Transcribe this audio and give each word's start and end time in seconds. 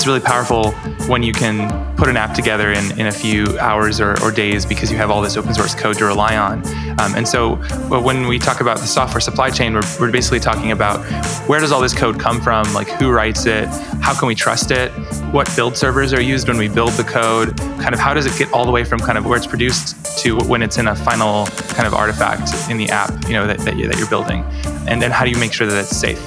it's 0.00 0.06
really 0.06 0.18
powerful 0.18 0.70
when 1.10 1.22
you 1.22 1.30
can 1.30 1.94
put 1.94 2.08
an 2.08 2.16
app 2.16 2.32
together 2.32 2.72
in, 2.72 2.98
in 2.98 3.08
a 3.08 3.12
few 3.12 3.58
hours 3.58 4.00
or, 4.00 4.18
or 4.22 4.32
days 4.32 4.64
because 4.64 4.90
you 4.90 4.96
have 4.96 5.10
all 5.10 5.20
this 5.20 5.36
open 5.36 5.52
source 5.52 5.74
code 5.74 5.98
to 5.98 6.06
rely 6.06 6.38
on. 6.38 6.66
Um, 6.98 7.14
and 7.16 7.28
so 7.28 7.56
when 7.88 8.26
we 8.26 8.38
talk 8.38 8.62
about 8.62 8.78
the 8.78 8.86
software 8.86 9.20
supply 9.20 9.50
chain, 9.50 9.74
we're, 9.74 9.82
we're 10.00 10.10
basically 10.10 10.40
talking 10.40 10.72
about 10.72 11.04
where 11.46 11.60
does 11.60 11.70
all 11.70 11.82
this 11.82 11.92
code 11.92 12.18
come 12.18 12.40
from? 12.40 12.72
Like 12.72 12.88
who 12.88 13.10
writes 13.10 13.44
it? 13.44 13.68
How 14.00 14.18
can 14.18 14.26
we 14.26 14.34
trust 14.34 14.70
it? 14.70 14.90
What 15.34 15.54
build 15.54 15.76
servers 15.76 16.14
are 16.14 16.22
used 16.22 16.48
when 16.48 16.56
we 16.56 16.68
build 16.68 16.92
the 16.92 17.04
code? 17.04 17.54
Kind 17.58 17.92
of 17.92 18.00
how 18.00 18.14
does 18.14 18.24
it 18.24 18.38
get 18.38 18.50
all 18.54 18.64
the 18.64 18.72
way 18.72 18.84
from 18.84 19.00
kind 19.00 19.18
of 19.18 19.26
where 19.26 19.36
it's 19.36 19.46
produced 19.46 20.18
to 20.20 20.38
when 20.44 20.62
it's 20.62 20.78
in 20.78 20.88
a 20.88 20.96
final 20.96 21.44
kind 21.74 21.86
of 21.86 21.92
artifact 21.92 22.70
in 22.70 22.78
the 22.78 22.88
app, 22.88 23.12
you 23.26 23.34
know, 23.34 23.46
that, 23.46 23.58
that, 23.58 23.76
you, 23.76 23.86
that 23.86 23.98
you're 23.98 24.08
building? 24.08 24.44
And 24.88 25.02
then 25.02 25.10
how 25.10 25.26
do 25.26 25.30
you 25.30 25.36
make 25.36 25.52
sure 25.52 25.66
that 25.66 25.78
it's 25.78 25.94
safe? 25.94 26.26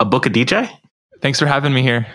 Aboukhadijeh. 0.00 0.68
Thanks 1.20 1.38
for 1.38 1.46
having 1.46 1.72
me 1.72 1.82
here. 1.82 2.06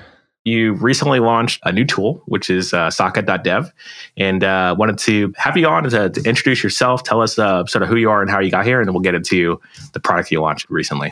You 0.44 0.74
recently 0.74 1.20
launched 1.20 1.60
a 1.64 1.74
new 1.74 1.84
tool, 1.84 2.22
which 2.26 2.50
is 2.50 2.74
uh, 2.74 2.90
socket.dev, 2.90 3.72
and 4.16 4.44
uh, 4.44 4.76
wanted 4.78 4.98
to 5.00 5.34
have 5.36 5.58
you 5.58 5.68
on 5.68 5.84
to, 5.84 6.10
to 6.10 6.24
introduce 6.24 6.64
yourself, 6.64 7.04
tell 7.04 7.22
us 7.22 7.38
uh, 7.38 7.66
sort 7.66 7.84
of 7.84 7.90
who 7.90 7.98
you 7.98 8.10
are 8.10 8.22
and 8.22 8.32
how 8.32 8.40
you 8.40 8.50
got 8.50 8.66
here, 8.66 8.80
and 8.80 8.88
then 8.88 8.94
we'll 8.94 9.04
get 9.04 9.14
into 9.14 9.60
the 9.92 10.00
product 10.00 10.32
you 10.32 10.40
launched 10.40 10.70
recently. 10.70 11.12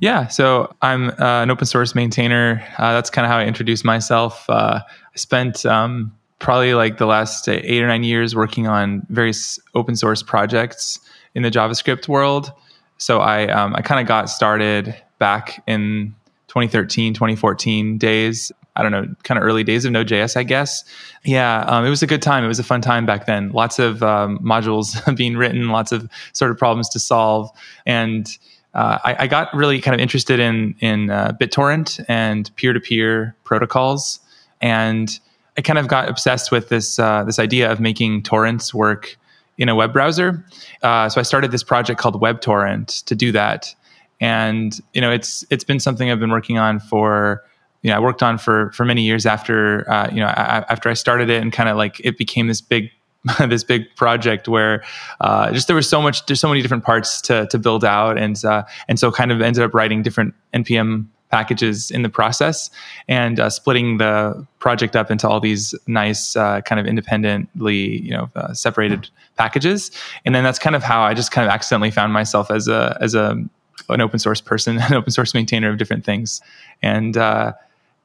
Yeah, 0.00 0.26
so 0.26 0.74
I'm 0.82 1.10
uh, 1.10 1.42
an 1.42 1.50
open 1.50 1.66
source 1.66 1.94
maintainer. 1.94 2.60
Uh, 2.76 2.92
that's 2.92 3.08
kind 3.08 3.24
of 3.24 3.30
how 3.30 3.38
I 3.38 3.44
introduce 3.44 3.84
myself. 3.84 4.50
Uh, 4.50 4.80
I 4.84 5.16
spent 5.16 5.64
um, 5.64 6.12
probably 6.40 6.74
like 6.74 6.98
the 6.98 7.06
last 7.06 7.48
eight 7.48 7.82
or 7.82 7.86
nine 7.86 8.02
years 8.02 8.34
working 8.34 8.66
on 8.66 9.06
various 9.10 9.58
open 9.74 9.94
source 9.94 10.22
projects 10.22 10.98
in 11.34 11.42
the 11.42 11.50
JavaScript 11.50 12.08
world. 12.08 12.52
So 12.98 13.20
I 13.20 13.46
um, 13.48 13.74
I 13.76 13.82
kind 13.82 14.00
of 14.00 14.06
got 14.06 14.28
started 14.28 14.94
back 15.24 15.62
in 15.66 16.14
2013, 16.48 17.14
2014 17.14 17.96
days. 17.96 18.52
I 18.76 18.82
don't 18.82 18.92
know, 18.92 19.06
kind 19.22 19.38
of 19.38 19.44
early 19.44 19.64
days 19.64 19.86
of 19.86 19.92
Node.js, 19.92 20.36
I 20.36 20.42
guess. 20.42 20.84
Yeah, 21.24 21.60
um, 21.60 21.86
it 21.86 21.88
was 21.88 22.02
a 22.02 22.06
good 22.06 22.20
time. 22.20 22.44
It 22.44 22.48
was 22.48 22.58
a 22.58 22.62
fun 22.62 22.82
time 22.82 23.06
back 23.06 23.24
then. 23.24 23.50
Lots 23.52 23.78
of 23.78 24.02
um, 24.02 24.38
modules 24.40 24.92
being 25.16 25.38
written, 25.38 25.70
lots 25.70 25.92
of 25.92 26.10
sort 26.34 26.50
of 26.50 26.58
problems 26.58 26.90
to 26.90 26.98
solve, 26.98 27.48
and 27.86 28.26
uh, 28.74 28.98
I, 29.02 29.16
I, 29.20 29.26
got 29.26 29.54
really 29.54 29.80
kind 29.80 29.94
of 29.94 30.00
interested 30.02 30.40
in 30.40 30.74
in 30.80 31.08
uh, 31.08 31.32
BitTorrent 31.40 32.04
and 32.06 32.54
peer 32.56 32.74
to 32.74 32.80
peer 32.80 33.34
protocols, 33.44 34.20
and 34.60 35.18
I 35.56 35.62
kind 35.62 35.78
of 35.78 35.88
got 35.88 36.10
obsessed 36.10 36.52
with 36.52 36.68
this 36.68 36.98
uh, 36.98 37.24
this 37.24 37.38
idea 37.38 37.72
of 37.72 37.80
making 37.80 38.24
torrents 38.24 38.74
work 38.74 39.16
in 39.56 39.70
a 39.70 39.74
web 39.74 39.94
browser. 39.94 40.44
Uh, 40.82 41.08
so 41.08 41.18
I 41.18 41.24
started 41.24 41.50
this 41.50 41.62
project 41.62 41.98
called 41.98 42.20
WebTorrent 42.20 43.04
to 43.04 43.14
do 43.14 43.32
that 43.32 43.74
and 44.20 44.80
you 44.92 45.00
know 45.00 45.10
it's 45.10 45.44
it's 45.50 45.64
been 45.64 45.80
something 45.80 46.10
I've 46.10 46.20
been 46.20 46.30
working 46.30 46.58
on 46.58 46.80
for 46.80 47.44
you 47.82 47.90
know 47.90 47.96
I 47.96 48.00
worked 48.00 48.22
on 48.22 48.38
for 48.38 48.70
for 48.72 48.84
many 48.84 49.02
years 49.02 49.26
after 49.26 49.88
uh, 49.90 50.08
you 50.10 50.20
know 50.20 50.26
I, 50.26 50.64
after 50.68 50.88
I 50.88 50.94
started 50.94 51.30
it 51.30 51.42
and 51.42 51.52
kind 51.52 51.68
of 51.68 51.76
like 51.76 52.00
it 52.00 52.18
became 52.18 52.46
this 52.46 52.60
big 52.60 52.90
this 53.48 53.64
big 53.64 53.94
project 53.96 54.48
where 54.48 54.84
uh, 55.20 55.50
just 55.52 55.66
there 55.66 55.76
was 55.76 55.88
so 55.88 56.00
much 56.00 56.26
there's 56.26 56.40
so 56.40 56.48
many 56.48 56.62
different 56.62 56.84
parts 56.84 57.20
to 57.22 57.46
to 57.48 57.58
build 57.58 57.84
out 57.84 58.18
and 58.18 58.44
uh, 58.44 58.64
and 58.88 58.98
so 58.98 59.10
kind 59.10 59.32
of 59.32 59.40
ended 59.40 59.62
up 59.62 59.74
writing 59.74 60.02
different 60.02 60.34
npm 60.52 61.06
packages 61.30 61.90
in 61.90 62.02
the 62.02 62.08
process 62.08 62.70
and 63.08 63.40
uh, 63.40 63.50
splitting 63.50 63.98
the 63.98 64.46
project 64.60 64.94
up 64.94 65.10
into 65.10 65.28
all 65.28 65.40
these 65.40 65.74
nice 65.88 66.36
uh, 66.36 66.60
kind 66.60 66.80
of 66.80 66.86
independently 66.86 68.00
you 68.02 68.10
know 68.10 68.30
uh, 68.36 68.52
separated 68.54 69.08
packages. 69.36 69.90
And 70.24 70.34
then 70.34 70.44
that's 70.44 70.58
kind 70.58 70.76
of 70.76 70.82
how 70.82 71.02
I 71.02 71.14
just 71.14 71.32
kind 71.32 71.46
of 71.46 71.52
accidentally 71.52 71.90
found 71.90 72.12
myself 72.12 72.50
as 72.50 72.68
a 72.68 72.96
as 73.00 73.14
a 73.14 73.42
an 73.88 74.00
open 74.00 74.18
source 74.18 74.40
person, 74.40 74.78
an 74.82 74.94
open 74.94 75.10
source 75.12 75.34
maintainer 75.34 75.70
of 75.70 75.78
different 75.78 76.04
things, 76.04 76.40
and 76.82 77.16
uh, 77.16 77.52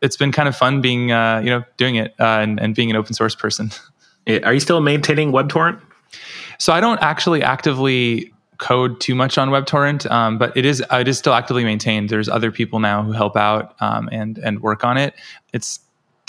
it's 0.02 0.18
been 0.18 0.32
kind 0.32 0.48
of 0.48 0.56
fun 0.56 0.82
being 0.82 1.12
uh, 1.12 1.40
you 1.40 1.50
know 1.50 1.64
doing 1.78 1.96
it 1.96 2.14
uh, 2.20 2.40
and, 2.42 2.60
and, 2.60 2.76
being 2.76 2.90
an 2.90 2.96
open 2.96 3.14
source 3.14 3.36
person. 3.36 3.72
Are 4.44 4.54
you 4.54 4.60
still 4.60 4.80
maintaining 4.82 5.32
WebTorrent? 5.32 5.82
So 6.60 6.74
I 6.74 6.80
don't 6.82 7.02
actually 7.02 7.42
actively 7.42 8.32
code 8.60 9.00
too 9.00 9.16
much 9.16 9.38
on 9.38 9.50
WebTorrent, 9.50 10.10
um, 10.12 10.38
but 10.38 10.56
it 10.56 10.66
is 10.66 10.84
it 10.92 11.08
is 11.08 11.18
still 11.18 11.34
actively 11.34 11.64
maintained. 11.64 12.10
There's 12.10 12.30
other 12.30 12.52
people 12.52 12.80
now 12.80 13.02
who 13.02 13.12
help 13.12 13.36
out 13.36 13.76
um, 13.82 14.10
and 14.12 14.38
and 14.38 14.62
work 14.62 14.84
on 14.84 14.98
it. 14.98 15.14
It's 15.54 15.80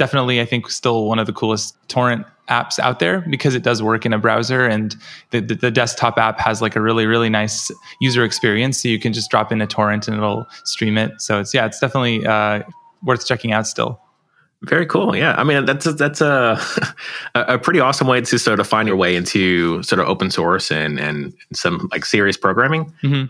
definitely, 0.00 0.40
I 0.40 0.46
think, 0.46 0.70
still 0.70 1.04
one 1.04 1.18
of 1.18 1.26
the 1.26 1.32
coolest 1.32 1.76
torrent 1.88 2.26
apps 2.50 2.78
out 2.78 2.98
there 2.98 3.24
because 3.30 3.54
it 3.54 3.62
does 3.62 3.82
work 3.82 4.04
in 4.04 4.12
a 4.12 4.18
browser 4.18 4.66
and 4.66 4.96
the, 5.30 5.40
the, 5.40 5.54
the, 5.54 5.70
desktop 5.70 6.18
app 6.18 6.38
has 6.40 6.60
like 6.60 6.76
a 6.76 6.80
really 6.80 7.06
really 7.06 7.30
nice 7.30 7.70
user 8.00 8.24
experience. 8.24 8.82
So 8.82 8.88
you 8.88 8.98
can 8.98 9.12
just 9.12 9.30
drop 9.30 9.52
in 9.52 9.62
a 9.62 9.66
torrent 9.66 10.08
and 10.08 10.16
it'll 10.16 10.46
stream 10.64 10.98
it. 10.98 11.12
So 11.20 11.40
it's 11.40 11.54
yeah 11.54 11.64
it's 11.66 11.78
definitely 11.78 12.26
uh, 12.26 12.62
worth 13.04 13.26
checking 13.26 13.52
out 13.52 13.66
still. 13.66 14.00
Very 14.62 14.84
cool. 14.84 15.16
Yeah. 15.16 15.34
I 15.38 15.44
mean 15.44 15.64
that's 15.64 15.86
a, 15.86 15.92
that's 15.92 16.20
a 16.20 16.60
a 17.34 17.58
pretty 17.58 17.80
awesome 17.80 18.08
way 18.08 18.20
to 18.20 18.38
sort 18.38 18.60
of 18.60 18.66
find 18.66 18.88
your 18.88 18.96
way 18.96 19.16
into 19.16 19.82
sort 19.82 20.00
of 20.00 20.08
open 20.08 20.30
source 20.30 20.70
and 20.70 20.98
and 20.98 21.32
some 21.52 21.88
like 21.92 22.04
serious 22.04 22.36
programming. 22.36 22.92
Mm-hmm. 23.02 23.26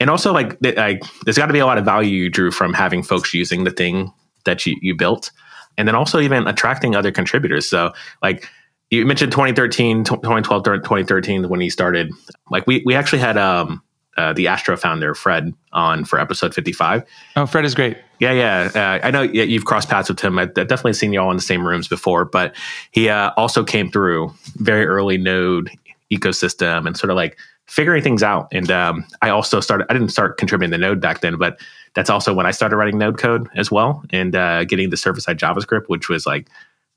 and 0.00 0.10
also 0.10 0.32
like, 0.32 0.56
like 0.62 1.02
there's 1.24 1.36
got 1.36 1.46
to 1.46 1.52
be 1.52 1.58
a 1.58 1.66
lot 1.66 1.78
of 1.78 1.84
value 1.84 2.10
you 2.10 2.30
drew 2.30 2.50
from 2.50 2.72
having 2.72 3.02
folks 3.02 3.34
using 3.34 3.64
the 3.64 3.70
thing 3.70 4.12
that 4.44 4.64
you, 4.66 4.76
you 4.80 4.96
built 4.96 5.30
and 5.78 5.88
then 5.88 5.94
also 5.94 6.20
even 6.20 6.46
attracting 6.46 6.94
other 6.94 7.12
contributors. 7.12 7.68
So 7.68 7.92
like 8.22 8.48
you 8.90 9.06
mentioned 9.06 9.32
2013, 9.32 10.04
2012, 10.04 10.64
2013 10.64 11.48
when 11.48 11.60
he 11.60 11.70
started. 11.70 12.12
Like 12.50 12.66
we 12.66 12.82
we 12.84 12.94
actually 12.94 13.20
had 13.20 13.38
um 13.38 13.82
uh, 14.16 14.32
the 14.32 14.46
Astro 14.46 14.76
founder 14.76 15.14
Fred 15.14 15.54
on 15.72 16.04
for 16.04 16.20
episode 16.20 16.54
55. 16.54 17.02
Oh, 17.36 17.46
Fred 17.46 17.64
is 17.64 17.74
great. 17.74 17.96
Yeah, 18.20 18.32
yeah. 18.32 18.70
Uh, 18.74 19.06
I 19.06 19.10
know 19.10 19.22
you've 19.22 19.64
crossed 19.64 19.88
paths 19.88 20.08
with 20.08 20.20
him. 20.20 20.38
I've 20.38 20.52
definitely 20.52 20.92
seen 20.92 21.12
you 21.12 21.20
all 21.20 21.30
in 21.30 21.36
the 21.36 21.42
same 21.42 21.66
rooms 21.66 21.88
before, 21.88 22.26
but 22.26 22.54
he 22.90 23.08
uh, 23.08 23.30
also 23.36 23.64
came 23.64 23.90
through 23.90 24.32
very 24.56 24.86
early 24.86 25.16
Node 25.16 25.70
ecosystem 26.12 26.86
and 26.86 26.96
sort 26.96 27.10
of 27.10 27.16
like 27.16 27.38
figuring 27.66 28.02
things 28.02 28.22
out. 28.22 28.48
And 28.52 28.70
um, 28.70 29.04
I 29.22 29.30
also 29.30 29.60
started. 29.60 29.86
I 29.88 29.94
didn't 29.94 30.10
start 30.10 30.36
contributing 30.36 30.72
to 30.72 30.78
Node 30.78 31.00
back 31.00 31.22
then, 31.22 31.38
but 31.38 31.58
that's 31.94 32.10
also 32.10 32.32
when 32.32 32.46
I 32.46 32.50
started 32.50 32.76
writing 32.76 32.98
Node 32.98 33.18
code 33.18 33.48
as 33.54 33.70
well 33.70 34.02
and 34.10 34.34
uh, 34.34 34.64
getting 34.64 34.90
the 34.90 34.96
server 34.96 35.20
side 35.20 35.38
JavaScript, 35.38 35.88
which 35.88 36.08
was 36.08 36.26
like 36.26 36.48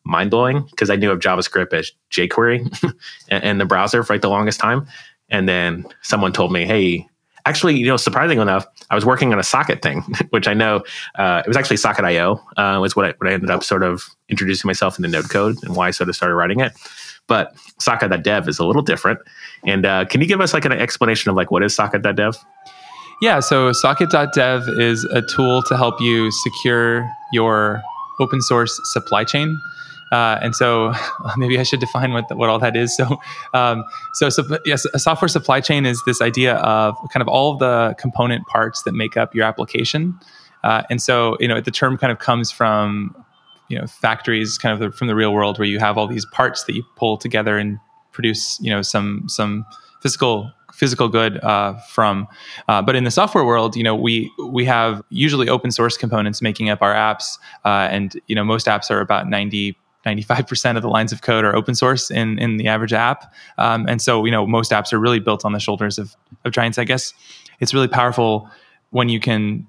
mind 0.06 0.31
blowing 0.31 0.61
because 0.72 0.89
I 0.89 0.95
knew 0.95 1.11
of 1.11 1.19
JavaScript 1.19 1.73
as 1.73 1.91
jQuery 2.11 2.94
in 3.44 3.57
the 3.57 3.66
browser 3.66 4.03
for 4.03 4.13
like 4.13 4.22
the 4.22 4.29
longest 4.29 4.59
time. 4.59 4.88
And 5.29 5.50
then 5.50 5.85
someone 6.01 6.31
told 6.31 6.53
me, 6.53 6.66
hey, 6.66 7.07
actually, 7.45 7.78
you 7.78 7.88
know, 7.88 7.97
surprisingly 7.97 8.41
enough, 8.41 8.66
I 8.89 8.95
was 8.95 9.06
working 9.06 9.33
on 9.33 9.39
a 9.39 9.44
socket 9.44 9.81
thing, 9.81 10.03
which 10.29 10.47
I 10.47 10.53
know 10.53 10.83
uh, 11.16 11.41
it 11.45 11.47
was 11.47 11.57
actually 11.57 11.77
Socket.io 11.77 12.41
uh, 12.57 12.77
was 12.79 12.95
what 12.95 13.06
I, 13.06 13.13
what 13.17 13.29
I 13.29 13.33
ended 13.33 13.50
up 13.50 13.63
sort 13.63 13.83
of 13.83 14.03
introducing 14.29 14.67
myself 14.67 14.97
into 14.97 15.09
Node 15.09 15.29
code 15.29 15.57
and 15.63 15.75
why 15.75 15.88
I 15.88 15.91
sort 15.91 16.09
of 16.09 16.16
started 16.16 16.35
writing 16.35 16.59
it. 16.59 16.73
But 17.27 17.56
Socket.dev 17.79 18.47
is 18.47 18.59
a 18.59 18.66
little 18.66 18.83
different. 18.83 19.19
And 19.66 19.85
uh, 19.85 20.06
can 20.06 20.22
you 20.22 20.27
give 20.27 20.41
us 20.41 20.53
like 20.53 20.66
an 20.66 20.72
explanation 20.72 21.29
of 21.29 21.35
like 21.35 21.50
what 21.50 21.63
is 21.63 21.75
Socket.dev? 21.75 22.38
Yeah, 23.21 23.39
so 23.39 23.71
socket.dev 23.71 24.67
is 24.77 25.05
a 25.05 25.21
tool 25.21 25.63
to 25.63 25.77
help 25.77 26.01
you 26.01 26.31
secure 26.31 27.09
your 27.31 27.81
open 28.19 28.41
source 28.41 28.79
supply 28.91 29.23
chain. 29.23 29.57
Uh, 30.12 30.38
and 30.41 30.56
so 30.56 30.94
maybe 31.38 31.57
I 31.57 31.63
should 31.63 31.79
define 31.79 32.12
what, 32.12 32.35
what 32.35 32.50
all 32.50 32.59
that 32.59 32.75
is. 32.75 32.95
So, 32.95 33.19
um, 33.53 33.83
so, 34.13 34.29
so, 34.29 34.44
yes, 34.65 34.85
a 34.94 35.00
software 35.00 35.29
supply 35.29 35.62
chain 35.62 35.85
is 35.85 36.01
this 36.06 36.21
idea 36.21 36.56
of 36.56 36.95
kind 37.12 37.21
of 37.21 37.27
all 37.27 37.53
of 37.53 37.59
the 37.59 37.95
component 37.97 38.45
parts 38.47 38.83
that 38.83 38.94
make 38.94 39.15
up 39.18 39.33
your 39.33 39.45
application. 39.45 40.19
Uh, 40.63 40.83
and 40.89 41.01
so, 41.01 41.38
you 41.39 41.47
know, 41.47 41.61
the 41.61 41.71
term 41.71 41.97
kind 41.97 42.11
of 42.11 42.19
comes 42.19 42.51
from, 42.51 43.15
you 43.69 43.79
know, 43.79 43.88
factories 43.88 44.57
kind 44.57 44.73
of 44.73 44.79
the, 44.79 44.95
from 44.95 45.07
the 45.07 45.15
real 45.15 45.33
world 45.33 45.57
where 45.57 45.68
you 45.68 45.79
have 45.79 45.97
all 45.97 46.07
these 46.07 46.25
parts 46.27 46.65
that 46.65 46.75
you 46.75 46.83
pull 46.97 47.18
together 47.18 47.57
and 47.57 47.79
produce, 48.11 48.59
you 48.61 48.69
know, 48.69 48.81
some, 48.81 49.23
some 49.27 49.65
physical 50.06 50.52
physical 50.72 51.07
good 51.07 51.44
uh, 51.44 51.74
from. 51.90 52.28
Uh, 52.68 52.80
but 52.80 52.96
in 52.96 53.06
the 53.06 53.10
software 53.10 53.44
world, 53.44 53.75
you 53.75 53.84
know, 53.84 53.96
we 53.96 54.31
we 54.50 54.63
have 54.66 55.02
usually 55.10 55.50
open 55.50 55.72
source 55.72 55.98
components 55.98 56.44
making 56.44 56.69
up 56.69 56.84
our 56.84 56.94
apps, 56.94 57.40
uh, 57.66 57.88
and 57.90 58.13
you 58.28 58.36
know, 58.36 58.44
most 58.44 58.68
apps 58.68 58.92
are 58.92 59.02
about 59.02 59.28
ninety 59.28 59.75
95% 60.06 60.75
of 60.75 60.84
the 60.84 60.88
lines 60.88 61.12
of 61.12 61.24
code 61.24 61.44
are 61.44 61.56
open 61.56 61.74
source 61.74 62.12
in, 62.12 62.38
in 62.38 62.57
the 62.57 62.68
average 62.68 62.94
app. 62.94 63.34
Um, 63.57 63.88
and 63.90 64.00
so, 64.00 64.24
you 64.24 64.30
know, 64.30 64.46
most 64.46 64.72
apps 64.72 64.94
are 64.94 65.00
really 65.00 65.19
built 65.19 65.44
on 65.44 65.54
the 65.54 65.60
shoulders 65.60 65.98
of, 65.98 66.16
of 66.46 66.52
giants, 66.52 66.78
I 66.78 66.84
guess. 66.84 67.12
It's 67.60 67.74
really 67.74 67.88
powerful 67.88 68.48
when 68.92 69.10
you 69.10 69.19
can 69.19 69.66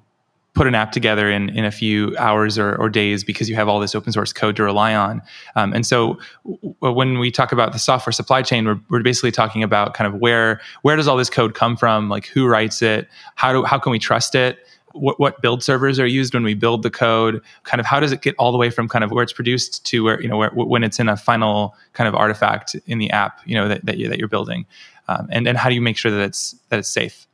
put 0.57 0.67
an 0.67 0.75
app 0.75 0.91
together 0.91 1.31
in, 1.31 1.51
in 1.51 1.67
a 1.67 1.71
few 1.71 2.17
hours 2.17 2.59
or, 2.59 2.75
or 2.77 2.89
days 2.89 3.23
because 3.23 3.49
you 3.49 3.55
have 3.55 3.69
all 3.69 3.79
this 3.79 3.95
open 3.95 4.11
source 4.11 4.33
code 4.33 4.57
to 4.57 4.63
rely 4.63 4.95
on. 4.95 5.21
Um, 5.55 5.75
and 5.75 5.87
so 5.87 6.19
w- 6.45 6.75
when 6.81 7.19
we 7.19 7.31
talk 7.31 7.53
about 7.53 7.75
the 7.75 7.79
software 7.79 8.13
supply 8.13 8.41
chain, 8.41 8.65
we're, 8.65 8.81
we're 8.89 9.03
basically 9.03 9.31
talking 9.31 9.63
about 9.63 9.93
kind 9.93 10.13
of 10.13 10.19
where 10.19 10.61
where 10.81 10.97
does 10.97 11.07
all 11.07 11.17
this 11.19 11.29
code 11.29 11.55
come 11.55 11.77
from? 11.77 12.09
Like 12.09 12.27
who 12.27 12.47
writes 12.47 12.81
it? 12.81 13.07
How 13.35 13.53
do 13.53 13.65
how 13.65 13.79
can 13.79 13.93
we 13.93 13.99
trust 13.99 14.35
it? 14.35 14.59
What, 14.95 15.21
what 15.21 15.43
build 15.43 15.63
servers 15.63 16.01
are 16.01 16.07
used 16.07 16.33
when 16.33 16.43
we 16.43 16.55
build 16.55 16.83
the 16.83 16.91
code? 16.91 17.43
Kind 17.65 17.79
of 17.79 17.85
how 17.85 18.01
does 18.01 18.11
it 18.11 18.23
get 18.23 18.35
all 18.39 18.51
the 18.51 18.57
way 18.57 18.71
from 18.71 18.89
kind 18.89 19.05
of 19.05 19.11
where 19.11 19.23
it's 19.23 19.35
produced 19.35 19.85
to 19.87 20.03
where 20.05 20.23
you 20.23 20.29
know 20.29 20.39
where, 20.39 20.51
when 20.51 20.83
it's 20.83 20.99
in 20.99 21.11
a 21.11 21.19
final 21.19 21.77
kind 21.93 22.09
of 22.09 22.15
artifact 22.15 22.75
in 22.87 22.97
the 22.97 23.11
app 23.11 23.41
you 23.45 23.55
know 23.55 23.69
that, 23.69 23.85
that, 23.85 23.99
you, 23.99 24.09
that 24.09 24.19
you're 24.19 24.27
building, 24.27 24.65
um, 25.09 25.29
and 25.31 25.47
and 25.47 25.59
how 25.59 25.69
do 25.69 25.75
you 25.75 25.83
make 25.83 25.99
sure 25.99 26.11
that 26.11 26.23
it's 26.23 26.57
that 26.71 26.79
it's 26.79 26.89
safe? 26.89 27.27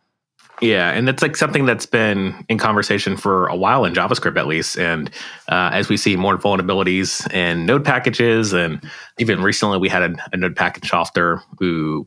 Yeah, 0.62 0.90
and 0.92 1.08
it's 1.08 1.22
like 1.22 1.36
something 1.36 1.66
that's 1.66 1.86
been 1.86 2.46
in 2.48 2.56
conversation 2.56 3.16
for 3.16 3.48
a 3.48 3.56
while 3.56 3.84
in 3.84 3.94
JavaScript, 3.94 4.38
at 4.38 4.46
least. 4.46 4.78
And 4.78 5.10
uh, 5.48 5.70
as 5.72 5.88
we 5.88 5.96
see 5.96 6.14
more 6.14 6.38
vulnerabilities 6.38 7.28
in 7.34 7.66
Node 7.66 7.84
packages, 7.84 8.52
and 8.52 8.80
even 9.18 9.42
recently 9.42 9.78
we 9.78 9.88
had 9.88 10.02
a, 10.02 10.14
a 10.32 10.36
Node 10.36 10.54
package 10.54 10.92
author 10.92 11.42
who 11.58 12.06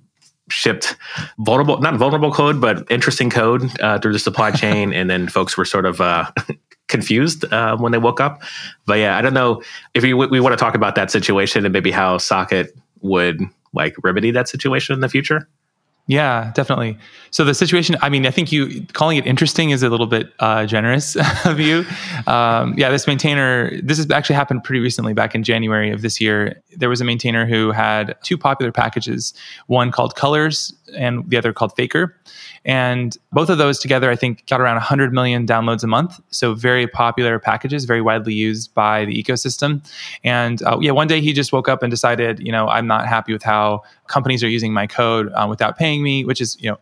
shipped 0.50 0.96
vulnerable, 1.38 1.82
not 1.82 1.96
vulnerable 1.96 2.32
code, 2.32 2.62
but 2.62 2.90
interesting 2.90 3.30
code 3.30 3.70
uh, 3.82 4.00
through 4.00 4.14
the 4.14 4.20
supply 4.20 4.52
chain, 4.62 4.94
and 4.94 5.10
then 5.10 5.28
folks 5.28 5.58
were 5.58 5.66
sort 5.66 5.86
of 5.86 6.00
uh, 6.00 6.32
confused 6.88 7.44
uh, 7.52 7.76
when 7.76 7.92
they 7.92 7.98
woke 7.98 8.22
up. 8.22 8.42
But 8.86 9.00
yeah, 9.00 9.18
I 9.18 9.22
don't 9.22 9.34
know 9.34 9.64
if 9.94 10.02
we, 10.02 10.14
we 10.14 10.40
want 10.40 10.54
to 10.54 10.58
talk 10.58 10.76
about 10.76 10.96
that 10.96 11.12
situation 11.12 11.66
and 11.66 11.74
maybe 11.74 11.92
how 11.92 12.20
Socket 12.20 12.74
would 13.02 13.42
like 13.74 13.96
remedy 14.02 14.32
that 14.32 14.48
situation 14.48 14.94
in 14.94 15.02
the 15.02 15.10
future. 15.10 15.50
Yeah, 16.08 16.52
definitely. 16.54 17.00
So 17.32 17.44
the 17.44 17.56
situation, 17.56 17.96
I 18.02 18.10
mean, 18.10 18.28
I 18.28 18.32
think 18.32 18.52
you 18.52 18.86
calling 18.94 19.18
it 19.18 19.26
interesting 19.26 19.72
is 19.72 19.82
a 19.82 19.90
little 19.90 20.06
bit 20.06 20.32
uh, 20.40 20.68
generous 20.68 21.18
of 21.46 21.60
you. 21.60 21.84
Um, 22.28 22.76
yeah, 22.78 22.90
this 22.90 23.08
maintainer, 23.08 23.82
this 23.82 23.98
has 23.98 24.12
actually 24.12 24.36
happened 24.36 24.64
pretty 24.64 24.82
recently, 24.82 25.14
back 25.14 25.34
in 25.34 25.44
January 25.44 25.90
of 25.92 26.04
this 26.04 26.22
year. 26.22 26.62
There 26.78 26.90
was 26.90 27.02
a 27.02 27.06
maintainer 27.06 27.48
who 27.48 27.72
had 27.72 28.16
two 28.22 28.38
popular 28.38 28.72
packages, 28.72 29.34
one 29.66 29.92
called 29.92 30.16
Colors 30.16 30.74
and 30.96 31.28
the 31.28 31.38
other 31.38 31.54
called 31.54 31.76
Faker. 31.76 32.16
And 32.66 33.16
both 33.32 33.50
of 33.50 33.60
those 33.60 33.80
together, 33.80 34.10
I 34.10 34.16
think, 34.16 34.46
got 34.48 34.60
around 34.60 34.76
100 34.76 35.14
million 35.14 35.46
downloads 35.46 35.84
a 35.84 35.88
month. 35.88 36.20
So 36.32 36.56
very 36.56 36.88
popular 36.88 37.38
packages, 37.40 37.86
very 37.86 38.02
widely 38.02 38.34
used 38.34 38.74
by 38.74 39.06
the 39.06 39.24
ecosystem. 39.24 39.88
And 40.24 40.62
uh, 40.64 40.80
yeah, 40.82 40.92
one 40.92 41.08
day 41.08 41.22
he 41.22 41.32
just 41.32 41.54
woke 41.54 41.70
up 41.70 41.84
and 41.84 41.92
decided, 41.92 42.40
you 42.40 42.52
know, 42.52 42.68
I'm 42.68 42.88
not 42.88 43.08
happy 43.08 43.34
with 43.34 43.44
how 43.44 43.84
companies 44.08 44.44
are 44.44 44.50
using 44.50 44.74
my 44.74 44.88
code 44.88 45.32
um, 45.34 45.50
without 45.50 45.78
paying 45.78 46.02
me, 46.02 46.26
which 46.26 46.42
is, 46.42 46.58
you 46.60 46.72
know, 46.72 46.80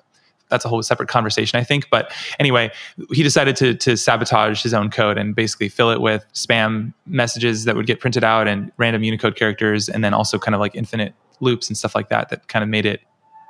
that's 0.50 0.66
a 0.66 0.70
whole 0.70 0.82
separate 0.84 1.10
conversation, 1.10 1.60
I 1.60 1.64
think. 1.64 1.90
But 1.90 2.14
anyway, 2.40 2.72
he 3.12 3.24
decided 3.24 3.56
to 3.58 3.74
to 3.76 3.98
sabotage 3.98 4.62
his 4.62 4.74
own 4.74 4.92
code 4.92 5.18
and 5.18 5.36
basically 5.36 5.68
fill 5.68 5.90
it 5.90 6.00
with 6.00 6.24
spam 6.34 6.94
messages 7.08 7.66
that 7.66 7.76
would 7.76 7.88
get 7.88 8.00
printed 8.00 8.24
out 8.24 8.48
and 8.48 8.72
random 8.78 9.04
Unicode 9.04 9.36
characters, 9.36 9.90
and 9.90 10.04
then 10.04 10.14
also 10.14 10.38
kind 10.38 10.54
of 10.54 10.62
like 10.62 10.76
infinite 10.76 11.14
loops 11.40 11.70
and 11.70 11.78
stuff 11.78 11.96
like 11.96 12.10
that. 12.10 12.30
That 12.30 12.48
kind 12.48 12.62
of 12.62 12.70
made 12.70 12.86
it 12.86 13.02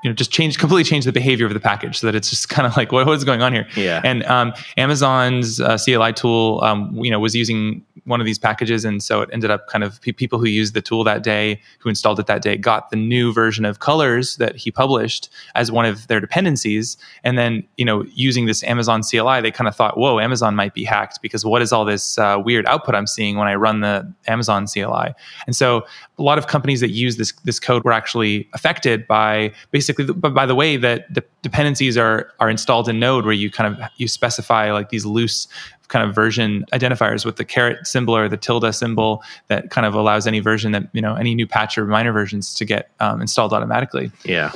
you 0.04 0.10
know 0.10 0.14
just 0.14 0.32
change 0.32 0.58
completely 0.58 0.84
change 0.84 1.06
the 1.06 1.12
behavior 1.12 1.46
of 1.46 1.54
the 1.54 1.60
package 1.60 2.00
so 2.00 2.08
that 2.08 2.16
it's 2.16 2.30
just 2.30 2.50
kind 2.56 2.68
of 2.68 2.76
like 2.78 2.92
what, 2.92 3.06
what's 3.06 3.24
going 3.24 3.42
on 3.42 3.54
here? 3.54 3.68
Yeah. 3.76 4.02
And 4.04 4.24
um, 4.26 4.54
amazon's 4.78 5.60
uh, 5.60 5.78
cli 5.78 6.14
tool 6.14 6.62
um, 6.64 6.96
you 6.96 7.12
know 7.12 7.20
was 7.20 7.36
using 7.36 7.86
one 8.06 8.20
of 8.20 8.26
these 8.26 8.40
packages 8.40 8.84
and 8.84 9.02
so 9.02 9.22
it 9.22 9.30
ended 9.32 9.50
up 9.50 9.68
kind 9.68 9.84
of 9.84 10.02
pe- 10.02 10.12
people 10.12 10.38
who 10.38 10.46
used 10.46 10.74
the 10.74 10.82
tool 10.82 11.04
that 11.06 11.24
day 11.24 11.60
who 11.80 11.90
installed 11.90 12.20
it 12.20 12.28
that 12.28 12.42
day 12.42 12.58
got 12.58 12.90
the 12.90 12.98
new 12.98 13.32
version 13.32 13.64
of 13.64 13.80
colors 13.80 14.36
that 14.38 14.56
he 14.58 14.72
published 14.72 15.30
as 15.56 15.72
one 15.72 15.86
of 15.86 16.08
their 16.08 16.20
dependencies. 16.20 16.98
And 17.24 17.38
then 17.38 17.64
you 17.78 17.86
know 17.86 18.06
using 18.14 18.46
this 18.46 18.64
amazon 18.64 19.02
cli 19.02 19.42
they 19.42 19.52
kind 19.52 19.68
of 19.68 19.76
thought 19.76 19.98
whoa 19.98 20.20
amazon 20.20 20.56
might 20.56 20.74
be 20.74 20.84
hacked 20.84 21.20
because 21.22 21.46
what 21.46 21.62
is 21.62 21.72
all 21.72 21.86
this 21.86 22.18
uh, 22.18 22.42
weird 22.44 22.66
output 22.66 22.96
i'm 22.96 23.08
seeing 23.08 23.38
when 23.38 23.48
i 23.48 23.56
run 23.56 23.82
the 23.82 24.12
amazon 24.28 24.66
cli 24.68 25.14
and 25.46 25.56
so 25.56 25.86
a 26.18 26.24
lot 26.24 26.38
of 26.38 26.48
companies 26.48 26.80
that 26.80 26.92
use 26.92 27.18
this 27.18 27.32
this 27.44 27.60
code 27.60 27.84
were 27.84 27.92
actually 27.92 28.48
affected 28.54 29.08
by 29.08 29.52
basically 29.72 29.93
the, 29.98 30.14
by 30.14 30.46
the 30.46 30.56
way 30.56 30.78
that 30.78 31.12
the 31.14 31.24
dependencies 31.42 31.98
are 31.98 32.32
are 32.40 32.50
installed 32.50 32.90
in 32.90 33.00
node 33.00 33.26
where 33.26 33.34
you 33.34 33.50
kind 33.52 33.74
of 33.74 33.90
you 33.98 34.08
specify 34.08 34.72
like 34.72 34.90
these 34.90 35.06
loose 35.06 35.48
kind 35.88 36.08
of 36.08 36.16
version 36.16 36.66
identifiers 36.74 37.26
with 37.26 37.36
the 37.36 37.46
caret 37.46 37.86
symbol 37.86 38.16
or 38.16 38.28
the 38.28 38.38
tilde 38.38 38.74
symbol 38.74 39.24
that 39.48 39.70
kind 39.70 39.86
of 39.86 39.94
allows 39.94 40.26
any 40.26 40.40
version 40.40 40.72
that 40.72 40.84
you 40.94 41.02
know 41.02 41.16
any 41.16 41.36
new 41.36 41.48
patch 41.48 41.78
or 41.78 41.86
minor 41.86 42.12
versions 42.12 42.54
to 42.56 42.66
get 42.66 42.90
um, 43.00 43.22
installed 43.22 43.54
automatically. 43.54 44.12
Yeah. 44.24 44.52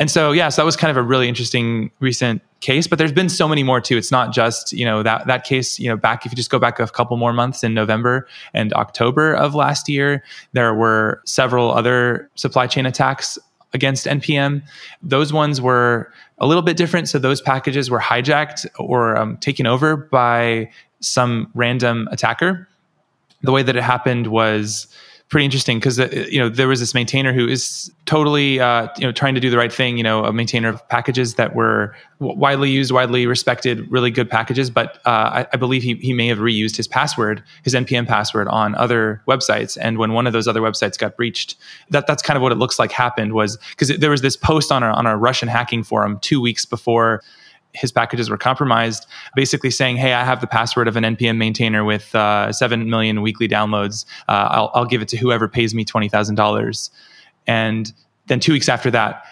And 0.00 0.10
so 0.10 0.32
yeah, 0.32 0.48
so 0.48 0.62
that 0.62 0.66
was 0.66 0.76
kind 0.76 0.90
of 0.90 0.96
a 0.96 1.02
really 1.02 1.28
interesting 1.28 1.90
recent 2.00 2.40
case, 2.60 2.86
but 2.86 2.98
there's 2.98 3.12
been 3.12 3.28
so 3.28 3.46
many 3.46 3.62
more 3.62 3.82
too. 3.82 3.98
It's 3.98 4.10
not 4.10 4.32
just 4.32 4.72
you 4.72 4.84
know 4.84 5.02
that 5.02 5.26
that 5.26 5.44
case. 5.44 5.78
You 5.78 5.90
know, 5.90 5.96
back 5.96 6.24
if 6.24 6.32
you 6.32 6.36
just 6.36 6.50
go 6.50 6.58
back 6.58 6.80
a 6.80 6.86
couple 6.86 7.18
more 7.18 7.34
months 7.34 7.62
in 7.62 7.74
November 7.74 8.26
and 8.54 8.72
October 8.72 9.34
of 9.34 9.54
last 9.54 9.90
year, 9.90 10.24
there 10.52 10.74
were 10.74 11.20
several 11.26 11.70
other 11.70 12.30
supply 12.34 12.66
chain 12.66 12.86
attacks 12.86 13.38
against 13.72 14.06
npm 14.06 14.62
those 15.02 15.32
ones 15.32 15.60
were 15.60 16.12
a 16.38 16.46
little 16.46 16.62
bit 16.62 16.76
different 16.76 17.08
so 17.08 17.18
those 17.18 17.40
packages 17.40 17.90
were 17.90 18.00
hijacked 18.00 18.66
or 18.78 19.16
um, 19.16 19.36
taken 19.38 19.66
over 19.66 19.96
by 19.96 20.68
some 21.00 21.50
random 21.54 22.08
attacker. 22.10 22.68
The 23.42 23.52
way 23.52 23.62
that 23.62 23.74
it 23.74 23.82
happened 23.82 24.28
was 24.28 24.86
pretty 25.30 25.44
interesting 25.44 25.78
because 25.78 25.98
uh, 25.98 26.08
you 26.28 26.38
know 26.38 26.48
there 26.48 26.68
was 26.68 26.80
this 26.80 26.92
maintainer 26.92 27.32
who 27.32 27.48
is 27.48 27.90
totally 28.04 28.60
uh, 28.60 28.88
you 28.98 29.04
know 29.04 29.12
trying 29.12 29.34
to 29.34 29.40
do 29.40 29.48
the 29.48 29.56
right 29.56 29.72
thing. 29.72 29.96
You 29.96 30.02
know, 30.02 30.24
a 30.24 30.32
maintainer 30.32 30.68
of 30.68 30.86
packages 30.88 31.36
that 31.36 31.54
were 31.54 31.94
widely 32.18 32.70
used, 32.70 32.90
widely 32.90 33.26
respected, 33.26 33.90
really 33.90 34.10
good 34.10 34.28
packages. 34.28 34.68
But 34.68 34.96
uh, 35.06 35.44
I, 35.44 35.46
I, 35.52 35.56
believe 35.56 35.82
he 35.82 35.94
he 35.94 36.12
may 36.12 36.26
have 36.26 36.38
reused 36.38 36.76
his 36.76 36.86
password, 36.86 37.42
his 37.62 37.74
npm 37.74 38.06
password, 38.06 38.48
on 38.48 38.74
other 38.74 39.22
websites. 39.26 39.78
And 39.80 39.96
when 39.96 40.12
one 40.12 40.26
of 40.26 40.32
those 40.32 40.48
other 40.48 40.60
websites 40.60 40.98
got 40.98 41.16
breached, 41.16 41.54
that 41.90 42.06
that's 42.06 42.22
kind 42.22 42.36
of 42.36 42.42
what 42.42 42.52
it 42.52 42.56
looks 42.56 42.78
like 42.78 42.92
happened 42.92 43.32
was 43.32 43.56
because 43.70 43.96
there 43.98 44.10
was 44.10 44.20
this 44.20 44.36
post 44.36 44.70
on 44.70 44.82
a 44.82 44.88
on 44.88 45.06
a 45.06 45.16
Russian 45.16 45.48
hacking 45.48 45.84
forum 45.84 46.18
two 46.20 46.40
weeks 46.40 46.66
before 46.66 47.22
his 47.72 47.92
packages 47.92 48.28
were 48.28 48.38
compromised, 48.38 49.06
basically 49.34 49.70
saying, 49.70 49.96
"Hey, 49.96 50.12
I 50.12 50.24
have 50.24 50.40
the 50.40 50.46
password 50.46 50.88
of 50.88 50.96
an 50.96 51.04
npm 51.04 51.36
maintainer 51.36 51.84
with 51.84 52.14
uh, 52.14 52.52
seven 52.52 52.90
million 52.90 53.22
weekly 53.22 53.48
downloads. 53.48 54.04
Uh, 54.28 54.48
I'll, 54.50 54.70
I'll 54.74 54.84
give 54.84 55.02
it 55.02 55.08
to 55.08 55.16
whoever 55.16 55.48
pays 55.48 55.74
me 55.74 55.84
twenty 55.84 56.08
thousand 56.08 56.34
dollars." 56.34 56.90
And 57.46 57.92
then 58.26 58.40
two 58.40 58.52
weeks 58.52 58.68
after 58.68 58.90
that, 58.92 59.24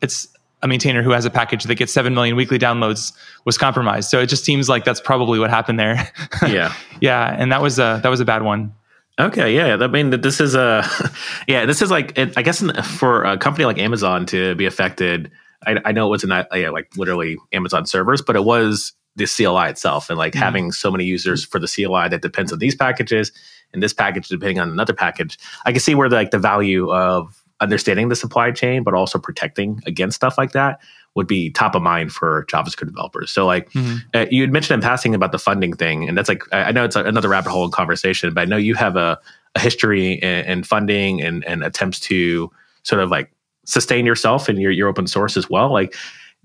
it's 0.00 0.28
a 0.62 0.68
maintainer 0.68 1.02
who 1.02 1.10
has 1.10 1.24
a 1.24 1.30
package 1.30 1.64
that 1.64 1.74
gets 1.74 1.92
seven 1.92 2.14
million 2.14 2.36
weekly 2.36 2.58
downloads 2.58 3.12
was 3.44 3.58
compromised. 3.58 4.08
So 4.10 4.20
it 4.20 4.26
just 4.26 4.44
seems 4.44 4.68
like 4.68 4.84
that's 4.84 5.00
probably 5.00 5.38
what 5.38 5.50
happened 5.50 5.78
there. 5.78 6.10
yeah, 6.46 6.72
yeah, 7.00 7.34
and 7.36 7.50
that 7.50 7.62
was 7.62 7.78
a 7.78 8.00
that 8.02 8.08
was 8.08 8.20
a 8.20 8.24
bad 8.24 8.42
one. 8.42 8.74
Okay, 9.18 9.54
yeah, 9.54 9.76
I 9.80 9.86
mean 9.88 10.10
this 10.10 10.40
is 10.40 10.54
a 10.54 10.88
yeah, 11.48 11.66
this 11.66 11.82
is 11.82 11.90
like 11.90 12.16
it, 12.16 12.36
I 12.36 12.42
guess 12.42 12.62
for 12.98 13.24
a 13.24 13.36
company 13.36 13.64
like 13.64 13.78
Amazon 13.78 14.24
to 14.26 14.54
be 14.54 14.66
affected 14.66 15.30
I, 15.66 15.80
I 15.84 15.92
know 15.92 16.06
it 16.06 16.10
wasn't 16.10 16.30
that 16.30 16.48
yeah, 16.54 16.70
like 16.70 16.96
literally 16.96 17.38
Amazon 17.52 17.86
servers, 17.86 18.22
but 18.22 18.36
it 18.36 18.44
was 18.44 18.92
the 19.16 19.26
CLI 19.26 19.68
itself 19.68 20.08
and 20.08 20.18
like 20.18 20.32
mm-hmm. 20.32 20.42
having 20.42 20.72
so 20.72 20.90
many 20.90 21.04
users 21.04 21.44
for 21.44 21.58
the 21.58 21.68
CLI 21.68 22.08
that 22.08 22.22
depends 22.22 22.52
on 22.52 22.58
these 22.58 22.74
packages 22.74 23.30
and 23.72 23.82
this 23.82 23.92
package 23.92 24.28
depending 24.28 24.58
on 24.58 24.70
another 24.70 24.94
package. 24.94 25.38
I 25.66 25.72
can 25.72 25.80
see 25.80 25.94
where 25.94 26.08
the, 26.08 26.16
like 26.16 26.30
the 26.30 26.38
value 26.38 26.90
of 26.90 27.42
understanding 27.60 28.08
the 28.08 28.16
supply 28.16 28.50
chain, 28.50 28.82
but 28.82 28.94
also 28.94 29.18
protecting 29.18 29.80
against 29.86 30.16
stuff 30.16 30.36
like 30.36 30.52
that 30.52 30.80
would 31.14 31.26
be 31.26 31.50
top 31.50 31.74
of 31.74 31.82
mind 31.82 32.10
for 32.10 32.46
JavaScript 32.46 32.86
developers. 32.86 33.30
So, 33.30 33.46
like 33.46 33.70
mm-hmm. 33.70 33.98
uh, 34.14 34.26
you 34.30 34.42
had 34.42 34.52
mentioned 34.52 34.82
in 34.82 34.86
passing 34.86 35.14
about 35.14 35.32
the 35.32 35.38
funding 35.38 35.74
thing, 35.74 36.08
and 36.08 36.16
that's 36.16 36.28
like 36.28 36.42
I, 36.52 36.64
I 36.64 36.72
know 36.72 36.84
it's 36.84 36.96
a, 36.96 37.04
another 37.04 37.28
rabbit 37.28 37.50
hole 37.50 37.64
in 37.64 37.70
conversation, 37.70 38.32
but 38.34 38.40
I 38.40 38.44
know 38.46 38.56
you 38.56 38.74
have 38.74 38.96
a, 38.96 39.18
a 39.54 39.60
history 39.60 40.14
in, 40.14 40.44
in 40.46 40.62
funding 40.64 41.20
and, 41.22 41.44
and 41.44 41.62
attempts 41.62 42.00
to 42.00 42.50
sort 42.82 43.02
of 43.02 43.10
like 43.10 43.30
sustain 43.64 44.06
yourself 44.06 44.48
and 44.48 44.60
your, 44.60 44.70
your 44.70 44.88
open 44.88 45.06
source 45.06 45.36
as 45.36 45.48
well. 45.48 45.72
Like 45.72 45.94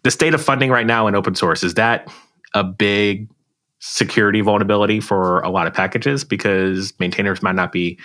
the 0.04 0.12
state 0.12 0.34
of 0.34 0.42
funding 0.42 0.70
right 0.70 0.86
now 0.86 1.08
in 1.08 1.16
open 1.16 1.36
source 1.36 1.64
is 1.64 1.74
that 1.76 2.08
a 2.54 2.64
big 2.64 3.30
security 3.80 4.42
vulnerability 4.42 5.00
for 5.00 5.42
a 5.42 5.50
lot 5.50 5.68
of 5.68 5.74
packages? 5.74 6.24
Because 6.24 6.94
maintainers 7.00 7.42
might 7.42 7.56
not 7.56 7.72
be 7.72 8.00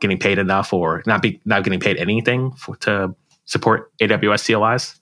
getting 0.00 0.18
paid 0.18 0.38
enough 0.38 0.72
or 0.72 1.02
not 1.06 1.22
be 1.22 1.40
not 1.44 1.64
getting 1.64 1.80
paid 1.80 1.96
anything 1.96 2.52
for, 2.52 2.76
to 2.76 3.14
support 3.44 3.90
aws 3.98 4.46
clis 4.46 5.00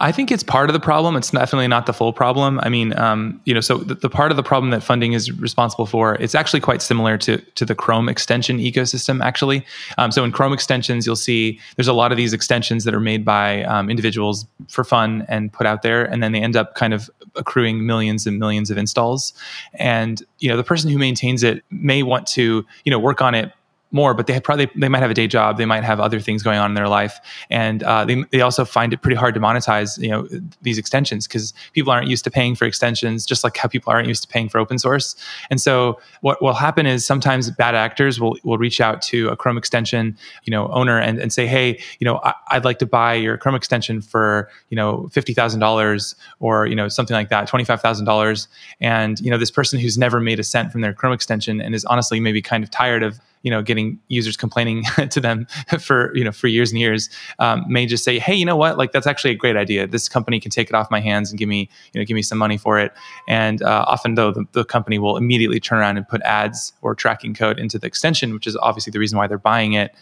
I 0.00 0.12
think 0.12 0.30
it's 0.30 0.42
part 0.42 0.68
of 0.68 0.74
the 0.74 0.80
problem. 0.80 1.16
It's 1.16 1.30
definitely 1.30 1.68
not 1.68 1.86
the 1.86 1.92
full 1.92 2.12
problem. 2.12 2.60
I 2.62 2.68
mean, 2.68 2.96
um, 2.98 3.40
you 3.44 3.54
know, 3.54 3.60
so 3.60 3.78
the, 3.78 3.94
the, 3.94 4.10
part 4.10 4.30
of 4.30 4.36
the 4.36 4.42
problem 4.42 4.70
that 4.70 4.82
funding 4.82 5.12
is 5.12 5.30
responsible 5.32 5.86
for, 5.86 6.16
it's 6.16 6.34
actually 6.34 6.60
quite 6.60 6.82
similar 6.82 7.16
to 7.18 7.38
to 7.38 7.64
the 7.64 7.74
Chrome 7.74 8.08
extension 8.08 8.58
ecosystem. 8.58 9.22
Actually, 9.22 9.64
um, 9.98 10.10
so 10.10 10.24
in 10.24 10.32
Chrome 10.32 10.52
extensions, 10.52 11.06
you'll 11.06 11.16
see 11.16 11.58
there's 11.76 11.88
a 11.88 11.92
lot 11.92 12.12
of 12.12 12.16
these 12.16 12.32
extensions 12.32 12.84
that 12.84 12.94
are 12.94 13.00
made 13.00 13.24
by 13.24 13.62
um, 13.64 13.88
individuals 13.88 14.46
for 14.68 14.84
fun 14.84 15.24
and 15.28 15.52
put 15.52 15.66
out 15.66 15.82
there, 15.82 16.04
and 16.04 16.22
then 16.22 16.32
they 16.32 16.40
end 16.40 16.56
up 16.56 16.74
kind 16.74 16.94
of 16.94 17.10
accruing 17.34 17.86
millions 17.86 18.26
and 18.26 18.38
millions 18.38 18.70
of 18.70 18.76
installs. 18.76 19.32
And 19.74 20.22
you 20.38 20.48
know, 20.48 20.56
the 20.56 20.64
person 20.64 20.90
who 20.90 20.98
maintains 20.98 21.42
it 21.42 21.64
may 21.70 22.02
want 22.02 22.26
to, 22.28 22.64
you 22.84 22.90
know, 22.90 22.98
work 22.98 23.22
on 23.22 23.34
it 23.34 23.52
more, 23.92 24.14
but 24.14 24.26
they 24.26 24.40
probably 24.40 24.70
they 24.74 24.88
might 24.88 25.00
have 25.00 25.10
a 25.10 25.14
day 25.14 25.26
job, 25.26 25.58
they 25.58 25.66
might 25.66 25.84
have 25.84 26.00
other 26.00 26.18
things 26.18 26.42
going 26.42 26.58
on 26.58 26.70
in 26.70 26.74
their 26.74 26.88
life, 26.88 27.20
and 27.50 27.82
uh, 27.82 28.04
they 28.04 28.24
they 28.30 28.40
also 28.40 28.64
find 28.64 28.92
it 28.92 29.02
pretty 29.02 29.16
hard 29.16 29.34
to 29.34 29.40
monetize 29.40 30.00
you 30.00 30.08
know 30.08 30.26
these 30.62 30.78
extensions 30.78 31.26
because 31.26 31.52
people 31.72 31.92
aren't 31.92 32.08
used 32.08 32.24
to 32.24 32.30
paying 32.30 32.54
for 32.54 32.64
extensions, 32.64 33.26
just 33.26 33.44
like 33.44 33.56
how 33.56 33.68
people 33.68 33.92
aren't 33.92 34.08
used 34.08 34.22
to 34.22 34.28
paying 34.28 34.48
for 34.48 34.58
open 34.58 34.78
source. 34.78 35.14
And 35.50 35.60
so 35.60 36.00
what 36.22 36.42
will 36.42 36.54
happen 36.54 36.86
is 36.86 37.04
sometimes 37.04 37.50
bad 37.50 37.74
actors 37.74 38.18
will 38.18 38.36
will 38.44 38.58
reach 38.58 38.80
out 38.80 39.02
to 39.02 39.28
a 39.28 39.36
Chrome 39.36 39.58
extension 39.58 40.16
you 40.44 40.50
know 40.50 40.68
owner 40.68 40.98
and, 40.98 41.18
and 41.18 41.32
say, 41.32 41.46
hey, 41.46 41.78
you 42.00 42.04
know 42.04 42.20
I, 42.24 42.34
I'd 42.48 42.64
like 42.64 42.78
to 42.78 42.86
buy 42.86 43.14
your 43.14 43.36
Chrome 43.36 43.54
extension 43.54 44.00
for 44.00 44.48
you 44.70 44.76
know 44.76 45.08
fifty 45.12 45.34
thousand 45.34 45.60
dollars 45.60 46.14
or 46.40 46.66
you 46.66 46.74
know 46.74 46.88
something 46.88 47.14
like 47.14 47.28
that, 47.28 47.46
twenty 47.46 47.64
five 47.64 47.82
thousand 47.82 48.06
dollars, 48.06 48.48
and 48.80 49.20
you 49.20 49.30
know 49.30 49.38
this 49.38 49.50
person 49.50 49.78
who's 49.78 49.98
never 49.98 50.18
made 50.18 50.40
a 50.40 50.44
cent 50.44 50.72
from 50.72 50.80
their 50.80 50.94
Chrome 50.94 51.12
extension 51.12 51.60
and 51.60 51.74
is 51.74 51.84
honestly 51.84 52.20
maybe 52.20 52.40
kind 52.40 52.64
of 52.64 52.70
tired 52.70 53.02
of 53.02 53.20
you 53.42 53.50
know 53.50 53.62
getting 53.62 53.98
users 54.08 54.36
complaining 54.36 54.84
to 55.10 55.20
them 55.20 55.46
for 55.80 56.14
you 56.16 56.24
know 56.24 56.32
for 56.32 56.48
years 56.48 56.70
and 56.70 56.80
years 56.80 57.10
um, 57.38 57.64
may 57.68 57.86
just 57.86 58.04
say 58.04 58.18
hey 58.18 58.34
you 58.34 58.44
know 58.44 58.56
what? 58.56 58.78
Like 58.78 58.92
that's 58.92 59.06
actually 59.06 59.30
a 59.30 59.36
great 59.36 59.56
idea. 59.56 59.86
This 59.86 60.08
company 60.08 60.40
can 60.40 60.50
take 60.50 60.68
it 60.68 60.74
off 60.74 60.90
my 60.90 61.00
hands 61.00 61.30
and 61.30 61.38
give 61.38 61.48
me 61.48 61.68
you 61.92 62.00
know 62.00 62.04
give 62.04 62.14
me 62.14 62.22
some 62.22 62.38
money 62.38 62.56
for 62.56 62.78
it. 62.78 62.92
And 63.28 63.62
uh, 63.62 63.84
often 63.86 64.14
though 64.14 64.32
the, 64.32 64.44
the 64.52 64.64
company 64.64 64.98
will 64.98 65.16
immediately 65.16 65.60
turn 65.60 65.78
around 65.78 65.96
and 65.96 66.06
put 66.06 66.22
ads 66.22 66.72
or 66.82 66.94
tracking 66.94 67.34
code 67.34 67.58
into 67.58 67.78
the 67.78 67.86
extension 67.86 68.34
which 68.34 68.46
is 68.46 68.56
obviously 68.56 68.90
the 68.90 68.98
reason 68.98 69.18
why 69.18 69.26
they're 69.26 69.38
buying 69.38 69.74
it 69.74 69.94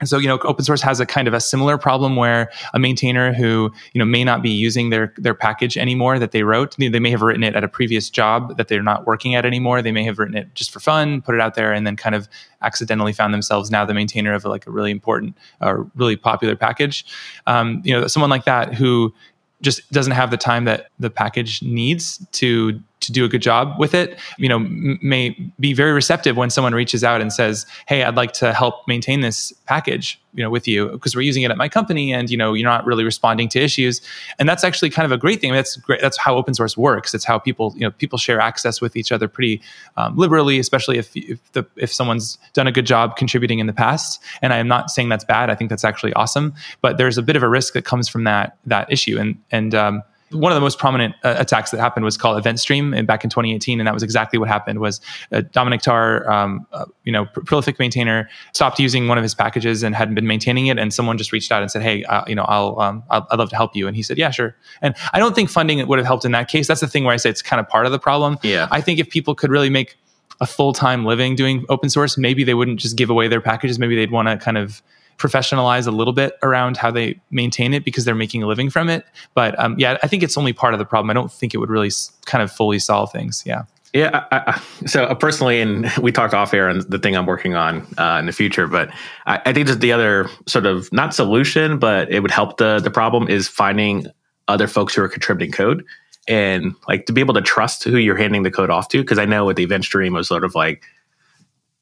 and 0.00 0.08
so, 0.08 0.18
you 0.18 0.28
know, 0.28 0.38
open 0.44 0.64
source 0.64 0.82
has 0.82 1.00
a 1.00 1.06
kind 1.06 1.28
of 1.28 1.34
a 1.34 1.40
similar 1.40 1.78
problem 1.78 2.16
where 2.16 2.50
a 2.74 2.78
maintainer 2.78 3.32
who, 3.32 3.72
you 3.92 3.98
know, 3.98 4.04
may 4.04 4.24
not 4.24 4.42
be 4.42 4.50
using 4.50 4.90
their 4.90 5.12
their 5.16 5.34
package 5.34 5.76
anymore 5.76 6.18
that 6.18 6.32
they 6.32 6.42
wrote, 6.42 6.76
they 6.76 6.98
may 7.00 7.10
have 7.10 7.22
written 7.22 7.42
it 7.42 7.54
at 7.54 7.64
a 7.64 7.68
previous 7.68 8.10
job 8.10 8.56
that 8.56 8.68
they're 8.68 8.82
not 8.82 9.06
working 9.06 9.34
at 9.34 9.44
anymore. 9.44 9.82
They 9.82 9.92
may 9.92 10.04
have 10.04 10.18
written 10.18 10.36
it 10.36 10.54
just 10.54 10.70
for 10.70 10.80
fun, 10.80 11.22
put 11.22 11.34
it 11.34 11.40
out 11.40 11.54
there, 11.54 11.72
and 11.72 11.86
then 11.86 11.96
kind 11.96 12.14
of 12.14 12.28
accidentally 12.62 13.12
found 13.12 13.32
themselves 13.32 13.70
now 13.70 13.84
the 13.84 13.94
maintainer 13.94 14.34
of 14.34 14.44
like 14.44 14.66
a 14.66 14.70
really 14.70 14.90
important 14.90 15.36
or 15.60 15.90
really 15.94 16.16
popular 16.16 16.56
package. 16.56 17.04
Um, 17.46 17.82
you 17.84 17.92
know, 17.92 18.06
someone 18.06 18.30
like 18.30 18.44
that 18.44 18.74
who 18.74 19.14
just 19.62 19.90
doesn't 19.90 20.12
have 20.12 20.30
the 20.30 20.36
time 20.36 20.64
that 20.64 20.90
the 20.98 21.10
package 21.10 21.62
needs 21.62 22.24
to 22.32 22.80
to 23.00 23.12
do 23.12 23.24
a 23.24 23.28
good 23.28 23.42
job 23.42 23.78
with 23.78 23.94
it 23.94 24.18
you 24.38 24.48
know 24.48 24.56
m- 24.56 24.98
may 25.02 25.30
be 25.60 25.72
very 25.72 25.92
receptive 25.92 26.36
when 26.36 26.50
someone 26.50 26.74
reaches 26.74 27.04
out 27.04 27.20
and 27.20 27.32
says 27.32 27.66
hey 27.86 28.02
i'd 28.04 28.16
like 28.16 28.32
to 28.32 28.52
help 28.52 28.86
maintain 28.88 29.20
this 29.20 29.52
package 29.66 30.20
you 30.36 30.42
know 30.42 30.50
with 30.50 30.68
you 30.68 30.88
because 30.90 31.16
we're 31.16 31.22
using 31.22 31.42
it 31.42 31.50
at 31.50 31.56
my 31.56 31.68
company 31.68 32.12
and 32.12 32.30
you 32.30 32.36
know 32.36 32.52
you're 32.52 32.68
not 32.68 32.84
really 32.86 33.04
responding 33.04 33.48
to 33.48 33.58
issues. 33.58 34.00
And 34.38 34.48
that's 34.48 34.62
actually 34.62 34.90
kind 34.90 35.04
of 35.06 35.12
a 35.12 35.18
great 35.18 35.40
thing. 35.40 35.52
That's 35.52 35.76
great 35.76 36.00
that's 36.00 36.18
how 36.18 36.36
open 36.36 36.54
source 36.54 36.76
works. 36.76 37.14
It's 37.14 37.24
how 37.24 37.38
people 37.38 37.72
you 37.74 37.80
know 37.80 37.90
people 37.90 38.18
share 38.18 38.38
access 38.38 38.80
with 38.80 38.94
each 38.96 39.10
other 39.10 39.26
pretty 39.26 39.60
um, 39.96 40.16
liberally 40.16 40.58
especially 40.58 40.98
if 40.98 41.16
if, 41.16 41.40
the, 41.52 41.66
if 41.76 41.92
someone's 41.92 42.38
done 42.52 42.66
a 42.66 42.72
good 42.72 42.86
job 42.86 43.16
contributing 43.16 43.58
in 43.58 43.66
the 43.66 43.72
past. 43.72 44.22
And 44.42 44.52
i'm 44.52 44.68
not 44.68 44.90
saying 44.90 45.08
that's 45.08 45.24
bad. 45.24 45.50
I 45.50 45.54
think 45.54 45.70
that's 45.70 45.84
actually 45.84 46.12
awesome. 46.12 46.54
But 46.82 46.98
there's 46.98 47.18
a 47.18 47.22
bit 47.22 47.36
of 47.36 47.42
a 47.42 47.48
risk 47.48 47.72
that 47.72 47.84
comes 47.84 48.08
from 48.08 48.24
that 48.24 48.58
that 48.66 48.92
issue. 48.92 49.18
And 49.18 49.42
and 49.50 49.74
um, 49.74 50.02
one 50.30 50.50
of 50.50 50.56
the 50.56 50.60
most 50.60 50.78
prominent 50.78 51.14
uh, 51.22 51.36
attacks 51.38 51.70
that 51.70 51.78
happened 51.78 52.04
was 52.04 52.16
called 52.16 52.42
EventStream 52.42 52.96
and 52.96 53.06
back 53.06 53.22
in 53.22 53.30
2018, 53.30 53.80
and 53.80 53.86
that 53.86 53.94
was 53.94 54.02
exactly 54.02 54.38
what 54.38 54.48
happened. 54.48 54.80
Was 54.80 55.00
uh, 55.32 55.42
Dominic 55.52 55.82
Tarr, 55.82 56.28
um, 56.30 56.66
uh, 56.72 56.84
you 57.04 57.12
know, 57.12 57.26
pr- 57.26 57.40
prolific 57.40 57.78
maintainer, 57.78 58.28
stopped 58.52 58.80
using 58.80 59.08
one 59.08 59.18
of 59.18 59.22
his 59.22 59.34
packages 59.34 59.82
and 59.82 59.94
hadn't 59.94 60.14
been 60.14 60.26
maintaining 60.26 60.66
it, 60.66 60.78
and 60.78 60.92
someone 60.92 61.16
just 61.16 61.32
reached 61.32 61.52
out 61.52 61.62
and 61.62 61.70
said, 61.70 61.82
"Hey, 61.82 62.04
uh, 62.04 62.24
you 62.26 62.34
know, 62.34 62.44
I'll, 62.44 62.78
um, 62.80 63.04
I'll 63.10 63.26
I'd 63.30 63.38
love 63.38 63.50
to 63.50 63.56
help 63.56 63.76
you," 63.76 63.86
and 63.86 63.96
he 63.96 64.02
said, 64.02 64.18
"Yeah, 64.18 64.30
sure." 64.30 64.56
And 64.82 64.94
I 65.12 65.18
don't 65.18 65.34
think 65.34 65.48
funding 65.48 65.86
would 65.86 65.98
have 65.98 66.06
helped 66.06 66.24
in 66.24 66.32
that 66.32 66.48
case. 66.48 66.66
That's 66.66 66.80
the 66.80 66.88
thing 66.88 67.04
where 67.04 67.14
I 67.14 67.18
say 67.18 67.30
it's 67.30 67.42
kind 67.42 67.60
of 67.60 67.68
part 67.68 67.86
of 67.86 67.92
the 67.92 67.98
problem. 67.98 68.38
Yeah, 68.42 68.68
I 68.70 68.80
think 68.80 68.98
if 68.98 69.08
people 69.08 69.34
could 69.34 69.50
really 69.50 69.70
make 69.70 69.96
a 70.40 70.46
full 70.46 70.72
time 70.72 71.04
living 71.04 71.34
doing 71.36 71.64
open 71.68 71.88
source, 71.88 72.18
maybe 72.18 72.44
they 72.44 72.54
wouldn't 72.54 72.80
just 72.80 72.96
give 72.96 73.10
away 73.10 73.28
their 73.28 73.40
packages. 73.40 73.78
Maybe 73.78 73.96
they'd 73.96 74.10
want 74.10 74.28
to 74.28 74.36
kind 74.36 74.58
of 74.58 74.82
professionalize 75.18 75.86
a 75.86 75.90
little 75.90 76.12
bit 76.12 76.38
around 76.42 76.76
how 76.76 76.90
they 76.90 77.18
maintain 77.30 77.72
it 77.72 77.84
because 77.84 78.04
they're 78.04 78.14
making 78.14 78.42
a 78.42 78.46
living 78.46 78.70
from 78.70 78.88
it. 78.88 79.04
But 79.34 79.58
um, 79.58 79.78
yeah, 79.78 79.98
I 80.02 80.08
think 80.08 80.22
it's 80.22 80.36
only 80.36 80.52
part 80.52 80.74
of 80.74 80.78
the 80.78 80.84
problem. 80.84 81.10
I 81.10 81.14
don't 81.14 81.32
think 81.32 81.54
it 81.54 81.58
would 81.58 81.70
really 81.70 81.90
kind 82.26 82.42
of 82.42 82.52
fully 82.52 82.78
solve 82.78 83.12
things. 83.12 83.42
Yeah. 83.46 83.64
Yeah. 83.92 84.26
I, 84.30 84.42
I, 84.46 84.86
so 84.86 85.04
uh, 85.04 85.14
personally, 85.14 85.60
and 85.60 85.90
we 86.02 86.12
talked 86.12 86.34
off 86.34 86.52
air 86.52 86.68
on 86.68 86.82
the 86.88 86.98
thing 86.98 87.16
I'm 87.16 87.24
working 87.24 87.54
on 87.54 87.86
uh, 87.96 88.18
in 88.18 88.26
the 88.26 88.32
future, 88.32 88.66
but 88.66 88.90
I, 89.26 89.40
I 89.46 89.52
think 89.52 89.68
that 89.68 89.80
the 89.80 89.92
other 89.92 90.28
sort 90.46 90.66
of 90.66 90.92
not 90.92 91.14
solution, 91.14 91.78
but 91.78 92.10
it 92.10 92.20
would 92.20 92.30
help 92.30 92.58
the 92.58 92.80
the 92.80 92.90
problem 92.90 93.28
is 93.28 93.48
finding 93.48 94.06
other 94.48 94.66
folks 94.66 94.94
who 94.94 95.02
are 95.02 95.08
contributing 95.08 95.52
code 95.52 95.84
and 96.28 96.74
like 96.88 97.06
to 97.06 97.12
be 97.12 97.20
able 97.20 97.34
to 97.34 97.40
trust 97.40 97.84
who 97.84 97.96
you're 97.96 98.16
handing 98.16 98.42
the 98.42 98.50
code 98.50 98.70
off 98.70 98.88
to. 98.88 99.00
Because 99.00 99.18
I 99.18 99.24
know 99.24 99.46
with 99.46 99.56
the 99.56 99.62
event 99.62 99.84
stream 99.84 100.12
was 100.12 100.28
sort 100.28 100.44
of 100.44 100.54
like 100.54 100.82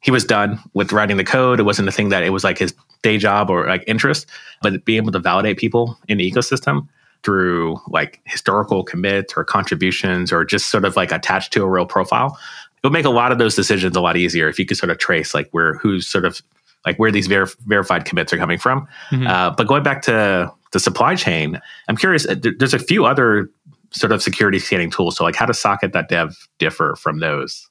he 0.01 0.11
was 0.11 0.25
done 0.25 0.61
with 0.75 0.93
writing 0.93 1.17
the 1.17 1.25
code. 1.25 1.59
It 1.59 1.65
wasn't 1.65 1.89
a 1.89 1.93
thing 1.93 2.11
that 2.11 2.23
it 2.23 2.31
was 2.31 2.45
like 2.45 2.59
his 2.59 2.75
day 3.05 3.19
job 3.19 3.51
or 3.51 3.69
like 3.69 3.85
interest, 3.87 4.27
but 4.63 4.85
being 4.85 4.97
able 4.97 5.13
to 5.13 5.21
validate 5.21 5.59
people 5.59 5.97
in 6.09 6.19
the 6.19 6.29
ecosystem 6.29 6.89
through 7.23 7.79
like 7.89 8.21
historical 8.25 8.83
commits 8.83 9.35
or 9.37 9.45
contributions 9.45 10.33
or 10.33 10.45
just 10.45 10.71
sort 10.71 10.85
of 10.85 10.97
like 10.97 11.13
attached 11.13 11.53
to 11.53 11.63
a 11.63 11.69
real 11.69 11.87
profile, 11.87 12.37
it 12.77 12.87
would 12.87 12.93
make 12.93 13.05
a 13.05 13.11
lot 13.11 13.31
of 13.31 13.39
those 13.39 13.55
decisions 13.55 13.97
a 13.97 14.01
lot 14.01 14.17
easier 14.17 14.49
if 14.49 14.59
you 14.59 14.67
could 14.67 14.77
sort 14.77 14.91
of 14.91 14.99
trace 14.99 15.35
like 15.35 15.49
where 15.53 15.75
who's 15.75 16.07
sort 16.07 16.25
of 16.25 16.43
like 16.85 16.99
where 16.99 17.13
these 17.13 17.27
ver- 17.27 17.47
verified 17.67 18.05
commits 18.05 18.33
are 18.33 18.39
coming 18.39 18.59
from. 18.59 18.87
Mm-hmm. 19.11 19.27
Uh, 19.27 19.51
but 19.51 19.67
going 19.67 19.83
back 19.83 20.03
to 20.03 20.53
the 20.73 20.81
supply 20.81 21.15
chain, 21.15 21.61
I'm 21.89 21.97
curious. 21.97 22.27
Uh, 22.27 22.35
there's 22.59 22.75
a 22.75 22.79
few 22.79 23.07
other 23.07 23.49
sort 23.91 24.13
of 24.13 24.23
security 24.23 24.59
scanning 24.59 24.91
tools. 24.91 25.17
So 25.17 25.25
like, 25.25 25.37
how 25.37 25.47
does 25.47 25.59
Socket.dev 25.59 26.37
differ 26.59 26.97
from 26.97 27.21
those? 27.21 27.69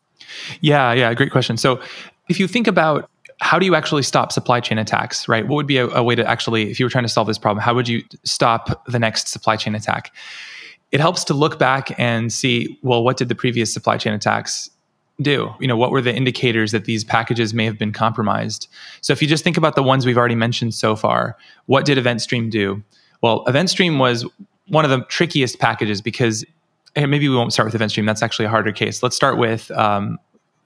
Yeah, 0.61 0.93
yeah, 0.93 1.13
great 1.13 1.31
question. 1.31 1.57
So 1.57 1.79
if 2.29 2.39
you 2.39 2.47
think 2.47 2.65
about 2.65 3.09
how 3.43 3.59
do 3.59 3.65
you 3.65 3.75
actually 3.75 4.03
stop 4.03 4.31
supply 4.31 4.61
chain 4.61 4.77
attacks, 4.77 5.27
right? 5.27 5.45
What 5.45 5.57
would 5.57 5.67
be 5.67 5.75
a, 5.75 5.87
a, 5.89 6.01
way 6.01 6.15
to 6.15 6.25
actually, 6.25 6.71
if 6.71 6.79
you 6.79 6.85
were 6.85 6.89
trying 6.89 7.03
to 7.03 7.09
solve 7.09 7.27
this 7.27 7.37
problem, 7.37 7.61
how 7.61 7.73
would 7.75 7.89
you 7.89 8.01
stop 8.23 8.85
the 8.85 8.97
next 8.97 9.27
supply 9.27 9.57
chain 9.57 9.75
attack? 9.75 10.13
It 10.93 11.01
helps 11.01 11.25
to 11.25 11.33
look 11.33 11.59
back 11.59 11.93
and 11.99 12.31
see, 12.31 12.79
well, 12.83 13.03
what 13.03 13.17
did 13.17 13.27
the 13.27 13.35
previous 13.35 13.73
supply 13.73 13.97
chain 13.97 14.13
attacks 14.13 14.69
do? 15.21 15.53
You 15.59 15.67
know, 15.67 15.75
what 15.75 15.91
were 15.91 16.01
the 16.01 16.15
indicators 16.15 16.71
that 16.71 16.85
these 16.85 17.03
packages 17.03 17.53
may 17.53 17.65
have 17.65 17.77
been 17.77 17.91
compromised? 17.91 18.69
So 19.01 19.11
if 19.11 19.21
you 19.21 19.27
just 19.27 19.43
think 19.43 19.57
about 19.57 19.75
the 19.75 19.83
ones 19.83 20.05
we've 20.05 20.17
already 20.17 20.35
mentioned 20.35 20.73
so 20.73 20.95
far, 20.95 21.35
what 21.65 21.83
did 21.83 21.97
EventStream 21.97 22.49
do? 22.49 22.81
Well, 23.21 23.43
EventStream 23.43 23.99
was 23.99 24.25
one 24.67 24.85
of 24.85 24.89
the 24.89 25.03
trickiest 25.09 25.59
packages 25.59 26.01
because 26.01 26.45
maybe 26.95 27.27
we 27.27 27.35
won't 27.35 27.51
start 27.51 27.69
with 27.69 27.81
EventStream. 27.81 28.05
That's 28.05 28.23
actually 28.23 28.45
a 28.45 28.49
harder 28.49 28.71
case. 28.71 29.03
Let's 29.03 29.17
start 29.17 29.37
with 29.37 29.69
um, 29.71 30.17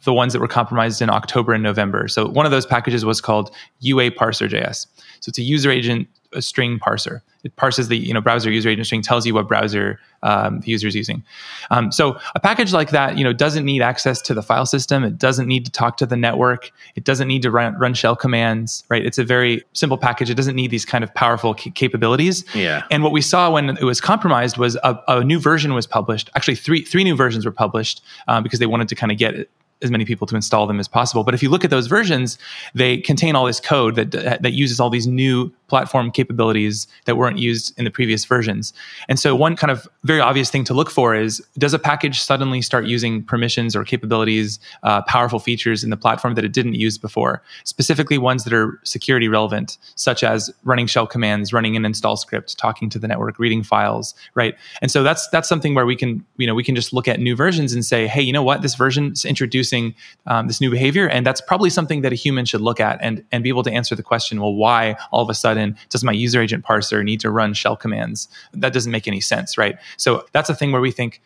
the 0.03 0.13
ones 0.13 0.33
that 0.33 0.39
were 0.39 0.47
compromised 0.47 1.01
in 1.01 1.09
October 1.09 1.53
and 1.53 1.63
November. 1.63 2.07
So 2.07 2.27
one 2.27 2.45
of 2.45 2.51
those 2.51 2.65
packages 2.65 3.03
was 3.03 3.19
called 3.19 3.53
UA 3.79 4.11
parser.js. 4.11 4.87
So 5.19 5.29
it's 5.29 5.37
a 5.37 5.43
user 5.43 5.71
agent 5.71 6.07
a 6.33 6.41
string 6.41 6.79
parser. 6.79 7.21
It 7.43 7.55
parses 7.55 7.87
the 7.87 7.97
you 7.97 8.13
know 8.13 8.21
browser 8.21 8.51
user 8.51 8.69
agent 8.69 8.87
string, 8.87 9.01
tells 9.01 9.25
you 9.25 9.33
what 9.33 9.47
browser 9.47 9.99
um, 10.23 10.59
the 10.61 10.71
user 10.71 10.87
is 10.87 10.95
using. 10.95 11.23
Um, 11.71 11.91
so 11.91 12.19
a 12.35 12.39
package 12.39 12.73
like 12.73 12.89
that, 12.89 13.17
you 13.17 13.23
know, 13.23 13.31
doesn't 13.31 13.63
need 13.63 13.81
access 13.81 14.21
to 14.23 14.33
the 14.33 14.41
file 14.41 14.65
system. 14.65 15.03
It 15.03 15.17
doesn't 15.17 15.47
need 15.47 15.63
to 15.65 15.71
talk 15.71 15.97
to 15.97 16.05
the 16.05 16.17
network. 16.17 16.71
It 16.95 17.03
doesn't 17.03 17.27
need 17.27 17.43
to 17.43 17.51
run, 17.51 17.77
run 17.77 17.93
shell 17.93 18.15
commands. 18.15 18.83
Right? 18.89 19.05
It's 19.05 19.17
a 19.17 19.23
very 19.23 19.63
simple 19.73 19.97
package. 19.97 20.29
It 20.29 20.35
doesn't 20.35 20.55
need 20.55 20.71
these 20.71 20.85
kind 20.85 21.03
of 21.03 21.13
powerful 21.13 21.53
capabilities. 21.53 22.43
Yeah. 22.53 22.83
And 22.91 23.03
what 23.03 23.11
we 23.11 23.21
saw 23.21 23.51
when 23.51 23.69
it 23.77 23.83
was 23.83 24.01
compromised 24.01 24.57
was 24.57 24.75
a, 24.83 25.01
a 25.07 25.23
new 25.23 25.39
version 25.39 25.73
was 25.73 25.87
published. 25.87 26.29
Actually, 26.35 26.55
three 26.55 26.83
three 26.83 27.03
new 27.03 27.15
versions 27.15 27.45
were 27.45 27.51
published 27.51 28.01
um, 28.27 28.43
because 28.43 28.59
they 28.59 28.67
wanted 28.67 28.89
to 28.89 28.95
kind 28.95 29.11
of 29.11 29.17
get 29.17 29.49
as 29.81 29.91
many 29.91 30.05
people 30.05 30.25
to 30.27 30.35
install 30.35 30.65
them 30.67 30.79
as 30.79 30.87
possible. 30.87 31.23
But 31.23 31.33
if 31.33 31.43
you 31.43 31.49
look 31.49 31.63
at 31.63 31.69
those 31.69 31.87
versions, 31.87 32.37
they 32.73 32.97
contain 32.97 33.35
all 33.35 33.45
this 33.45 33.59
code 33.59 33.95
that 33.95 34.11
that 34.11 34.53
uses 34.53 34.79
all 34.79 34.89
these 34.89 35.07
new 35.07 35.51
platform 35.67 36.11
capabilities 36.11 36.87
that 37.05 37.17
weren't 37.17 37.37
used 37.37 37.77
in 37.77 37.85
the 37.85 37.91
previous 37.91 38.25
versions. 38.25 38.73
And 39.09 39.19
so 39.19 39.35
one 39.35 39.55
kind 39.55 39.69
of 39.69 39.87
very 40.03 40.19
obvious 40.19 40.49
thing 40.49 40.63
to 40.65 40.73
look 40.73 40.89
for 40.89 41.13
is 41.13 41.45
does 41.57 41.73
a 41.73 41.79
package 41.79 42.21
suddenly 42.21 42.61
start 42.61 42.85
using 42.85 43.23
permissions 43.23 43.75
or 43.75 43.83
capabilities, 43.83 44.59
uh, 44.83 45.01
powerful 45.03 45.39
features 45.39 45.83
in 45.83 45.89
the 45.89 45.97
platform 45.97 46.35
that 46.35 46.45
it 46.45 46.53
didn't 46.53 46.75
use 46.75 46.97
before, 46.97 47.43
specifically 47.65 48.17
ones 48.17 48.43
that 48.45 48.53
are 48.53 48.79
security 48.83 49.27
relevant, 49.27 49.77
such 49.95 50.23
as 50.23 50.49
running 50.63 50.87
shell 50.87 51.05
commands, 51.05 51.51
running 51.51 51.75
an 51.75 51.85
install 51.85 52.15
script, 52.15 52.57
talking 52.57 52.89
to 52.89 52.99
the 52.99 53.07
network, 53.07 53.37
reading 53.37 53.63
files, 53.63 54.15
right? 54.35 54.55
And 54.81 54.89
so 54.89 55.03
that's 55.03 55.27
that's 55.29 55.49
something 55.49 55.75
where 55.75 55.85
we 55.85 55.95
can 55.95 56.25
you 56.37 56.47
know 56.47 56.55
we 56.55 56.63
can 56.63 56.75
just 56.75 56.93
look 56.93 57.07
at 57.07 57.19
new 57.19 57.35
versions 57.35 57.73
and 57.73 57.85
say, 57.85 58.07
hey, 58.07 58.21
you 58.21 58.31
know 58.31 58.43
what, 58.43 58.61
this 58.61 58.75
version 58.75 59.11
is 59.11 59.25
introducing 59.67 59.95
um, 60.25 60.47
this 60.47 60.61
new 60.61 60.69
behavior, 60.69 61.07
and 61.07 61.25
that's 61.25 61.41
probably 61.41 61.69
something 61.69 62.01
that 62.01 62.11
a 62.11 62.15
human 62.15 62.45
should 62.45 62.61
look 62.61 62.79
at 62.79 62.99
and 63.01 63.23
and 63.31 63.43
be 63.43 63.49
able 63.49 63.63
to 63.63 63.71
answer 63.71 63.95
the 63.95 64.03
question, 64.03 64.41
well, 64.41 64.53
why 64.53 64.95
all 65.11 65.21
of 65.21 65.29
a 65.29 65.33
sudden 65.33 65.75
does 65.89 66.03
my 66.03 66.11
user 66.11 66.41
agent 66.41 66.65
parser 66.65 67.03
need 67.03 67.19
to 67.21 67.29
run 67.29 67.53
shell 67.53 67.75
commands? 67.75 68.27
That 68.53 68.73
doesn't 68.73 68.91
make 68.91 69.07
any 69.07 69.21
sense, 69.21 69.57
right? 69.57 69.77
So 69.97 70.25
that's 70.31 70.49
a 70.49 70.55
thing 70.55 70.71
where 70.71 70.81
we 70.81 70.91
think 70.91 71.21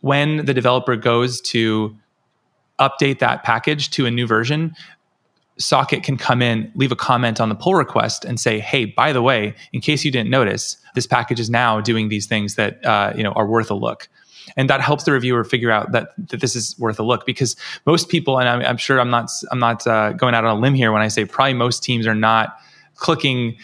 when 0.00 0.44
the 0.44 0.54
developer 0.54 0.96
goes 0.96 1.40
to 1.40 1.96
update 2.78 3.20
that 3.20 3.44
package 3.44 3.90
to 3.90 4.06
a 4.06 4.10
new 4.10 4.26
version, 4.26 4.74
Socket 5.56 6.02
can 6.02 6.16
come 6.16 6.42
in, 6.42 6.72
leave 6.74 6.90
a 6.90 6.96
comment 6.96 7.40
on 7.40 7.48
the 7.48 7.54
pull 7.54 7.74
request, 7.74 8.24
and 8.24 8.40
say, 8.40 8.58
"Hey, 8.58 8.86
by 8.86 9.12
the 9.12 9.22
way, 9.22 9.54
in 9.72 9.80
case 9.80 10.04
you 10.04 10.10
didn't 10.10 10.30
notice, 10.30 10.76
this 10.94 11.06
package 11.06 11.38
is 11.38 11.48
now 11.48 11.80
doing 11.80 12.08
these 12.08 12.26
things 12.26 12.56
that 12.56 12.84
uh, 12.84 13.12
you 13.16 13.22
know 13.22 13.32
are 13.32 13.46
worth 13.46 13.70
a 13.70 13.74
look." 13.74 14.08
And 14.56 14.68
that 14.70 14.80
helps 14.80 15.04
the 15.04 15.12
reviewer 15.12 15.44
figure 15.44 15.70
out 15.70 15.92
that, 15.92 16.10
that 16.30 16.40
this 16.40 16.54
is 16.54 16.78
worth 16.78 16.98
a 16.98 17.02
look 17.02 17.26
because 17.26 17.56
most 17.86 18.08
people 18.08 18.38
and 18.38 18.48
i'm, 18.48 18.60
I'm 18.62 18.76
sure 18.76 19.00
i'm 19.00 19.10
not 19.10 19.30
i'm 19.50 19.58
not 19.58 19.86
uh, 19.86 20.12
going 20.12 20.34
out 20.34 20.44
on 20.44 20.56
a 20.56 20.60
limb 20.60 20.74
here 20.74 20.92
when 20.92 21.02
i 21.02 21.08
say 21.08 21.24
probably 21.24 21.54
most 21.54 21.82
teams 21.82 22.06
are 22.06 22.14
not 22.14 22.58
clicking 22.96 23.56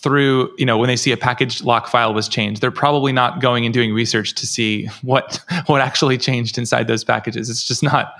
through 0.00 0.54
you 0.58 0.64
know 0.64 0.78
when 0.78 0.86
they 0.86 0.96
see 0.96 1.10
a 1.10 1.16
package 1.16 1.62
lock 1.62 1.88
file 1.88 2.14
was 2.14 2.28
changed 2.28 2.60
they're 2.60 2.70
probably 2.70 3.12
not 3.12 3.40
going 3.40 3.64
and 3.64 3.74
doing 3.74 3.92
research 3.92 4.34
to 4.34 4.46
see 4.46 4.86
what 5.02 5.42
what 5.66 5.80
actually 5.80 6.16
changed 6.16 6.56
inside 6.56 6.86
those 6.86 7.04
packages. 7.04 7.50
It's 7.50 7.66
just 7.66 7.82
not 7.82 8.14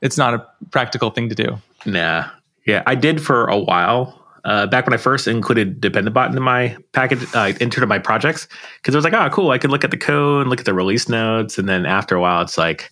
it's 0.00 0.16
not 0.16 0.34
a 0.34 0.46
practical 0.70 1.10
thing 1.10 1.28
to 1.28 1.34
do. 1.34 1.58
Nah. 1.86 2.28
Yeah 2.66 2.82
i 2.86 2.94
did 2.94 3.20
for 3.20 3.46
a 3.46 3.58
while 3.58 4.23
uh, 4.44 4.66
back 4.66 4.86
when 4.86 4.92
I 4.92 4.98
first 4.98 5.26
included 5.26 5.80
Dependabot 5.80 6.28
into 6.28 6.40
my 6.40 6.76
package, 6.92 7.26
uh, 7.34 7.52
into 7.60 7.84
my 7.86 7.98
projects, 7.98 8.46
because 8.76 8.94
it 8.94 8.98
was 8.98 9.04
like, 9.04 9.14
oh, 9.14 9.28
cool, 9.30 9.50
I 9.50 9.58
could 9.58 9.70
look 9.70 9.84
at 9.84 9.90
the 9.90 9.96
code 9.96 10.42
and 10.42 10.50
look 10.50 10.60
at 10.60 10.66
the 10.66 10.74
release 10.74 11.08
notes, 11.08 11.58
and 11.58 11.68
then 11.68 11.86
after 11.86 12.14
a 12.14 12.20
while, 12.20 12.42
it's 12.42 12.58
like, 12.58 12.90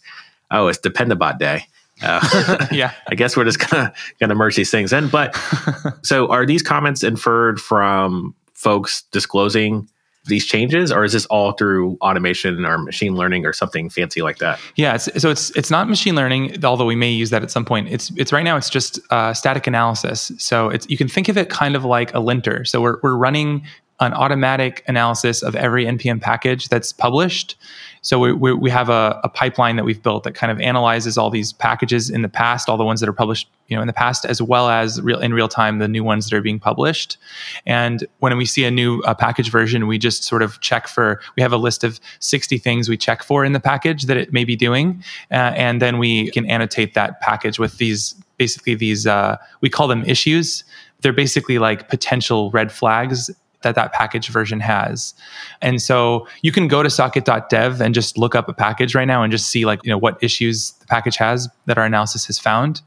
oh, 0.51 0.69
it's 0.69 0.79
Dependabot 0.79 1.39
day. 1.39 1.67
Uh, 2.03 2.67
yeah, 2.73 2.93
I 3.09 3.15
guess 3.15 3.37
we're 3.37 3.45
just 3.45 3.59
gonna 3.59 3.93
gonna 4.19 4.35
merge 4.35 4.57
these 4.57 4.71
things 4.71 4.93
in. 4.93 5.09
But 5.09 5.37
so, 6.03 6.29
are 6.29 6.47
these 6.47 6.63
comments 6.63 7.03
inferred 7.03 7.61
from 7.61 8.35
folks 8.55 9.03
disclosing 9.13 9.89
these 10.25 10.47
changes, 10.47 10.93
or 10.93 11.05
is 11.05 11.13
this 11.13 11.27
all 11.27 11.53
through 11.53 11.97
automation 12.01 12.65
or 12.65 12.79
machine 12.79 13.15
learning 13.15 13.45
or 13.45 13.53
something 13.53 13.91
fancy 13.91 14.23
like 14.23 14.39
that? 14.39 14.59
Yeah, 14.77 14.95
it's, 14.95 15.09
so 15.21 15.31
it's 15.31 15.51
it's 15.57 15.71
not 15.71 15.89
machine 15.89 16.15
learning, 16.15 16.65
although 16.65 16.87
we 16.87 16.97
may 16.97 17.11
use 17.11 17.31
that 17.31 17.43
at 17.43 17.51
some 17.51 17.65
point. 17.65 17.89
It's 17.89 18.13
it's 18.17 18.33
right 18.33 18.45
now 18.45 18.57
it's 18.57 18.71
just 18.71 19.01
uh, 19.11 19.35
static 19.35 19.67
analysis. 19.67 20.31
So 20.39 20.69
it's 20.69 20.89
you 20.89 20.97
can 20.97 21.09
think 21.09 21.29
of 21.29 21.37
it 21.37 21.51
kind 21.51 21.75
of 21.75 21.85
like 21.85 22.15
a 22.15 22.21
linter. 22.21 22.65
So 22.65 22.81
we're 22.81 22.99
we're 23.03 23.17
running 23.17 23.67
an 24.01 24.13
automatic 24.15 24.83
analysis 24.89 25.43
of 25.43 25.55
every 25.55 25.85
npm 25.85 26.21
package 26.21 26.69
that's 26.69 26.93
published 26.93 27.57
so 28.03 28.19
we, 28.19 28.33
we, 28.33 28.53
we 28.53 28.69
have 28.71 28.89
a, 28.89 29.21
a, 29.23 29.29
pipeline 29.29 29.77
that 29.77 29.85
we've 29.85 30.03
built 30.03 30.25
that 30.25 30.35
kind 30.35 30.51
of 30.51 30.61
analyzes 30.61 31.17
all 31.17 31.31
these 31.31 31.53
packages 31.53 32.11
in 32.11 32.23
the 32.23 32.29
past, 32.29 32.69
all 32.69 32.77
the 32.77 32.85
ones 32.85 32.99
that 32.99 33.09
are 33.09 33.13
published, 33.13 33.49
you 33.69 33.77
know, 33.77 33.81
in 33.81 33.87
the 33.87 33.93
past, 33.93 34.25
as 34.25 34.43
well 34.43 34.69
as 34.69 35.01
real 35.03 35.21
in 35.21 35.33
real 35.33 35.47
time 35.47 35.79
the 35.79 35.87
new 35.87 36.03
ones 36.03 36.29
that 36.29 36.37
are 36.37 36.43
being 36.43 36.59
published. 36.59 37.17
And 37.65 38.05
when 38.19 38.37
we 38.37 38.45
see 38.45 38.65
a 38.65 38.73
new 38.73 39.01
uh, 39.03 39.15
package 39.15 39.51
version, 39.51 39.87
we 39.87 39.99
just 39.99 40.25
sort 40.25 40.43
of 40.43 40.61
check 40.61 40.89
for. 40.89 41.21
We 41.37 41.43
have 41.43 41.53
a 41.53 41.57
list 41.57 41.85
of 41.85 42.01
sixty 42.19 42.59
things 42.59 42.89
we 42.89 42.97
check 42.97 43.23
for 43.23 43.45
in 43.45 43.53
the 43.53 43.61
package 43.61 44.03
that 44.07 44.17
it 44.17 44.33
may 44.33 44.45
be 44.45 44.57
doing, 44.57 45.03
uh, 45.31 45.55
and 45.55 45.81
then 45.81 45.99
we 45.99 46.31
can 46.33 46.45
annotate 46.47 46.95
that 46.95 47.21
package 47.21 47.61
with 47.61 47.79
these 47.79 48.17
basically 48.37 48.75
these 48.75 49.07
uh, 49.07 49.37
we 49.61 49.71
call 49.71 49.87
them 49.87 50.05
issues. 50.05 50.65
They're 51.03 51.13
basically 51.13 51.61
like 51.61 51.89
potential 51.89 52.51
red 52.51 52.73
flags 52.73 53.31
that 53.63 53.75
that 53.75 53.93
package 53.93 54.29
version 54.29 54.61
has. 54.61 55.15
And 55.61 55.81
so 55.81 56.27
you 56.43 56.53
can 56.53 56.69
go 56.69 56.83
to 56.83 56.91
socket.dev 56.91 57.81
and 57.81 57.95
just 57.95 58.19
look 58.19 58.35
up 58.35 58.49
a 58.49 58.53
package 58.53 58.95
right 58.95 59.07
now 59.07 59.23
and 59.23 59.31
just 59.31 59.49
see 59.49 59.65
like, 59.65 59.81
you 59.85 59.91
know, 59.91 59.99
what 59.99 60.23
issues 60.23 60.73
the 60.73 60.87
package 60.87 61.17
has 61.17 61.49
that 61.67 61.79
our 61.79 61.85
analysis 61.85 62.27
has 62.27 62.39
found 62.39 62.83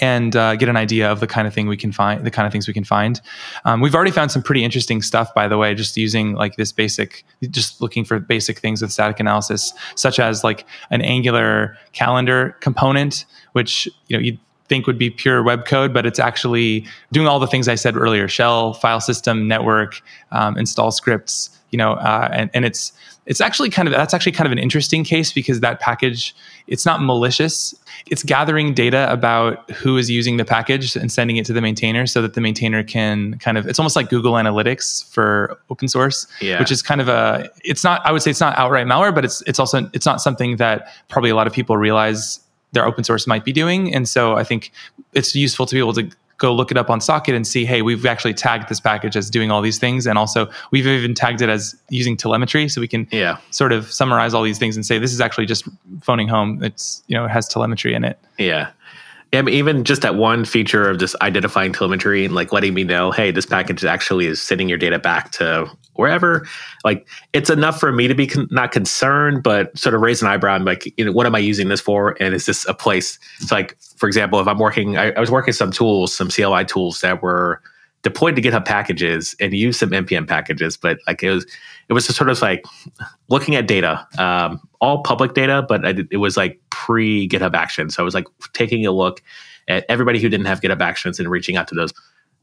and 0.00 0.34
uh, 0.34 0.56
get 0.56 0.68
an 0.68 0.76
idea 0.76 1.10
of 1.10 1.20
the 1.20 1.26
kind 1.26 1.46
of 1.46 1.54
thing 1.54 1.66
we 1.68 1.76
can 1.76 1.92
find 1.92 2.24
the 2.24 2.30
kind 2.30 2.46
of 2.46 2.52
things 2.52 2.66
we 2.66 2.74
can 2.74 2.84
find 2.84 3.20
um, 3.64 3.80
we've 3.80 3.94
already 3.94 4.10
found 4.10 4.30
some 4.30 4.42
pretty 4.42 4.64
interesting 4.64 5.00
stuff 5.00 5.32
by 5.34 5.46
the 5.46 5.56
way 5.56 5.74
just 5.74 5.96
using 5.96 6.34
like 6.34 6.56
this 6.56 6.72
basic 6.72 7.24
just 7.50 7.80
looking 7.80 8.04
for 8.04 8.18
basic 8.18 8.58
things 8.58 8.82
with 8.82 8.90
static 8.90 9.20
analysis 9.20 9.72
such 9.94 10.18
as 10.18 10.42
like 10.42 10.66
an 10.90 11.00
angular 11.02 11.76
calendar 11.92 12.56
component 12.60 13.24
which 13.52 13.86
you 14.08 14.16
know 14.16 14.22
you 14.22 14.36
think 14.68 14.86
would 14.86 14.98
be 14.98 15.10
pure 15.10 15.42
web 15.42 15.66
code, 15.66 15.92
but 15.92 16.06
it's 16.06 16.18
actually 16.18 16.86
doing 17.12 17.26
all 17.26 17.38
the 17.38 17.46
things 17.46 17.68
I 17.68 17.74
said 17.74 17.96
earlier: 17.96 18.28
shell, 18.28 18.74
file 18.74 19.00
system, 19.00 19.48
network, 19.48 20.00
um, 20.32 20.56
install 20.56 20.90
scripts. 20.90 21.50
You 21.70 21.78
know, 21.78 21.94
uh, 21.94 22.28
and, 22.32 22.50
and 22.54 22.64
it's 22.64 22.92
it's 23.26 23.40
actually 23.40 23.70
kind 23.70 23.88
of 23.88 23.94
that's 23.94 24.12
actually 24.12 24.32
kind 24.32 24.46
of 24.46 24.52
an 24.52 24.58
interesting 24.58 25.02
case 25.02 25.32
because 25.32 25.60
that 25.60 25.80
package 25.80 26.34
it's 26.66 26.86
not 26.86 27.02
malicious. 27.02 27.74
It's 28.06 28.22
gathering 28.22 28.74
data 28.74 29.10
about 29.10 29.70
who 29.70 29.96
is 29.96 30.10
using 30.10 30.36
the 30.36 30.44
package 30.44 30.96
and 30.96 31.10
sending 31.10 31.36
it 31.36 31.46
to 31.46 31.52
the 31.52 31.60
maintainer 31.60 32.06
so 32.06 32.22
that 32.22 32.34
the 32.34 32.40
maintainer 32.40 32.82
can 32.82 33.38
kind 33.38 33.58
of 33.58 33.66
it's 33.66 33.78
almost 33.78 33.96
like 33.96 34.08
Google 34.08 34.34
Analytics 34.34 35.10
for 35.10 35.58
open 35.70 35.88
source, 35.88 36.26
yeah. 36.40 36.58
which 36.58 36.70
is 36.70 36.82
kind 36.82 37.00
of 37.00 37.08
a 37.08 37.48
it's 37.64 37.82
not 37.82 38.04
I 38.04 38.12
would 38.12 38.22
say 38.22 38.30
it's 38.30 38.40
not 38.40 38.56
outright 38.58 38.86
malware, 38.86 39.14
but 39.14 39.24
it's 39.24 39.42
it's 39.42 39.58
also 39.58 39.90
it's 39.92 40.06
not 40.06 40.20
something 40.20 40.56
that 40.58 40.88
probably 41.08 41.30
a 41.30 41.36
lot 41.36 41.46
of 41.46 41.52
people 41.52 41.76
realize 41.76 42.40
their 42.74 42.84
open 42.84 43.04
source 43.04 43.26
might 43.26 43.44
be 43.44 43.52
doing. 43.52 43.94
And 43.94 44.08
so 44.08 44.34
I 44.34 44.44
think 44.44 44.70
it's 45.14 45.34
useful 45.34 45.64
to 45.66 45.74
be 45.74 45.78
able 45.78 45.94
to 45.94 46.10
go 46.36 46.52
look 46.52 46.70
it 46.70 46.76
up 46.76 46.90
on 46.90 47.00
Socket 47.00 47.34
and 47.34 47.46
see, 47.46 47.64
hey, 47.64 47.80
we've 47.80 48.04
actually 48.04 48.34
tagged 48.34 48.68
this 48.68 48.80
package 48.80 49.16
as 49.16 49.30
doing 49.30 49.50
all 49.50 49.62
these 49.62 49.78
things. 49.78 50.06
And 50.06 50.18
also 50.18 50.50
we've 50.72 50.86
even 50.86 51.14
tagged 51.14 51.40
it 51.40 51.48
as 51.48 51.76
using 51.88 52.16
telemetry. 52.16 52.68
So 52.68 52.80
we 52.80 52.88
can 52.88 53.08
yeah. 53.12 53.38
sort 53.50 53.72
of 53.72 53.90
summarize 53.90 54.34
all 54.34 54.42
these 54.42 54.58
things 54.58 54.76
and 54.76 54.84
say, 54.84 54.98
this 54.98 55.12
is 55.12 55.20
actually 55.20 55.46
just 55.46 55.66
phoning 56.02 56.28
home. 56.28 56.62
It's, 56.62 57.02
you 57.06 57.16
know, 57.16 57.24
it 57.24 57.30
has 57.30 57.48
telemetry 57.48 57.94
in 57.94 58.04
it. 58.04 58.18
Yeah. 58.36 58.70
And 59.34 59.48
even 59.48 59.82
just 59.82 60.02
that 60.02 60.14
one 60.14 60.44
feature 60.44 60.88
of 60.88 60.98
just 60.98 61.16
identifying 61.20 61.72
telemetry 61.72 62.24
and 62.24 62.34
like 62.34 62.52
letting 62.52 62.72
me 62.72 62.84
know, 62.84 63.10
hey, 63.10 63.32
this 63.32 63.46
package 63.46 63.84
actually 63.84 64.26
is 64.26 64.40
sending 64.40 64.68
your 64.68 64.78
data 64.78 64.98
back 64.98 65.32
to 65.32 65.68
wherever. 65.94 66.46
Like 66.84 67.08
it's 67.32 67.50
enough 67.50 67.80
for 67.80 67.90
me 67.90 68.06
to 68.06 68.14
be 68.14 68.28
con- 68.28 68.48
not 68.52 68.70
concerned, 68.70 69.42
but 69.42 69.76
sort 69.76 69.94
of 69.94 70.00
raise 70.00 70.22
an 70.22 70.28
eyebrow. 70.28 70.54
and 70.54 70.64
like, 70.64 70.92
you 70.96 71.04
know, 71.04 71.12
what 71.12 71.26
am 71.26 71.34
I 71.34 71.40
using 71.40 71.68
this 71.68 71.80
for? 71.80 72.16
And 72.20 72.32
is 72.32 72.46
this 72.46 72.66
a 72.68 72.74
place? 72.74 73.18
It's 73.40 73.50
like, 73.50 73.76
for 73.96 74.06
example, 74.06 74.38
if 74.38 74.46
I'm 74.46 74.58
working, 74.58 74.96
I, 74.96 75.10
I 75.12 75.20
was 75.20 75.32
working 75.32 75.52
some 75.52 75.72
tools, 75.72 76.14
some 76.14 76.28
CLI 76.28 76.64
tools 76.64 77.00
that 77.00 77.20
were 77.20 77.60
deployed 78.04 78.36
to 78.36 78.42
GitHub 78.42 78.64
packages 78.64 79.34
and 79.40 79.52
use 79.52 79.78
some 79.78 79.90
npm 79.90 80.28
packages, 80.28 80.76
but 80.76 80.98
like 81.08 81.22
it 81.22 81.30
was, 81.30 81.44
it 81.88 81.94
was 81.94 82.06
just 82.06 82.16
sort 82.16 82.30
of 82.30 82.40
like 82.40 82.64
looking 83.28 83.56
at 83.56 83.66
data, 83.66 84.06
um, 84.18 84.60
all 84.80 85.02
public 85.02 85.34
data, 85.34 85.64
but 85.68 85.84
it 86.12 86.18
was 86.18 86.36
like 86.36 86.60
pre 86.70 87.28
GitHub 87.28 87.54
Action. 87.54 87.90
So 87.90 88.02
I 88.02 88.04
was 88.04 88.14
like 88.14 88.26
taking 88.52 88.86
a 88.86 88.92
look 88.92 89.22
at 89.66 89.84
everybody 89.88 90.20
who 90.20 90.28
didn't 90.28 90.46
have 90.46 90.60
GitHub 90.60 90.80
Actions 90.80 91.18
and 91.18 91.28
reaching 91.28 91.56
out 91.56 91.66
to 91.68 91.74
those 91.74 91.92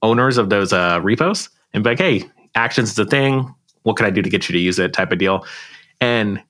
owners 0.02 0.38
of 0.38 0.50
those 0.50 0.74
uh, 0.74 1.00
repos 1.02 1.50
and 1.74 1.84
be 1.84 1.92
like, 1.92 2.00
hey, 2.00 2.24
Actions 2.56 2.92
is 2.92 3.00
a 3.00 3.06
thing. 3.06 3.54
What 3.84 3.96
can 3.96 4.06
I 4.06 4.10
do 4.10 4.22
to 4.22 4.30
get 4.30 4.50
you 4.50 4.54
to 4.54 4.60
use 4.60 4.80
it? 4.80 4.94
Type 4.94 5.12
of 5.12 5.20
deal. 5.20 5.46
And 6.02 6.42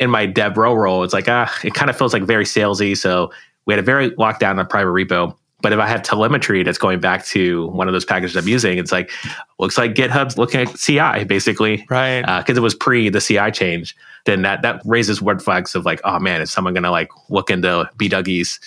in 0.00 0.10
my 0.10 0.26
dev 0.26 0.56
role, 0.56 1.02
it's 1.02 1.12
like 1.12 1.28
ah, 1.28 1.52
it 1.64 1.74
kind 1.74 1.90
of 1.90 1.96
feels 1.96 2.12
like 2.12 2.22
very 2.22 2.44
salesy. 2.44 2.96
So 2.96 3.32
we 3.66 3.74
had 3.74 3.78
a 3.78 3.82
very 3.82 4.10
locked 4.16 4.40
down 4.40 4.58
on 4.58 4.66
private 4.66 4.90
repo. 4.90 5.36
But 5.62 5.72
if 5.72 5.78
I 5.78 5.86
have 5.86 6.02
telemetry 6.02 6.62
that's 6.62 6.78
going 6.78 7.00
back 7.00 7.24
to 7.26 7.68
one 7.68 7.88
of 7.88 7.92
those 7.92 8.04
packages 8.04 8.36
I'm 8.36 8.48
using, 8.48 8.78
it's 8.78 8.92
like 8.92 9.10
looks 9.58 9.78
like 9.78 9.94
GitHub's 9.94 10.36
looking 10.36 10.62
at 10.62 10.76
CI 10.76 11.24
basically, 11.24 11.86
right? 11.88 12.20
Because 12.20 12.58
uh, 12.58 12.60
it 12.60 12.62
was 12.62 12.74
pre 12.74 13.08
the 13.08 13.20
CI 13.20 13.50
change. 13.50 13.96
Then 14.24 14.42
that 14.42 14.62
that 14.62 14.82
raises 14.84 15.22
red 15.22 15.42
flags 15.42 15.74
of 15.74 15.84
like, 15.84 16.00
oh 16.04 16.18
man, 16.18 16.40
is 16.40 16.52
someone 16.52 16.74
going 16.74 16.82
to 16.84 16.90
like 16.90 17.10
look 17.28 17.50
into 17.50 17.88
BDougie's 17.96 18.60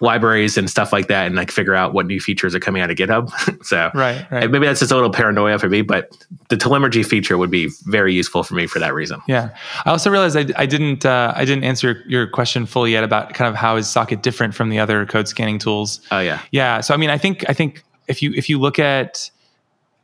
libraries 0.00 0.56
and 0.56 0.70
stuff 0.70 0.92
like 0.92 1.08
that 1.08 1.26
and 1.26 1.36
like 1.36 1.50
figure 1.50 1.74
out 1.74 1.92
what 1.92 2.06
new 2.06 2.20
features 2.20 2.54
are 2.54 2.60
coming 2.60 2.80
out 2.80 2.90
of 2.90 2.96
GitHub. 2.96 3.64
so 3.64 3.90
right, 3.94 4.30
right. 4.30 4.50
maybe 4.50 4.66
that's 4.66 4.80
just 4.80 4.92
a 4.92 4.94
little 4.94 5.10
paranoia 5.10 5.58
for 5.58 5.68
me, 5.68 5.82
but 5.82 6.16
the 6.48 6.56
telemetry 6.56 7.02
feature 7.02 7.36
would 7.36 7.50
be 7.50 7.68
very 7.84 8.14
useful 8.14 8.42
for 8.42 8.54
me 8.54 8.66
for 8.66 8.78
that 8.78 8.94
reason. 8.94 9.20
Yeah. 9.26 9.50
I 9.84 9.90
also 9.90 10.10
realized 10.10 10.36
I, 10.36 10.46
I 10.56 10.66
didn't 10.66 11.04
uh, 11.04 11.32
I 11.34 11.44
didn't 11.44 11.64
answer 11.64 12.02
your 12.06 12.26
question 12.26 12.66
fully 12.66 12.92
yet 12.92 13.04
about 13.04 13.34
kind 13.34 13.48
of 13.48 13.54
how 13.54 13.76
is 13.76 13.88
Socket 13.88 14.22
different 14.22 14.54
from 14.54 14.70
the 14.70 14.78
other 14.78 15.04
code 15.06 15.28
scanning 15.28 15.58
tools. 15.58 16.00
Oh 16.10 16.20
yeah. 16.20 16.40
Yeah. 16.52 16.80
So 16.80 16.94
I 16.94 16.96
mean 16.96 17.10
I 17.10 17.18
think 17.18 17.44
I 17.48 17.52
think 17.52 17.82
if 18.06 18.22
you 18.22 18.32
if 18.34 18.48
you 18.48 18.58
look 18.58 18.78
at 18.78 19.30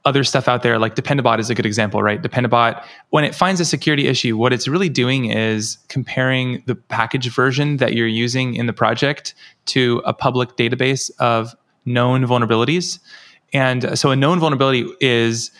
other 0.05 0.23
stuff 0.23 0.49
out 0.49 0.63
there, 0.63 0.79
like 0.79 0.95
Dependabot 0.95 1.39
is 1.39 1.49
a 1.49 1.55
good 1.55 1.65
example, 1.65 2.03
right? 2.03 2.21
Dependabot, 2.21 2.85
when 3.11 3.25
it 3.25 3.35
finds 3.35 3.61
a 3.61 3.65
security 3.65 4.07
issue, 4.07 4.37
what 4.37 4.53
it's 4.53 4.69
really 4.69 4.89
doing 4.89 5.27
is 5.27 5.79
comparing 5.89 6.63
the 6.67 6.75
package 6.75 7.31
version 7.31 7.79
that 7.79 7.95
you're 7.95 8.07
using 8.07 8.55
in 8.55 8.67
the 8.67 8.73
project 8.73 9.35
to 9.67 10.03
a 10.05 10.13
public 10.13 10.57
database 10.57 11.11
of 11.19 11.55
known 11.87 12.25
vulnerabilities. 12.25 12.99
And 13.53 13.99
so 13.99 14.11
a 14.11 14.17
known 14.17 14.41
vulnerability 14.41 14.87
is 15.01 15.51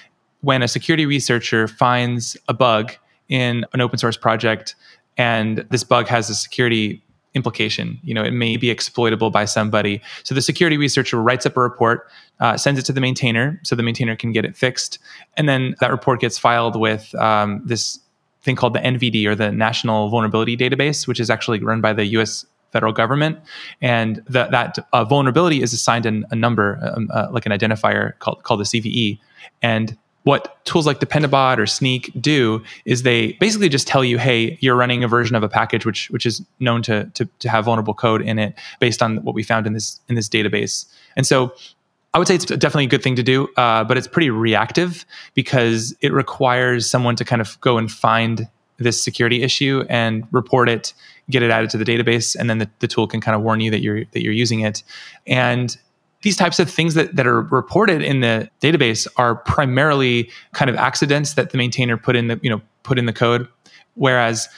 when 0.43 0.63
a 0.63 0.69
security 0.69 1.07
researcher 1.07 1.67
finds 1.67 2.37
a 2.49 2.55
bug 2.55 2.93
in 3.29 3.65
an 3.73 3.81
open 3.81 3.99
source 3.99 4.17
project 4.17 4.75
and 5.17 5.65
this 5.71 5.85
bug 5.85 6.09
has 6.09 6.29
a 6.29 6.35
security 6.35 7.04
implication. 7.35 7.99
You 8.03 8.15
know, 8.15 8.23
it 8.23 8.33
may 8.33 8.57
be 8.57 8.71
exploitable 8.71 9.31
by 9.31 9.45
somebody. 9.45 10.01
So 10.23 10.35
the 10.35 10.43
security 10.43 10.77
researcher 10.77 11.21
writes 11.21 11.45
up 11.47 11.57
a 11.57 11.61
report, 11.61 12.09
uh, 12.41 12.57
sends 12.57 12.79
it 12.79 12.85
to 12.87 12.93
the 12.93 13.01
maintainer, 13.01 13.61
so 13.65 13.75
the 13.75 13.83
maintainer 13.83 14.17
can 14.17 14.33
get 14.33 14.45
it 14.45 14.57
fixed, 14.57 14.99
and 15.37 15.49
then 15.49 15.75
that 15.81 15.91
report 15.91 16.21
gets 16.21 16.39
filed 16.39 16.79
with 16.79 17.15
um, 17.17 17.63
this 17.65 17.99
thing 18.43 18.57
called 18.57 18.75
the 18.75 18.81
NVD 18.81 19.27
or 19.27 19.35
the 19.35 19.51
National 19.51 20.09
Vulnerability 20.09 20.57
Database, 20.57 21.09
which 21.09 21.19
is 21.19 21.31
actually 21.31 21.61
run 21.61 21.81
by 21.81 21.93
the 21.93 22.05
U.S. 22.07 22.45
federal 22.73 22.93
government, 22.93 23.39
and 23.81 24.17
the, 24.27 24.47
that 24.47 24.79
uh, 24.93 25.05
vulnerability 25.05 25.63
is 25.63 25.73
assigned 25.73 26.07
an, 26.07 26.25
a 26.31 26.37
number, 26.37 26.79
um, 26.95 27.09
uh, 27.13 27.29
like 27.31 27.47
an 27.47 27.53
identifier 27.53 28.19
called 28.19 28.43
called 28.43 28.61
the 28.61 28.65
CVE, 28.65 29.19
and 29.63 29.97
what 30.25 30.65
tools 30.65 30.87
like 30.87 31.01
Dependabot 31.01 31.59
or 31.59 31.65
Snyk 31.65 32.11
do 32.21 32.63
is 32.85 33.03
they 33.03 33.33
basically 33.35 33.69
just 33.69 33.87
tell 33.87 34.03
you, 34.03 34.19
hey, 34.19 34.59
you're 34.61 34.75
running 34.75 35.05
a 35.05 35.09
version 35.09 35.37
of 35.37 35.43
a 35.43 35.49
package 35.49 35.87
which 35.87 36.11
which 36.11 36.27
is 36.27 36.43
known 36.61 36.83
to, 36.83 37.05
to, 37.15 37.29
to 37.39 37.49
have 37.49 37.67
vulnerable 37.67 37.95
code 37.95 38.23
in 38.23 38.39
it 38.39 38.55
based 38.81 39.03
on 39.03 39.19
what 39.19 39.35
we 39.35 39.43
found 39.43 39.67
in 39.67 39.75
this 39.75 40.01
in 40.09 40.15
this 40.17 40.29
database. 40.29 40.87
And 41.17 41.27
so 41.27 41.55
I 42.15 42.19
would 42.19 42.29
say 42.29 42.37
it's 42.37 42.45
definitely 42.47 42.85
a 42.85 42.89
good 42.89 43.03
thing 43.03 43.17
to 43.17 43.23
do, 43.23 43.49
uh, 43.57 43.85
but 43.85 43.97
it's 43.97 44.07
pretty 44.07 44.31
reactive 44.31 45.05
because 45.35 45.95
it 46.01 46.13
requires 46.13 46.89
someone 46.89 47.17
to 47.17 47.25
kind 47.25 47.43
of 47.43 47.61
go 47.61 47.77
and 47.77 47.91
find 47.91 48.49
this 48.79 49.03
security 49.03 49.43
issue 49.43 49.85
and 49.89 50.27
report 50.33 50.69
it, 50.69 50.95
get 51.29 51.43
it 51.43 51.51
added 51.51 51.71
to 51.71 51.79
the 51.79 51.85
database, 51.85 52.37
and 52.37 52.49
then 52.49 52.59
the, 52.59 52.71
the 52.79 52.89
tool 52.89 53.07
can 53.07 53.21
kind 53.21 53.37
of 53.37 53.43
warn 53.43 53.61
you 53.61 53.71
that 53.71 53.81
you're 53.81 54.05
that 54.13 54.23
you're 54.23 54.33
using 54.33 54.61
it. 54.61 54.83
And 55.27 55.77
these 56.25 56.37
types 56.39 56.59
of 56.59 56.71
things 56.71 56.95
that, 56.95 57.15
that 57.17 57.27
are 57.27 57.43
reported 57.43 58.01
in 58.01 58.21
the 58.21 58.49
database 58.63 59.07
are 59.17 59.37
primarily 59.37 60.31
kind 60.55 60.71
of 60.71 60.77
accidents 60.77 61.35
that 61.35 61.51
the 61.51 61.59
maintainer 61.59 61.99
put 61.99 62.17
in 62.17 62.29
the 62.29 62.41
you 62.43 62.49
know 62.49 62.63
put 62.83 62.99
in 62.99 63.05
the 63.05 63.13
code. 63.13 63.47
Whereas 63.95 64.49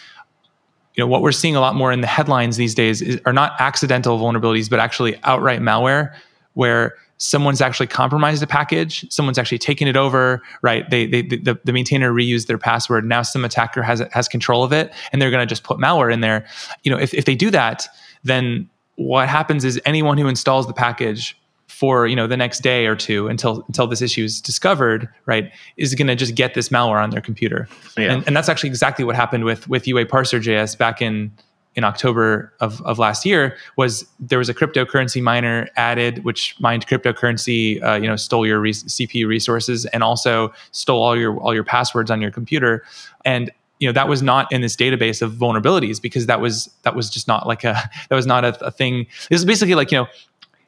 you 0.95 1.03
know 1.03 1.09
what 1.09 1.23
we're 1.23 1.33
seeing 1.33 1.57
a 1.57 1.61
lot 1.61 1.75
more 1.75 1.91
in 1.91 2.01
the 2.01 2.07
headlines 2.07 2.57
these 2.57 2.75
days 2.75 3.03
is, 3.03 3.21
are 3.27 3.33
not 3.33 3.53
accidental 3.59 4.19
vulnerabilities 4.19 4.71
but 4.71 4.79
actually 4.79 5.19
outright 5.25 5.61
malware 5.61 6.15
where 6.55 6.95
someone's 7.19 7.61
actually 7.61 7.89
compromised 7.89 8.43
a 8.43 8.47
package 8.47 9.05
someone's 9.13 9.37
actually 9.37 9.59
taken 9.59 9.89
it 9.89 9.97
over 9.97 10.41
right? 10.63 10.89
They, 10.89 11.07
they 11.07 11.23
the, 11.23 11.59
the 11.65 11.73
maintainer 11.73 12.13
reused 12.13 12.47
their 12.47 12.59
password. 12.59 13.05
Now 13.05 13.23
some 13.23 13.45
attacker 13.45 13.83
has 13.83 14.05
has 14.13 14.29
control 14.29 14.63
of 14.63 14.73
it 14.73 14.95
and 15.13 15.21
they're 15.21 15.33
going 15.33 15.47
to 15.47 15.53
just 15.53 15.65
put 15.65 15.79
malware 15.79 16.13
in 16.13 16.21
there. 16.21 16.47
You 16.85 16.93
know 16.93 16.99
if, 16.99 17.13
if 17.13 17.25
they 17.25 17.35
do 17.35 17.51
that 17.51 17.89
then 18.23 18.71
what 18.95 19.29
happens 19.29 19.65
is 19.65 19.81
anyone 19.85 20.17
who 20.17 20.29
installs 20.29 20.69
the 20.69 20.73
package 20.73 21.37
for 21.79 22.07
you 22.07 22.17
know 22.17 22.27
the 22.27 22.37
next 22.37 22.61
day 22.61 22.87
or 22.87 22.97
two 22.97 23.29
until 23.29 23.63
until 23.67 23.87
this 23.87 24.01
issue 24.01 24.25
is 24.25 24.41
discovered 24.41 25.09
right 25.27 25.53
is 25.77 25.95
going 25.95 26.07
to 26.07 26.17
just 26.17 26.35
get 26.35 26.55
this 26.55 26.71
malware 26.71 27.03
on 27.03 27.11
their 27.11 27.21
computer. 27.21 27.69
Yeah. 27.99 28.15
and, 28.15 28.27
and 28.27 28.37
that's 28.37 28.49
actually 28.49 28.71
exactly 28.71 29.05
what 29.05 29.15
happened 29.15 29.45
with 29.45 29.69
with 29.69 29.87
ua 29.87 30.07
parser 30.07 30.41
js 30.41 30.77
back 30.77 31.03
in 31.03 31.31
in 31.75 31.85
october 31.85 32.51
of, 32.61 32.81
of 32.83 32.99
last 32.99 33.27
year 33.27 33.59
was 33.77 34.07
there 34.19 34.39
was 34.39 34.49
a 34.49 34.55
cryptocurrency 34.55 35.23
miner 35.23 35.69
added 35.77 36.25
which 36.25 36.57
mined 36.61 36.87
cryptocurrency 36.87 37.83
uh, 37.85 37.95
you 37.95 38.09
know 38.09 38.17
stole 38.17 38.47
your 38.47 38.59
re- 38.59 38.73
cpu 38.73 39.27
resources 39.27 39.85
and 39.87 40.03
also 40.03 40.53
stole 40.71 41.03
all 41.03 41.17
your 41.17 41.39
all 41.41 41.55
your 41.55 41.65
passwords 41.65 42.11
on 42.11 42.23
your 42.23 42.31
computer. 42.31 42.85
And 43.25 43.51
you 43.79 43.87
know 43.87 43.93
that 43.93 44.09
was 44.09 44.23
not 44.23 44.51
in 44.51 44.63
this 44.63 44.75
database 44.75 45.21
of 45.21 45.33
vulnerabilities 45.33 46.01
because 46.01 46.27
that 46.27 46.41
was 46.41 46.71
that 46.83 46.95
was 46.95 47.11
just 47.11 47.29
not 47.29 47.47
like 47.47 47.65
a 47.65 47.75
that 48.09 48.17
was 48.17 48.27
not 48.27 48.45
a, 48.45 48.65
a 48.65 48.71
thing. 48.71 49.07
This 49.29 49.41
is 49.41 49.45
basically 49.45 49.75
like 49.75 49.93
you 49.93 49.99
know 49.99 50.07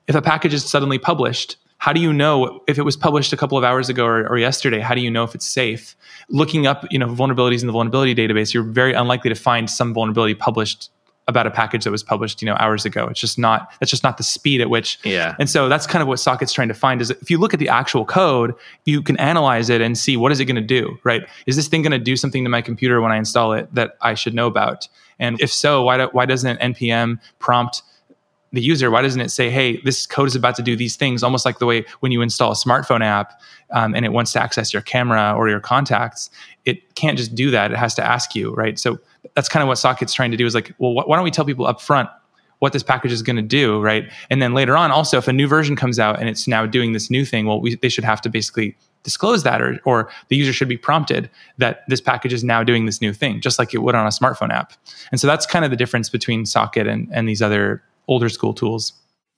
if 0.08 0.14
a 0.14 0.22
package 0.22 0.54
is 0.54 0.64
suddenly 0.64 0.98
published, 0.98 1.56
how 1.78 1.92
do 1.92 2.00
you 2.00 2.12
know 2.12 2.60
if 2.66 2.78
it 2.78 2.82
was 2.82 2.96
published 2.96 3.32
a 3.32 3.36
couple 3.36 3.56
of 3.56 3.62
hours 3.62 3.88
ago 3.88 4.04
or, 4.04 4.28
or, 4.28 4.36
yesterday? 4.36 4.80
How 4.80 4.94
do 4.94 5.00
you 5.00 5.10
know 5.10 5.22
if 5.22 5.34
it's 5.34 5.46
safe? 5.46 5.94
Looking 6.28 6.66
up, 6.66 6.84
you 6.90 6.98
know, 6.98 7.06
vulnerabilities 7.06 7.60
in 7.60 7.68
the 7.68 7.72
vulnerability 7.72 8.14
database, 8.14 8.52
you're 8.52 8.64
very 8.64 8.94
unlikely 8.94 9.28
to 9.28 9.36
find 9.36 9.70
some 9.70 9.94
vulnerability 9.94 10.34
published 10.34 10.90
about 11.28 11.46
a 11.46 11.50
package 11.50 11.84
that 11.84 11.90
was 11.90 12.02
published, 12.02 12.40
you 12.40 12.46
know, 12.46 12.56
hours 12.58 12.86
ago. 12.86 13.06
It's 13.06 13.20
just 13.20 13.38
not 13.38 13.70
that's 13.78 13.90
just 13.90 14.02
not 14.02 14.16
the 14.16 14.22
speed 14.24 14.60
at 14.60 14.70
which. 14.70 14.98
Yeah. 15.04 15.36
And 15.38 15.48
so 15.48 15.68
that's 15.68 15.86
kind 15.86 16.00
of 16.02 16.08
what 16.08 16.18
Socket's 16.18 16.54
trying 16.54 16.68
to 16.68 16.74
find 16.74 17.02
is 17.02 17.10
if 17.10 17.30
you 17.30 17.38
look 17.38 17.52
at 17.52 17.60
the 17.60 17.68
actual 17.68 18.06
code, 18.06 18.54
you 18.86 19.02
can 19.02 19.16
analyze 19.18 19.68
it 19.68 19.82
and 19.82 19.96
see 19.96 20.16
what 20.16 20.32
is 20.32 20.40
it 20.40 20.46
going 20.46 20.56
to 20.56 20.62
do, 20.62 20.98
right? 21.04 21.28
Is 21.46 21.54
this 21.54 21.68
thing 21.68 21.82
going 21.82 21.92
to 21.92 21.98
do 21.98 22.16
something 22.16 22.44
to 22.44 22.50
my 22.50 22.62
computer 22.62 23.00
when 23.02 23.12
I 23.12 23.18
install 23.18 23.52
it 23.52 23.72
that 23.74 23.96
I 24.00 24.14
should 24.14 24.34
know 24.34 24.46
about? 24.46 24.88
And 25.18 25.40
if 25.40 25.52
so, 25.52 25.82
why 25.82 25.98
do, 25.98 26.08
why 26.12 26.24
doesn't 26.26 26.60
npm 26.60 27.20
prompt 27.40 27.82
the 28.52 28.60
user 28.62 28.90
why 28.90 29.02
doesn't 29.02 29.20
it 29.20 29.30
say 29.30 29.50
hey 29.50 29.80
this 29.82 30.06
code 30.06 30.26
is 30.26 30.34
about 30.34 30.56
to 30.56 30.62
do 30.62 30.74
these 30.74 30.96
things 30.96 31.22
almost 31.22 31.44
like 31.44 31.58
the 31.58 31.66
way 31.66 31.84
when 32.00 32.12
you 32.12 32.22
install 32.22 32.50
a 32.50 32.54
smartphone 32.54 33.02
app 33.02 33.40
um, 33.70 33.94
and 33.94 34.04
it 34.04 34.12
wants 34.12 34.32
to 34.32 34.40
access 34.40 34.72
your 34.72 34.82
camera 34.82 35.34
or 35.36 35.48
your 35.48 35.60
contacts 35.60 36.30
it 36.64 36.94
can't 36.96 37.16
just 37.16 37.34
do 37.34 37.50
that. 37.50 37.72
It 37.72 37.78
has 37.78 37.94
to 37.94 38.04
ask 38.04 38.34
you 38.34 38.52
right? 38.54 38.78
So 38.78 38.98
that's 39.34 39.48
kind 39.48 39.62
of 39.62 39.68
what 39.68 39.76
socket's 39.76 40.12
trying 40.12 40.30
to 40.30 40.36
do 40.36 40.46
is 40.46 40.54
like 40.54 40.74
well 40.78 40.92
wh- 40.92 41.08
why 41.08 41.16
don't 41.16 41.24
we 41.24 41.30
tell 41.30 41.44
people 41.44 41.66
up 41.66 41.80
front 41.80 42.08
what 42.60 42.72
this 42.72 42.82
package 42.82 43.12
is 43.12 43.22
going 43.22 43.36
to 43.36 43.42
do 43.42 43.80
right? 43.80 44.10
And 44.30 44.42
then 44.42 44.54
later 44.54 44.76
on 44.76 44.90
also 44.90 45.18
if 45.18 45.28
a 45.28 45.32
new 45.32 45.46
version 45.46 45.76
comes 45.76 45.98
out 45.98 46.18
and 46.20 46.28
it's 46.28 46.46
now 46.46 46.66
doing 46.66 46.92
this 46.92 47.10
new 47.10 47.24
thing 47.24 47.46
well 47.46 47.60
we, 47.60 47.76
they 47.76 47.88
should 47.88 48.04
have 48.04 48.20
to 48.22 48.28
basically 48.28 48.76
disclose 49.02 49.44
that 49.44 49.62
or, 49.62 49.78
or 49.84 50.10
the 50.28 50.36
user 50.36 50.52
should 50.52 50.68
be 50.68 50.76
prompted 50.76 51.30
that 51.56 51.84
this 51.88 52.00
package 52.00 52.32
is 52.32 52.44
now 52.44 52.62
doing 52.62 52.84
this 52.84 53.00
new 53.00 53.12
thing 53.12 53.40
just 53.40 53.58
like 53.58 53.72
it 53.72 53.78
would 53.78 53.94
on 53.94 54.06
a 54.06 54.10
smartphone 54.10 54.50
app. 54.50 54.72
And 55.10 55.20
so 55.20 55.26
that's 55.26 55.46
kind 55.46 55.64
of 55.64 55.70
the 55.70 55.76
difference 55.76 56.10
between 56.10 56.44
socket 56.44 56.86
and, 56.86 57.08
and 57.12 57.28
these 57.28 57.40
other 57.40 57.82
older 58.08 58.28
school 58.28 58.52
tools. 58.52 58.92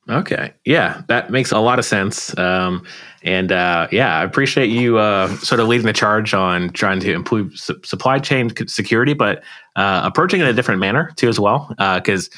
Okay. 0.09 0.55
Yeah, 0.65 1.03
that 1.09 1.31
makes 1.31 1.53
a 1.53 1.59
lot 1.59 1.79
of 1.79 1.85
sense. 1.85 2.37
Um, 2.39 2.85
and 3.23 3.53
uh, 3.53 3.87
yeah, 3.93 4.19
I 4.19 4.25
appreciate 4.25 4.71
you 4.71 4.99
uh, 4.99 5.29
sort 5.37 5.61
of 5.61 5.69
leading 5.69 5.87
the 5.87 5.93
charge 5.93 6.33
on 6.33 6.71
trying 6.71 7.01
to 7.01 7.13
improve 7.13 7.57
su- 7.59 7.81
supply 7.85 8.19
chain 8.19 8.51
security, 8.67 9.13
but 9.13 9.43
uh, 9.77 10.01
approaching 10.03 10.41
it 10.41 10.45
in 10.45 10.49
a 10.49 10.53
different 10.55 10.81
manner 10.81 11.13
too, 11.17 11.29
as 11.29 11.39
well. 11.39 11.69
Because 11.79 12.29
uh, 12.29 12.37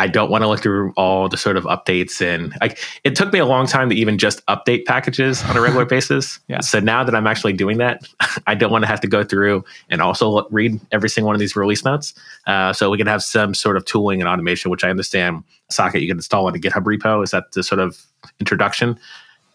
I 0.00 0.06
don't 0.06 0.30
want 0.30 0.40
to 0.40 0.48
look 0.48 0.62
through 0.62 0.94
all 0.96 1.28
the 1.28 1.36
sort 1.36 1.58
of 1.58 1.64
updates 1.64 2.22
and 2.22 2.54
like 2.62 2.78
it 3.04 3.14
took 3.14 3.34
me 3.34 3.38
a 3.38 3.44
long 3.44 3.66
time 3.66 3.90
to 3.90 3.94
even 3.94 4.16
just 4.16 4.44
update 4.46 4.86
packages 4.86 5.44
on 5.44 5.58
a 5.58 5.60
regular 5.60 5.84
basis. 5.96 6.40
Yeah. 6.48 6.60
So 6.60 6.80
now 6.80 7.04
that 7.04 7.14
I'm 7.14 7.26
actually 7.26 7.52
doing 7.52 7.76
that, 7.78 8.08
I 8.46 8.54
don't 8.54 8.72
want 8.72 8.82
to 8.82 8.88
have 8.88 9.00
to 9.00 9.06
go 9.06 9.22
through 9.22 9.62
and 9.90 10.00
also 10.00 10.48
read 10.48 10.80
every 10.90 11.10
single 11.10 11.26
one 11.26 11.36
of 11.36 11.38
these 11.38 11.54
release 11.54 11.84
notes. 11.84 12.14
Uh, 12.46 12.72
so 12.72 12.88
we 12.88 12.96
can 12.96 13.06
have 13.06 13.22
some 13.22 13.52
sort 13.52 13.76
of 13.76 13.84
tooling 13.84 14.22
and 14.22 14.28
automation, 14.28 14.70
which 14.70 14.84
I 14.84 14.88
understand 14.88 15.44
Socket 15.68 16.00
you 16.00 16.08
can 16.08 16.16
install 16.16 16.48
in 16.48 16.54
a 16.54 16.58
GitHub 16.58 16.84
repo. 16.84 17.22
Is 17.22 17.32
that 17.32 17.52
the 17.52 17.62
sort 17.62 17.78
of 17.78 18.02
introduction? 18.40 18.98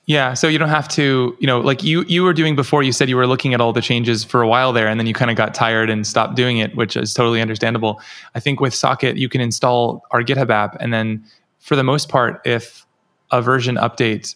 Yeah, 0.08 0.36
so 0.36 0.48
you 0.48 0.60
don't 0.60 0.70
have 0.70 0.88
to, 0.90 1.36
you 1.40 1.48
know, 1.48 1.60
like 1.60 1.84
you 1.84 2.04
you 2.04 2.24
were 2.24 2.34
doing 2.34 2.56
before. 2.56 2.84
You 2.84 2.92
said 2.92 3.10
you 3.10 3.16
were 3.16 3.26
looking 3.26 3.56
at 3.56 3.62
all 3.62 3.74
the 3.74 3.82
changes 3.82 4.24
for 4.24 4.42
a 4.42 4.48
while 4.48 4.72
there, 4.72 4.88
and 4.88 5.00
then 5.00 5.08
you 5.08 5.16
kind 5.16 5.32
of 5.32 5.38
got 5.38 5.56
tired 5.56 5.90
and 5.90 6.06
stopped 6.06 6.36
doing 6.36 6.60
it, 6.60 6.76
which 6.76 6.96
is 6.96 7.14
totally 7.14 7.42
understandable. 7.42 8.00
I 8.36 8.40
think 8.40 8.60
with 8.60 8.74
Socket, 8.74 9.18
you 9.18 9.30
can 9.30 9.42
install 9.42 10.04
our 10.12 10.22
GitHub 10.22 10.52
app, 10.52 10.78
and 10.80 10.94
then 10.94 11.26
for 11.60 11.76
the 11.76 11.84
most 11.84 12.08
part, 12.08 12.40
if 12.46 12.86
a 13.32 13.42
version 13.42 13.78
update 13.78 14.36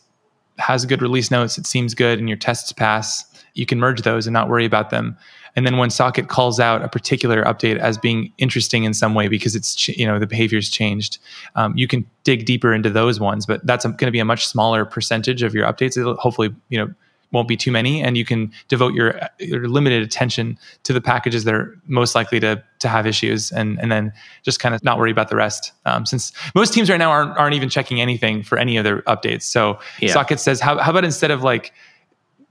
has 0.57 0.85
good 0.87 1.03
release 1.03 1.29
notes, 1.29 1.59
it 1.59 1.67
seems 1.67 1.93
good, 1.93 2.17
and 2.17 2.27
your 2.27 2.37
tests 2.37 2.71
pass, 2.71 3.23
you 3.53 3.67
can 3.67 3.79
merge 3.79 4.01
those 4.01 4.25
and 4.25 4.33
not 4.33 4.49
worry 4.49 4.65
about 4.65 4.89
them. 4.89 5.15
And 5.59 5.65
then 5.65 5.75
when 5.75 5.89
Socket 5.89 6.29
calls 6.29 6.57
out 6.57 6.85
a 6.85 6.87
particular 6.87 7.43
update 7.43 7.79
as 7.79 7.97
being 7.97 8.31
interesting 8.37 8.85
in 8.85 8.93
some 8.93 9.13
way 9.13 9.27
because 9.27 9.57
it's 9.57 9.89
you 9.89 10.07
know 10.07 10.17
the 10.17 10.25
behavior's 10.25 10.69
changed, 10.69 11.17
um, 11.57 11.75
you 11.75 11.85
can 11.85 12.09
dig 12.23 12.45
deeper 12.45 12.73
into 12.73 12.89
those 12.89 13.19
ones. 13.19 13.45
But 13.45 13.65
that's 13.65 13.83
going 13.83 13.97
to 13.97 14.11
be 14.11 14.21
a 14.21 14.25
much 14.25 14.47
smaller 14.47 14.85
percentage 14.85 15.43
of 15.43 15.53
your 15.53 15.67
updates. 15.67 15.97
It'll 15.97 16.15
hopefully 16.15 16.55
you 16.69 16.77
know 16.77 16.93
won't 17.33 17.49
be 17.49 17.57
too 17.57 17.73
many, 17.73 18.01
and 18.01 18.15
you 18.15 18.23
can 18.23 18.53
devote 18.69 18.93
your, 18.93 19.19
your 19.37 19.67
limited 19.67 20.01
attention 20.01 20.57
to 20.83 20.93
the 20.93 21.01
packages 21.01 21.43
that 21.43 21.53
are 21.53 21.77
most 21.87 22.15
likely 22.15 22.39
to 22.39 22.63
to 22.79 22.87
have 22.87 23.05
issues, 23.05 23.51
and 23.51 23.77
and 23.81 23.91
then 23.91 24.13
just 24.43 24.61
kind 24.61 24.73
of 24.73 24.81
not 24.81 24.97
worry 24.97 25.11
about 25.11 25.27
the 25.27 25.35
rest. 25.35 25.73
Um, 25.85 26.05
since 26.05 26.31
most 26.55 26.73
teams 26.73 26.89
right 26.89 26.95
now 26.95 27.11
aren't 27.11 27.37
aren't 27.37 27.55
even 27.55 27.67
checking 27.67 27.99
anything 27.99 28.43
for 28.43 28.57
any 28.57 28.77
of 28.77 28.85
their 28.85 29.01
updates, 29.01 29.41
so 29.41 29.77
yeah. 29.99 30.13
Socket 30.13 30.39
says, 30.39 30.61
how 30.61 30.77
how 30.77 30.91
about 30.91 31.03
instead 31.03 31.31
of 31.31 31.43
like 31.43 31.73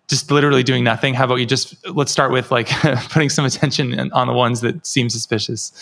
just 0.09 0.31
literally 0.31 0.63
doing 0.63 0.83
nothing 0.83 1.15
how 1.15 1.25
about 1.25 1.37
you 1.37 1.47
just 1.47 1.75
let's 1.89 2.11
start 2.11 2.33
with 2.33 2.51
like 2.51 2.69
putting 3.11 3.29
some 3.29 3.45
attention 3.45 4.11
on 4.13 4.27
the 4.27 4.33
ones 4.33 4.61
that 4.61 4.85
seem 4.87 5.09
suspicious 5.09 5.73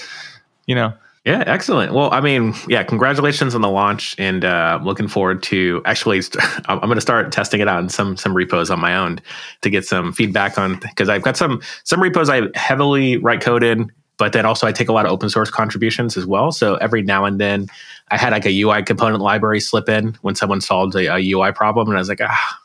you 0.66 0.74
know 0.74 0.92
yeah 1.24 1.42
excellent 1.46 1.92
well 1.92 2.12
i 2.12 2.20
mean 2.20 2.54
yeah 2.68 2.82
congratulations 2.82 3.54
on 3.54 3.60
the 3.60 3.70
launch 3.70 4.14
and 4.18 4.44
uh 4.44 4.78
looking 4.82 5.08
forward 5.08 5.42
to 5.42 5.80
actually 5.84 6.20
st- 6.20 6.44
i'm 6.68 6.80
going 6.80 6.94
to 6.94 7.00
start 7.00 7.32
testing 7.32 7.60
it 7.60 7.68
out 7.68 7.82
in 7.82 7.88
some 7.88 8.16
some 8.16 8.34
repos 8.34 8.70
on 8.70 8.80
my 8.80 8.96
own 8.96 9.20
to 9.62 9.70
get 9.70 9.84
some 9.84 10.12
feedback 10.12 10.58
on 10.58 10.78
because 10.80 11.08
i've 11.08 11.22
got 11.22 11.36
some 11.36 11.60
some 11.84 12.02
repos 12.02 12.28
i 12.28 12.42
heavily 12.54 13.16
write 13.16 13.40
coded 13.40 13.90
but 14.18 14.32
then 14.32 14.46
also 14.46 14.66
I 14.66 14.72
take 14.72 14.88
a 14.88 14.92
lot 14.92 15.04
of 15.04 15.12
open 15.12 15.28
source 15.28 15.50
contributions 15.50 16.16
as 16.16 16.26
well. 16.26 16.52
So 16.52 16.76
every 16.76 17.02
now 17.02 17.24
and 17.24 17.38
then 17.38 17.66
I 18.10 18.16
had 18.16 18.32
like 18.32 18.46
a 18.46 18.62
UI 18.62 18.82
component 18.82 19.22
library 19.22 19.60
slip 19.60 19.88
in 19.88 20.16
when 20.22 20.34
someone 20.34 20.60
solved 20.60 20.94
a, 20.94 21.14
a 21.14 21.32
UI 21.32 21.52
problem. 21.52 21.88
And 21.88 21.98
I 21.98 22.00
was 22.00 22.08
like, 22.08 22.20
ah, 22.22 22.58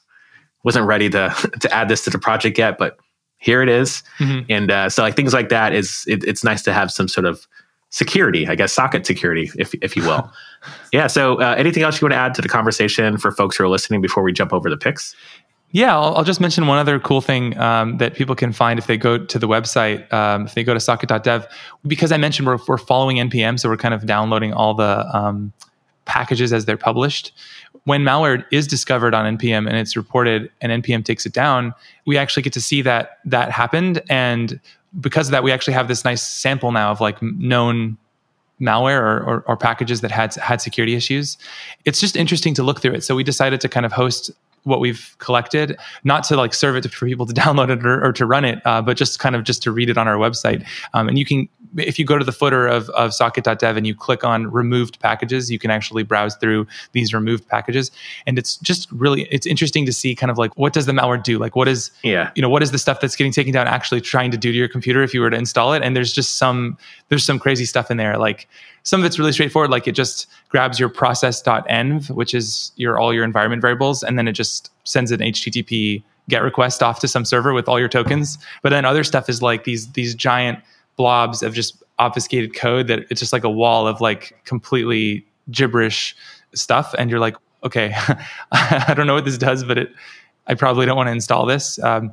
wasn't 0.63 0.85
ready 0.85 1.09
to 1.09 1.33
to 1.59 1.73
add 1.73 1.89
this 1.89 2.03
to 2.05 2.09
the 2.09 2.19
project 2.19 2.57
yet, 2.57 2.77
but 2.77 2.97
here 3.37 3.61
it 3.61 3.69
is. 3.69 4.03
Mm-hmm. 4.19 4.51
And 4.51 4.71
uh, 4.71 4.89
so 4.89 5.01
like 5.01 5.15
things 5.15 5.33
like 5.33 5.49
that 5.49 5.73
is 5.73 6.05
it, 6.07 6.23
it's 6.23 6.43
nice 6.43 6.61
to 6.63 6.73
have 6.73 6.91
some 6.91 7.07
sort 7.07 7.25
of 7.25 7.47
security, 7.89 8.47
I 8.47 8.55
guess, 8.55 8.71
socket 8.71 9.05
security, 9.05 9.51
if 9.57 9.73
if 9.81 9.95
you 9.95 10.03
will. 10.03 10.31
yeah. 10.93 11.07
So 11.07 11.41
uh, 11.41 11.55
anything 11.57 11.83
else 11.83 11.99
you 11.99 12.05
want 12.05 12.13
to 12.13 12.19
add 12.19 12.33
to 12.35 12.41
the 12.41 12.49
conversation 12.49 13.17
for 13.17 13.31
folks 13.31 13.57
who 13.57 13.63
are 13.63 13.69
listening 13.69 14.01
before 14.01 14.23
we 14.23 14.31
jump 14.31 14.53
over 14.53 14.69
the 14.69 14.77
picks? 14.77 15.15
Yeah, 15.73 15.95
I'll, 15.95 16.15
I'll, 16.17 16.23
just 16.25 16.41
mention 16.41 16.67
one 16.67 16.77
other 16.77 16.99
cool 16.99 17.21
thing 17.21 17.57
um, 17.57 17.97
that 17.97 18.13
people 18.13 18.35
can 18.35 18.51
find 18.51 18.77
if 18.77 18.87
they 18.87 18.97
go 18.97 19.17
to 19.17 19.39
the 19.39 19.47
website, 19.47 20.11
um, 20.11 20.45
if 20.45 20.53
they 20.53 20.65
go 20.65 20.73
to 20.73 20.81
socket.dev. 20.81 21.47
Because 21.87 22.11
I 22.11 22.17
mentioned 22.17 22.45
we're, 22.45 22.59
we're 22.67 22.77
following 22.77 23.17
NPM, 23.17 23.57
so 23.57 23.69
we're 23.69 23.77
kind 23.77 23.93
of 23.93 24.05
downloading 24.05 24.51
all 24.51 24.73
the 24.73 25.07
um, 25.15 25.53
packages 26.11 26.51
as 26.51 26.65
they're 26.65 26.75
published. 26.75 27.31
When 27.85 28.03
malware 28.03 28.43
is 28.51 28.67
discovered 28.67 29.13
on 29.13 29.37
npm 29.37 29.65
and 29.67 29.77
it's 29.77 29.95
reported 29.95 30.51
and 30.59 30.83
npm 30.83 31.05
takes 31.05 31.25
it 31.25 31.33
down 31.33 31.73
we 32.05 32.17
actually 32.17 32.43
get 32.43 32.53
to 32.53 32.61
see 32.61 32.81
that 32.81 33.19
that 33.25 33.49
happened. 33.51 34.01
And 34.09 34.59
because 34.99 35.29
of 35.29 35.31
that 35.31 35.43
we 35.43 35.51
actually 35.51 35.73
have 35.73 35.87
this 35.87 36.03
nice 36.03 36.21
sample 36.21 36.71
now 36.73 36.91
of 36.91 36.99
like 36.99 37.21
known 37.21 37.97
malware 38.59 39.01
or, 39.01 39.23
or, 39.23 39.43
or, 39.47 39.57
packages 39.57 40.01
that 40.01 40.11
had 40.11 40.35
had 40.35 40.61
security 40.61 40.93
issues. 40.93 41.35
It's 41.85 41.99
just 41.99 42.15
interesting 42.15 42.53
to 42.53 42.63
look 42.63 42.79
through 42.79 42.93
it. 42.93 43.03
So 43.03 43.15
we 43.15 43.23
decided 43.23 43.59
to 43.61 43.67
kind 43.67 43.87
of 43.87 43.91
host 43.91 44.29
what 44.63 44.79
we've 44.79 45.15
collected, 45.17 45.77
not 46.03 46.23
to 46.25 46.37
like 46.37 46.53
serve 46.53 46.75
it 46.75 46.81
to, 46.81 46.89
for 46.89 47.07
people 47.07 47.25
to 47.25 47.33
download 47.41 47.71
it 47.71 47.83
or, 47.83 48.05
or 48.05 48.13
to 48.13 48.25
run 48.25 48.45
it, 48.45 48.61
uh, 48.65 48.81
but 48.81 48.97
just 48.97 49.17
kind 49.17 49.35
of 49.35 49.43
just 49.43 49.63
to 49.63 49.71
read 49.71 49.89
it 49.89 49.97
on 49.97 50.07
our 50.07 50.17
website. 50.17 50.63
Um, 50.93 51.07
and 51.07 51.17
you 51.17 51.25
can, 51.25 51.49
if 51.77 51.97
you 51.97 52.05
go 52.05 52.17
to 52.17 52.25
the 52.25 52.31
footer 52.31 52.67
of, 52.67 52.89
of 52.89 53.13
socket.dev 53.13 53.77
and 53.77 53.87
you 53.87 53.95
click 53.95 54.23
on 54.23 54.51
removed 54.51 54.99
packages, 54.99 55.49
you 55.49 55.59
can 55.59 55.71
actually 55.71 56.03
browse 56.03 56.35
through 56.35 56.67
these 56.91 57.13
removed 57.13 57.47
packages. 57.47 57.91
And 58.25 58.37
it's 58.37 58.57
just 58.57 58.91
really, 58.91 59.23
it's 59.31 59.47
interesting 59.47 59.85
to 59.85 59.93
see 59.93 60.15
kind 60.15 60.31
of 60.31 60.37
like, 60.37 60.55
what 60.57 60.73
does 60.73 60.85
the 60.85 60.91
malware 60.91 61.21
do? 61.21 61.37
Like 61.37 61.55
what 61.55 61.67
is, 61.67 61.91
yeah, 62.03 62.31
you 62.35 62.41
know, 62.41 62.49
what 62.49 62.63
is 62.63 62.71
the 62.71 62.77
stuff 62.77 62.99
that's 62.99 63.15
getting 63.15 63.31
taken 63.31 63.53
down 63.53 63.67
actually 63.67 64.01
trying 64.01 64.31
to 64.31 64.37
do 64.37 64.51
to 64.51 64.57
your 64.57 64.67
computer 64.67 65.03
if 65.03 65.13
you 65.13 65.21
were 65.21 65.29
to 65.29 65.37
install 65.37 65.73
it? 65.73 65.83
And 65.83 65.95
there's 65.95 66.13
just 66.13 66.37
some, 66.37 66.77
there's 67.09 67.23
some 67.23 67.39
crazy 67.39 67.65
stuff 67.65 67.89
in 67.89 67.97
there. 67.97 68.17
Like 68.17 68.47
some 68.83 69.01
of 69.01 69.05
it's 69.05 69.19
really 69.19 69.31
straightforward. 69.31 69.71
Like 69.71 69.87
it 69.87 69.93
just 69.93 70.27
grabs 70.49 70.79
your 70.79 70.89
process.env, 70.89 72.09
which 72.09 72.33
is 72.33 72.71
your, 72.75 72.99
all 72.99 73.13
your 73.13 73.23
environment 73.23 73.61
variables. 73.61 74.03
And 74.03 74.17
then 74.17 74.27
it 74.27 74.33
just 74.33 74.71
sends 74.83 75.11
an 75.11 75.19
HTTP 75.19 76.03
get 76.29 76.43
request 76.43 76.81
off 76.83 76.99
to 76.99 77.07
some 77.07 77.25
server 77.25 77.53
with 77.53 77.67
all 77.67 77.79
your 77.79 77.89
tokens. 77.89 78.37
But 78.61 78.69
then 78.69 78.85
other 78.85 79.03
stuff 79.03 79.27
is 79.27 79.41
like 79.41 79.63
these, 79.63 79.91
these 79.93 80.15
giant, 80.15 80.59
blobs 80.95 81.41
of 81.43 81.53
just 81.53 81.83
obfuscated 81.99 82.55
code 82.55 82.87
that 82.87 82.99
it's 83.09 83.19
just 83.19 83.33
like 83.33 83.43
a 83.43 83.49
wall 83.49 83.87
of 83.87 84.01
like 84.01 84.39
completely 84.45 85.25
gibberish 85.49 86.15
stuff. 86.53 86.93
And 86.97 87.09
you're 87.09 87.19
like 87.19 87.35
okay 87.63 87.93
i 88.51 88.93
don't 88.95 89.05
know 89.05 89.13
what 89.13 89.23
this 89.23 89.37
does 89.37 89.63
but 89.63 89.77
it 89.77 89.93
i 90.47 90.55
probably 90.55 90.83
don't 90.87 90.97
want 90.97 91.07
to 91.07 91.11
install 91.11 91.45
this. 91.45 91.77
Um, 91.83 92.11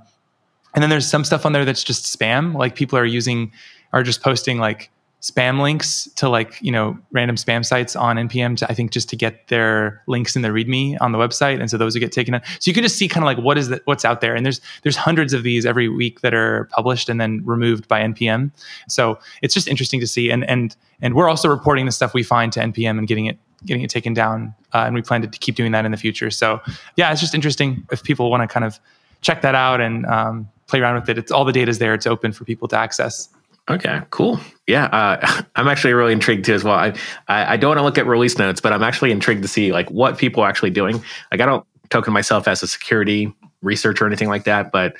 and 0.74 0.82
then 0.82 0.90
there's 0.90 1.08
some 1.08 1.24
stuff 1.24 1.46
on 1.46 1.52
there 1.52 1.64
that's 1.64 1.82
just 1.82 2.04
spam. 2.04 2.54
Like 2.54 2.74
people 2.74 2.98
are 2.98 3.04
using 3.04 3.52
are 3.92 4.02
just 4.02 4.22
posting 4.22 4.58
like 4.58 4.90
spam 5.20 5.60
links 5.60 6.08
to 6.14 6.28
like 6.28 6.56
you 6.60 6.70
know 6.70 6.96
random 7.10 7.34
spam 7.34 7.66
sites 7.66 7.96
on 7.96 8.16
npm 8.16 8.56
to 8.56 8.70
i 8.70 8.74
think 8.74 8.92
just 8.92 9.08
to 9.08 9.16
get 9.16 9.48
their 9.48 10.00
links 10.06 10.36
in 10.36 10.42
the 10.42 10.48
readme 10.48 10.96
on 11.00 11.10
the 11.10 11.18
website 11.18 11.58
and 11.58 11.68
so 11.70 11.76
those 11.76 11.94
would 11.94 12.00
get 12.00 12.12
taken 12.12 12.34
out. 12.34 12.42
So 12.60 12.70
you 12.70 12.72
can 12.72 12.84
just 12.84 12.96
see 12.96 13.08
kind 13.08 13.24
of 13.24 13.26
like 13.26 13.38
what 13.38 13.58
is 13.58 13.68
that 13.68 13.82
what's 13.84 14.04
out 14.04 14.20
there 14.20 14.36
and 14.36 14.46
there's 14.46 14.60
there's 14.82 14.96
hundreds 14.96 15.32
of 15.32 15.42
these 15.42 15.66
every 15.66 15.88
week 15.88 16.20
that 16.20 16.34
are 16.34 16.68
published 16.70 17.08
and 17.08 17.20
then 17.20 17.42
removed 17.44 17.88
by 17.88 18.00
npm 18.00 18.52
so 18.88 19.18
it's 19.42 19.54
just 19.54 19.66
interesting 19.66 19.98
to 19.98 20.06
see 20.06 20.30
and 20.30 20.48
and 20.48 20.76
and 21.02 21.14
we're 21.14 21.28
also 21.28 21.48
reporting 21.48 21.84
the 21.86 21.92
stuff 21.92 22.14
we 22.14 22.22
find 22.22 22.52
to 22.52 22.60
npm 22.60 22.98
and 22.98 23.08
getting 23.08 23.26
it 23.26 23.38
getting 23.64 23.82
it 23.82 23.90
taken 23.90 24.14
down 24.14 24.54
uh, 24.72 24.84
and 24.86 24.94
we 24.94 25.02
plan 25.02 25.22
to 25.22 25.28
keep 25.28 25.56
doing 25.56 25.72
that 25.72 25.84
in 25.84 25.90
the 25.90 25.96
future. 25.96 26.30
So 26.30 26.60
yeah 26.96 27.10
it's 27.10 27.20
just 27.20 27.34
interesting 27.34 27.86
if 27.90 28.02
people 28.02 28.30
want 28.30 28.48
to 28.48 28.52
kind 28.52 28.64
of 28.64 28.78
check 29.20 29.42
that 29.42 29.54
out 29.54 29.80
and 29.80 30.06
um, 30.06 30.48
play 30.68 30.80
around 30.80 30.94
with 30.94 31.08
it. 31.08 31.18
It's 31.18 31.32
all 31.32 31.44
the 31.44 31.52
data 31.52 31.70
is 31.70 31.78
there. 31.78 31.92
It's 31.92 32.06
open 32.06 32.32
for 32.32 32.44
people 32.44 32.68
to 32.68 32.76
access 32.76 33.28
Okay, 33.70 34.00
cool. 34.10 34.40
Yeah, 34.66 34.86
uh, 34.86 35.42
I'm 35.56 35.68
actually 35.68 35.92
really 35.94 36.12
intrigued 36.12 36.44
too 36.44 36.54
as 36.54 36.64
well. 36.64 36.74
I, 36.74 36.94
I, 37.28 37.54
I 37.54 37.56
don't 37.56 37.70
want 37.70 37.78
to 37.78 37.84
look 37.84 37.98
at 37.98 38.06
release 38.06 38.38
notes, 38.38 38.60
but 38.60 38.72
I'm 38.72 38.82
actually 38.82 39.10
intrigued 39.10 39.42
to 39.42 39.48
see 39.48 39.72
like 39.72 39.90
what 39.90 40.18
people 40.18 40.42
are 40.42 40.48
actually 40.48 40.70
doing. 40.70 41.02
Like 41.30 41.40
I 41.40 41.46
don't 41.46 41.66
token 41.90 42.12
myself 42.12 42.46
as 42.48 42.62
a 42.62 42.68
security 42.68 43.32
researcher 43.62 44.04
or 44.04 44.06
anything 44.06 44.28
like 44.28 44.44
that, 44.44 44.72
but 44.72 44.94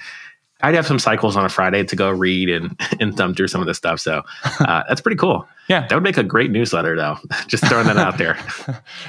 I'd 0.61 0.74
have 0.74 0.87
some 0.87 0.98
cycles 0.98 1.37
on 1.37 1.44
a 1.44 1.48
Friday 1.48 1.85
to 1.85 1.96
go 1.96 2.11
read 2.11 2.48
and 2.48 2.78
and 3.00 3.16
thumb 3.16 3.35
through 3.35 3.48
some 3.48 3.61
of 3.61 3.66
this 3.66 3.76
stuff. 3.76 4.00
So 4.00 4.22
uh, 4.61 4.83
that's 4.88 5.00
pretty 5.00 5.16
cool. 5.16 5.46
Yeah, 5.68 5.87
that 5.87 5.94
would 5.94 6.02
make 6.02 6.16
a 6.16 6.22
great 6.22 6.50
newsletter, 6.50 6.96
though. 6.96 7.18
Just 7.46 7.66
throwing 7.66 7.87
that 7.88 7.98
out 7.98 8.16
there. 8.16 8.38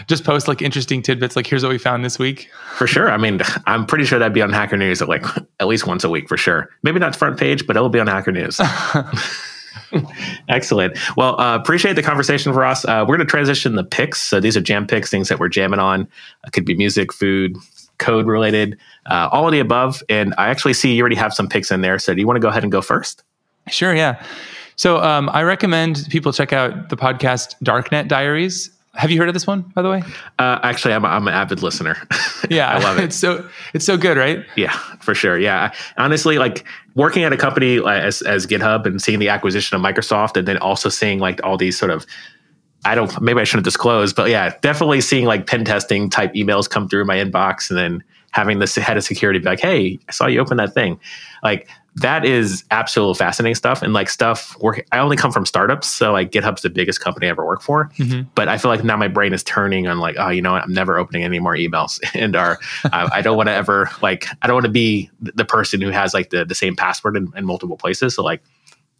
Just 0.08 0.26
post 0.26 0.50
like 0.50 0.62
interesting 0.62 1.02
tidbits, 1.02 1.38
like 1.38 1.48
here's 1.48 1.64
what 1.64 1.72
we 1.72 1.78
found 1.78 2.04
this 2.04 2.20
week. 2.20 2.50
For 2.76 2.86
sure. 2.86 3.10
I 3.10 3.16
mean, 3.16 3.40
I'm 3.66 3.86
pretty 3.86 4.04
sure 4.04 4.20
that'd 4.20 4.34
be 4.34 4.42
on 4.42 4.52
Hacker 4.52 4.76
News 4.76 5.02
at 5.02 5.08
like 5.08 5.24
at 5.62 5.68
least 5.68 5.88
once 5.88 6.04
a 6.04 6.10
week 6.10 6.28
for 6.28 6.36
sure. 6.36 6.70
Maybe 6.84 7.00
not 7.00 7.16
front 7.16 7.40
page, 7.40 7.66
but 7.66 7.78
it'll 7.78 7.88
be 7.88 8.00
on 8.00 8.08
Hacker 8.08 8.34
News. 8.34 8.60
Excellent. 10.50 10.98
Well, 11.18 11.40
uh, 11.40 11.56
appreciate 11.56 11.94
the 11.94 12.04
conversation 12.04 12.54
for 12.54 12.64
us. 12.66 12.86
Uh, 12.86 13.06
we're 13.08 13.18
going 13.18 13.28
to 13.28 13.32
transition 13.32 13.76
the 13.76 13.84
picks. 13.84 14.22
So 14.22 14.40
these 14.40 14.56
are 14.58 14.62
jam 14.62 14.88
picks, 14.88 15.10
things 15.10 15.30
that 15.30 15.40
we're 15.40 15.50
jamming 15.50 15.80
on. 15.80 16.08
It 16.46 16.52
could 16.54 16.66
be 16.66 16.76
music, 16.76 17.14
food, 17.14 17.58
code 17.98 18.28
related, 18.28 18.78
uh, 19.10 19.30
all 19.32 19.46
of 19.46 19.52
the 19.52 19.60
above. 19.60 20.02
And 20.10 20.34
I 20.38 20.50
actually 20.50 20.74
see 20.74 20.94
you 20.94 21.02
already 21.02 21.16
have 21.16 21.34
some 21.34 21.48
picks 21.48 21.72
in 21.72 21.82
there. 21.82 22.00
So 22.00 22.14
do 22.14 22.20
you 22.20 22.28
want 22.28 22.38
to 22.38 22.42
go 22.42 22.50
ahead 22.50 22.64
and 22.64 22.72
go 22.72 22.82
first? 22.82 23.24
Sure. 23.68 23.94
Yeah. 23.94 24.24
So 24.76 24.98
um, 24.98 25.30
I 25.34 25.44
recommend 25.44 26.08
people 26.10 26.32
check 26.32 26.54
out 26.54 26.90
the 26.90 26.98
podcast 26.98 27.56
Darknet 27.64 28.08
Diaries. 28.08 28.72
Have 28.96 29.12
you 29.12 29.20
heard 29.20 29.30
of 29.30 29.36
this 29.36 29.46
one, 29.46 29.62
by 29.76 29.82
the 29.82 29.90
way? 29.90 30.02
Uh, 30.40 30.60
actually, 30.64 30.94
I'm, 30.94 31.06
I'm 31.06 31.28
an 31.28 31.34
avid 31.34 31.62
listener. 31.62 31.96
yeah, 32.50 32.70
I 32.70 32.80
love 32.80 32.98
it. 32.98 33.04
It's 33.10 33.16
so 33.16 33.48
it's 33.74 33.86
so 33.86 33.98
good, 33.98 34.18
right? 34.18 34.44
Yeah, 34.56 34.72
for 35.00 35.14
sure. 35.14 35.38
Yeah, 35.38 35.72
honestly, 35.98 36.38
like 36.38 36.66
working 36.96 37.24
at 37.24 37.32
a 37.32 37.38
company 37.38 37.80
as 37.88 38.22
as 38.24 38.48
GitHub 38.48 38.86
and 38.86 39.02
seeing 39.02 39.20
the 39.20 39.30
acquisition 39.30 39.76
of 39.76 39.82
Microsoft, 39.82 40.38
and 40.38 40.48
then 40.48 40.58
also 40.58 40.90
seeing 40.90 41.20
like 41.20 41.44
all 41.44 41.56
these 41.56 41.78
sort 41.78 41.92
of 41.92 42.06
I 42.86 42.96
don't 42.96 43.22
maybe 43.22 43.40
I 43.40 43.44
shouldn't 43.44 43.66
disclose, 43.66 44.14
but 44.14 44.30
yeah, 44.30 44.56
definitely 44.62 45.02
seeing 45.02 45.26
like 45.26 45.48
pen 45.48 45.66
testing 45.66 46.10
type 46.10 46.34
emails 46.34 46.70
come 46.70 46.88
through 46.88 47.06
my 47.06 47.18
inbox, 47.18 47.70
and 47.70 47.78
then 47.78 48.04
having 48.32 48.60
the 48.60 48.82
head 48.82 48.98
of 48.98 49.04
security 49.04 49.40
be 49.40 49.46
like, 49.46 49.60
"Hey, 49.60 50.00
I 50.08 50.12
saw 50.12 50.28
you 50.28 50.40
open 50.40 50.58
that 50.58 50.74
thing." 50.74 51.00
Like 51.44 51.70
that 52.02 52.26
is 52.26 52.64
absolutely 52.72 53.16
fascinating 53.16 53.56
stuff. 53.56 53.82
And 53.82 53.94
like 53.94 54.10
stuff 54.10 54.58
work 54.60 54.86
i 54.92 55.00
only 55.00 55.18
come 55.18 55.32
from 55.32 55.46
startups 55.46 55.88
so 55.88 56.12
like 56.12 56.32
github's 56.32 56.62
the 56.62 56.70
biggest 56.70 57.02
company 57.02 57.28
i 57.28 57.30
ever 57.30 57.46
worked 57.46 57.64
for. 57.64 57.90
Mm-hmm. 57.98 58.30
but 58.36 58.48
i 58.48 58.58
feel 58.58 58.70
like 58.70 58.84
now 58.84 58.98
my 58.98 59.08
brain 59.08 59.34
is 59.34 59.44
turning 59.44 59.88
on 59.88 60.00
like 60.00 60.16
oh 60.18 60.30
you 60.30 60.42
know 60.42 60.54
what? 60.54 60.64
I'm 60.64 60.74
never 60.74 60.98
opening 60.98 61.24
any 61.24 61.40
more 61.40 61.56
emails 61.56 62.00
and 62.14 62.36
are 62.36 62.60
uh, 62.86 63.10
i 63.12 63.22
don't 63.22 63.38
want 63.38 63.48
to 63.48 63.54
ever 63.54 63.90
like 64.02 64.28
i 64.42 64.48
don't 64.48 64.56
want 64.56 64.66
to 64.66 64.72
be 64.72 65.10
the 65.22 65.46
person 65.46 65.82
who 65.82 65.90
has 65.90 66.14
like 66.14 66.30
the, 66.30 66.46
the 66.46 66.56
same 66.56 66.76
password 66.76 67.16
in, 67.18 67.32
in 67.36 67.46
multiple 67.46 67.78
places. 67.78 68.16
So 68.16 68.24
like 68.24 68.42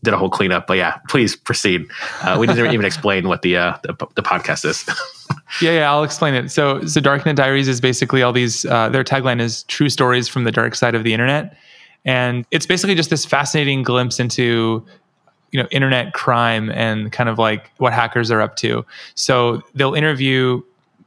did 0.02 0.14
a 0.14 0.18
whole 0.18 0.30
cleanup. 0.30 0.68
But 0.68 0.78
yeah 0.78 0.98
please 1.10 1.36
proceed. 1.36 1.86
Uh, 2.22 2.38
we 2.40 2.48
didn't 2.48 2.74
even 2.74 2.86
explain 2.86 3.28
what 3.28 3.42
the, 3.42 3.58
uh, 3.58 3.78
the, 3.84 3.94
the 4.16 4.24
podcast 4.24 4.66
is. 4.66 4.88
Yeah 5.62 5.72
yeah 5.72 5.92
i'll 5.92 6.04
explain 6.04 6.36
it. 6.36 6.50
So 6.50 6.86
so 6.86 7.02
darknet 7.02 7.36
diaries 7.36 7.68
is 7.68 7.82
basically 7.82 8.22
all 8.22 8.32
these 8.32 8.66
uh, 8.66 8.90
their 8.90 9.04
tagline 9.04 9.42
is 9.42 9.64
true 9.64 9.90
stories 9.90 10.28
from 10.28 10.44
the 10.44 10.52
dark 10.52 10.76
side 10.76 10.96
of 10.96 11.04
the 11.04 11.14
internet 11.14 11.56
and 12.06 12.46
it's 12.52 12.66
basically 12.66 12.96
just 12.96 13.10
this 13.10 13.26
fascinating 13.26 13.84
glimpse 13.84 14.20
into 14.20 14.86
you 15.52 15.62
know 15.62 15.68
internet 15.72 16.14
crime 16.14 16.70
and 16.72 17.12
kind 17.12 17.30
of 17.30 17.38
like 17.38 17.72
what 17.78 17.94
hackers 17.94 18.32
are 18.32 18.42
up 18.42 18.56
to. 18.58 18.86
So 19.16 19.62
they'll 19.74 19.96
interview 19.96 20.62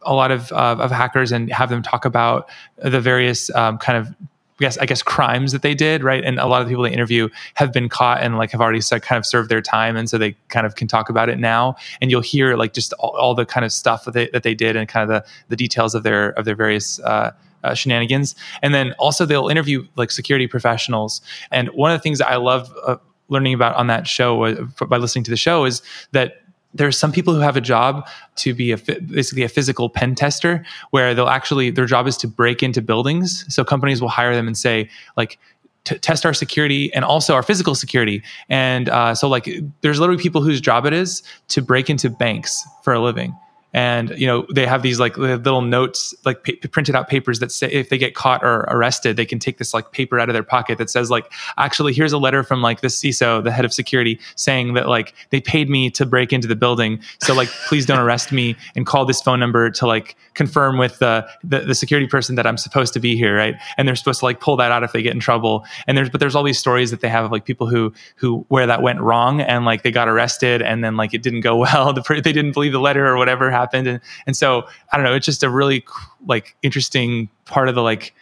a 0.05 0.14
lot 0.14 0.33
of, 0.33 0.50
uh, 0.50 0.76
of 0.81 0.90
hackers 0.90 1.31
and 1.31 1.52
have 1.52 1.70
them 1.70 1.81
talk 1.81 2.05
about 2.05 2.48
the 2.76 3.00
various 3.00 3.55
um, 3.55 3.78
kind 3.78 3.96
of 3.96 4.12
yes 4.59 4.76
I 4.78 4.87
guess 4.87 5.02
crimes 5.02 5.52
that 5.52 5.62
they 5.62 5.74
did 5.74 6.02
right? 6.02 6.24
And 6.24 6.38
a 6.38 6.46
lot 6.46 6.61
of 6.61 6.66
the 6.66 6.72
people 6.72 6.85
they 6.85 6.92
interview 6.92 7.28
have 7.55 7.72
been 7.72 7.88
caught 7.88 8.20
and 8.20 8.37
like 8.37 8.50
have 8.50 8.61
already 8.61 8.81
kind 8.81 9.18
of 9.18 9.24
served 9.24 9.48
their 9.48 9.62
time. 9.62 9.96
And 9.96 10.11
so 10.11 10.18
they 10.18 10.37
kind 10.48 10.66
of 10.66 10.74
can 10.74 10.88
talk 10.88 11.09
about 11.09 11.28
it 11.28 11.38
now. 11.38 11.76
And 12.00 12.11
you'll 12.11 12.20
hear 12.20 12.57
like 12.57 12.72
just 12.74 12.92
all, 12.94 13.16
all 13.16 13.35
the 13.35 13.46
kind 13.46 13.64
of 13.64 13.72
stuff 13.72 14.05
that 14.05 14.14
they, 14.14 14.28
that 14.28 14.42
they 14.42 14.55
did 14.55 14.76
and 14.76 14.88
kind 14.88 15.02
of 15.02 15.09
the 15.09 15.31
the 15.48 15.57
details 15.57 15.94
of 15.94 16.02
their 16.02 16.31
of 16.31 16.44
their 16.44 16.57
various 16.57 17.00
uh, 17.00 17.33
uh, 17.62 17.75
shenanigans. 17.75 18.35
And 18.62 18.75
then 18.75 18.92
also 18.98 19.27
they'll 19.27 19.48
interview 19.48 19.87
like 19.96 20.11
security 20.11 20.46
professionals. 20.46 21.20
And 21.51 21.68
one 21.68 21.90
of 21.90 21.98
the 21.98 22.03
things 22.03 22.20
I 22.20 22.37
love 22.37 22.72
uh, 22.87 22.96
learning 23.29 23.55
about 23.55 23.75
on 23.77 23.87
that 23.88 24.07
show 24.07 24.44
uh, 24.44 24.64
by 24.87 24.98
listening 24.98 25.25
to 25.25 25.31
the 25.31 25.37
show 25.37 25.64
is 25.64 25.83
that 26.12 26.42
there 26.75 26.87
are 26.87 26.92
some 26.92 27.12
people 27.12 27.35
who 27.35 27.40
have 27.40 27.57
a 27.57 27.61
job 27.61 28.07
to 28.37 28.55
be 28.55 28.72
a 28.72 28.77
basically 28.77 29.42
a 29.42 29.48
physical 29.48 29.90
pen 29.90 30.14
tester 30.14 30.64
where 30.90 31.14
they'll 31.14 31.29
actually 31.29 31.70
their 31.70 31.87
job 31.87 32.07
is 32.07 32.16
to 32.16 32.29
break 32.29 32.62
into 32.62 32.81
buildings 32.81 33.44
so 33.53 33.64
companies 33.64 34.01
will 34.01 34.09
hire 34.09 34.35
them 34.35 34.46
and 34.46 34.57
say 34.57 34.88
like 35.16 35.38
test 35.85 36.25
our 36.25 36.33
security 36.33 36.92
and 36.94 37.05
also 37.05 37.35
our 37.35 37.42
physical 37.42 37.75
security 37.75 38.22
and 38.48 38.88
uh, 38.88 39.14
so 39.14 39.29
like 39.29 39.48
there's 39.81 39.98
literally 39.98 40.22
people 40.22 40.40
whose 40.40 40.61
job 40.61 40.87
it 40.87 40.92
is 40.92 41.22
to 41.48 41.61
break 41.61 41.90
into 41.90 42.09
banks 42.09 42.64
for 42.83 42.92
a 42.92 43.01
living 43.01 43.37
and 43.72 44.11
you 44.11 44.26
know 44.26 44.46
they 44.52 44.66
have 44.66 44.82
these 44.82 45.00
like 45.00 45.16
little 45.16 45.62
notes 45.62 46.14
like 46.24 46.61
printed 46.70 46.94
out 46.94 47.08
papers 47.08 47.38
that 47.38 47.50
say 47.50 47.68
if 47.70 47.88
they 47.88 47.98
get 47.98 48.14
caught 48.14 48.44
or 48.44 48.61
arrested 48.68 49.16
they 49.16 49.24
can 49.24 49.38
take 49.38 49.58
this 49.58 49.72
like 49.72 49.92
paper 49.92 50.20
out 50.20 50.28
of 50.28 50.35
their 50.35 50.42
pocket 50.42 50.78
that 50.78 50.90
says 50.90 51.11
like 51.11 51.32
actually 51.56 51.92
here's 51.92 52.12
a 52.12 52.18
letter 52.18 52.42
from 52.42 52.61
like 52.61 52.80
the 52.80 52.88
CISO 52.88 53.42
the 53.42 53.50
head 53.50 53.64
of 53.64 53.72
security 53.72 54.20
saying 54.37 54.74
that 54.74 54.88
like 54.88 55.14
they 55.30 55.40
paid 55.40 55.70
me 55.70 55.90
to 55.90 56.04
break 56.04 56.32
into 56.32 56.48
the 56.48 56.56
building. 56.56 57.00
So 57.20 57.35
like 57.35 57.48
please 57.66 57.87
don't 57.87 57.98
arrest 57.98 58.32
me 58.32 58.56
and 58.76 58.87
call 58.87 59.04
this 59.04 59.20
phone 59.22 59.40
number 59.40 59.70
to 59.70 59.87
like 59.87 60.16
confirm 60.35 60.78
with 60.78 60.98
the, 60.98 61.26
the, 61.44 61.61
the 61.61 61.74
security 61.74 62.06
person 62.06 62.35
that 62.37 62.46
I'm 62.46 62.56
supposed 62.56 62.92
to 62.94 63.00
be 63.00 63.16
here 63.16 63.37
right? 63.37 63.54
And 63.78 63.88
they're 63.88 63.96
supposed 63.96 64.20
to 64.20 64.26
like 64.26 64.40
pull 64.40 64.56
that 64.56 64.72
out 64.72 64.82
if 64.82 64.92
they 64.92 65.02
get 65.02 65.14
in 65.14 65.20
trouble. 65.20 65.64
And 65.87 65.96
there's 65.96 66.11
but 66.11 66.20
there's 66.20 66.35
all 66.35 66.42
these 66.42 66.58
stories 66.58 66.90
that 66.90 67.00
they 67.00 67.08
have 67.08 67.24
of 67.24 67.32
like 67.32 67.44
people 67.44 67.66
who 67.66 67.92
who 68.16 68.44
where 68.48 68.66
that 68.66 68.82
went 68.82 69.00
wrong 69.00 69.40
and 69.40 69.64
like 69.64 69.82
they 69.82 69.90
got 69.90 70.08
arrested 70.08 70.61
and 70.61 70.85
then 70.85 70.96
like 70.96 71.14
it 71.14 71.22
didn't 71.22 71.40
go 71.40 71.56
well. 71.62 71.92
The, 71.92 72.02
they 72.22 72.32
didn't 72.32 72.52
believe 72.52 72.72
the 72.72 72.80
letter 72.80 73.06
or 73.06 73.16
whatever 73.16 73.50
happened 73.50 73.62
happened 73.62 73.87
and 73.87 74.01
and 74.27 74.37
so 74.37 74.66
i 74.92 74.96
don't 74.96 75.05
know 75.05 75.14
it's 75.14 75.27
just 75.27 75.42
a 75.42 75.51
really 75.51 75.85
like 76.27 76.57
interesting 76.62 77.29
part 77.44 77.68
of 77.68 77.75
the 77.75 77.83
like 77.83 78.14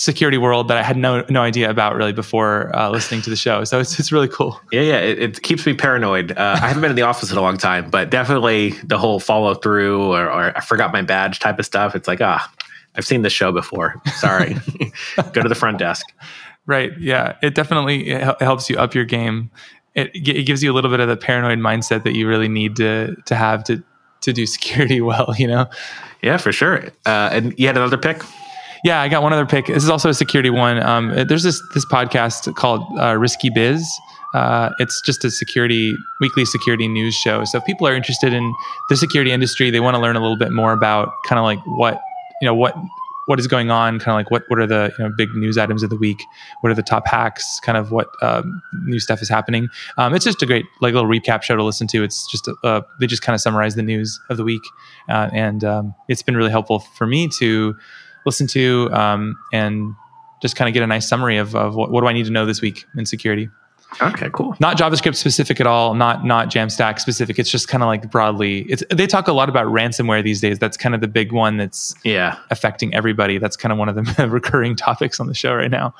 security 0.00 0.38
world 0.38 0.68
that 0.68 0.78
I 0.78 0.82
had 0.82 0.96
no 0.96 1.26
no 1.28 1.42
idea 1.42 1.68
about 1.68 1.94
really 1.94 2.14
before 2.14 2.74
uh, 2.74 2.88
listening 2.88 3.20
to 3.22 3.30
the 3.30 3.36
show. 3.36 3.64
So 3.64 3.80
it's 3.80 4.00
it's 4.00 4.10
really 4.10 4.28
cool. 4.28 4.58
Yeah, 4.72 4.80
yeah, 4.80 4.98
it, 4.98 5.18
it 5.18 5.42
keeps 5.42 5.66
me 5.66 5.74
paranoid. 5.74 6.32
Uh, 6.32 6.58
I 6.60 6.68
haven't 6.68 6.80
been 6.80 6.90
in 6.90 6.96
the 6.96 7.02
office 7.02 7.30
in 7.30 7.36
a 7.36 7.42
long 7.42 7.58
time, 7.58 7.90
but 7.90 8.10
definitely 8.10 8.70
the 8.82 8.96
whole 8.96 9.20
follow 9.20 9.54
through 9.54 10.12
or, 10.14 10.24
or 10.24 10.56
I 10.56 10.60
forgot 10.60 10.90
my 10.90 11.02
badge 11.02 11.38
type 11.38 11.58
of 11.58 11.66
stuff. 11.66 11.94
It's 11.94 12.08
like 12.08 12.22
ah, 12.22 12.50
I've 12.96 13.04
seen 13.04 13.20
this 13.22 13.34
show 13.34 13.52
before. 13.52 14.00
Sorry, 14.14 14.56
go 15.32 15.42
to 15.42 15.48
the 15.48 15.54
front 15.54 15.78
desk. 15.78 16.06
Right. 16.66 16.92
Yeah. 16.98 17.36
It 17.42 17.54
definitely 17.54 18.08
it 18.08 18.40
helps 18.40 18.70
you 18.70 18.76
up 18.78 18.94
your 18.94 19.04
game. 19.04 19.50
It, 19.94 20.10
it 20.14 20.46
gives 20.46 20.62
you 20.62 20.72
a 20.72 20.74
little 20.74 20.90
bit 20.90 21.00
of 21.00 21.08
the 21.08 21.16
paranoid 21.16 21.58
mindset 21.58 22.04
that 22.04 22.14
you 22.14 22.28
really 22.28 22.48
need 22.48 22.76
to 22.76 23.16
to 23.26 23.34
have 23.34 23.64
to 23.64 23.82
to 24.22 24.32
do 24.32 24.46
security 24.46 25.00
well, 25.10 25.34
you 25.38 25.46
know? 25.46 25.68
Yeah, 26.22 26.36
for 26.36 26.52
sure. 26.52 26.84
Uh, 27.06 27.30
and 27.32 27.58
you 27.58 27.66
had 27.66 27.76
another 27.76 27.98
pick? 27.98 28.22
Yeah, 28.84 29.00
I 29.00 29.08
got 29.08 29.22
one 29.22 29.32
other 29.32 29.46
pick. 29.46 29.66
This 29.66 29.82
is 29.82 29.90
also 29.90 30.08
a 30.08 30.14
security 30.14 30.50
one. 30.50 30.82
Um, 30.82 31.08
there's 31.28 31.42
this 31.42 31.62
this 31.74 31.84
podcast 31.84 32.54
called 32.54 32.82
uh, 32.98 33.16
Risky 33.16 33.50
Biz. 33.50 33.86
Uh, 34.32 34.70
it's 34.78 35.02
just 35.02 35.24
a 35.24 35.30
security 35.30 35.94
weekly 36.20 36.44
security 36.44 36.88
news 36.88 37.14
show. 37.14 37.44
So 37.44 37.58
if 37.58 37.64
people 37.64 37.86
are 37.86 37.94
interested 37.94 38.32
in 38.32 38.54
the 38.88 38.96
security 38.96 39.32
industry, 39.32 39.70
they 39.70 39.80
want 39.80 39.96
to 39.96 40.00
learn 40.00 40.16
a 40.16 40.20
little 40.20 40.38
bit 40.38 40.52
more 40.52 40.72
about 40.72 41.12
kind 41.26 41.38
of 41.38 41.44
like 41.44 41.58
what 41.66 42.00
you 42.40 42.46
know 42.46 42.54
what 42.54 42.74
what 43.30 43.38
is 43.38 43.46
going 43.46 43.70
on, 43.70 44.00
kind 44.00 44.08
of 44.08 44.16
like 44.16 44.28
what 44.32 44.42
what 44.48 44.58
are 44.58 44.66
the 44.66 44.92
you 44.98 45.04
know, 45.04 45.14
big 45.16 45.32
news 45.36 45.56
items 45.56 45.84
of 45.84 45.88
the 45.88 45.96
week, 45.96 46.20
what 46.62 46.70
are 46.70 46.74
the 46.74 46.82
top 46.82 47.06
hacks, 47.06 47.60
kind 47.60 47.78
of 47.78 47.92
what 47.92 48.08
um, 48.22 48.60
new 48.82 48.98
stuff 48.98 49.22
is 49.22 49.28
happening. 49.28 49.68
Um, 49.98 50.16
it's 50.16 50.24
just 50.24 50.42
a 50.42 50.46
great 50.46 50.66
like 50.80 50.94
little 50.94 51.08
recap 51.08 51.44
show 51.44 51.54
to 51.54 51.62
listen 51.62 51.86
to. 51.86 52.02
It's 52.02 52.28
just 52.28 52.48
uh, 52.64 52.82
they 52.98 53.06
just 53.06 53.22
kind 53.22 53.34
of 53.34 53.40
summarize 53.40 53.76
the 53.76 53.84
news 53.84 54.18
of 54.30 54.36
the 54.36 54.42
week, 54.42 54.62
uh, 55.08 55.30
and 55.32 55.62
um, 55.62 55.94
it's 56.08 56.22
been 56.22 56.36
really 56.36 56.50
helpful 56.50 56.80
for 56.80 57.06
me 57.06 57.28
to 57.38 57.76
listen 58.26 58.48
to 58.48 58.90
um, 58.92 59.36
and 59.52 59.94
just 60.42 60.56
kind 60.56 60.68
of 60.68 60.74
get 60.74 60.82
a 60.82 60.88
nice 60.88 61.08
summary 61.08 61.36
of, 61.36 61.54
of 61.54 61.76
what, 61.76 61.92
what 61.92 62.00
do 62.00 62.08
I 62.08 62.12
need 62.12 62.24
to 62.24 62.32
know 62.32 62.46
this 62.46 62.60
week 62.60 62.84
in 62.96 63.06
security. 63.06 63.48
Okay, 64.00 64.30
cool. 64.32 64.56
Not 64.60 64.76
JavaScript 64.76 65.16
specific 65.16 65.60
at 65.60 65.66
all. 65.66 65.94
Not 65.94 66.24
not 66.24 66.50
Jamstack 66.50 66.98
specific. 67.00 67.38
It's 67.38 67.50
just 67.50 67.68
kind 67.68 67.82
of 67.82 67.88
like 67.88 68.10
broadly. 68.10 68.60
It's 68.62 68.82
they 68.90 69.06
talk 69.06 69.28
a 69.28 69.32
lot 69.32 69.48
about 69.48 69.66
ransomware 69.66 70.22
these 70.22 70.40
days. 70.40 70.58
That's 70.58 70.76
kind 70.76 70.94
of 70.94 71.00
the 71.00 71.08
big 71.08 71.32
one 71.32 71.56
that's 71.56 71.94
yeah 72.04 72.38
affecting 72.50 72.94
everybody. 72.94 73.38
That's 73.38 73.56
kind 73.56 73.72
of 73.72 73.78
one 73.78 73.88
of 73.88 73.96
the 73.96 74.28
recurring 74.30 74.76
topics 74.76 75.20
on 75.20 75.26
the 75.26 75.34
show 75.34 75.54
right 75.54 75.70
now. 75.70 75.94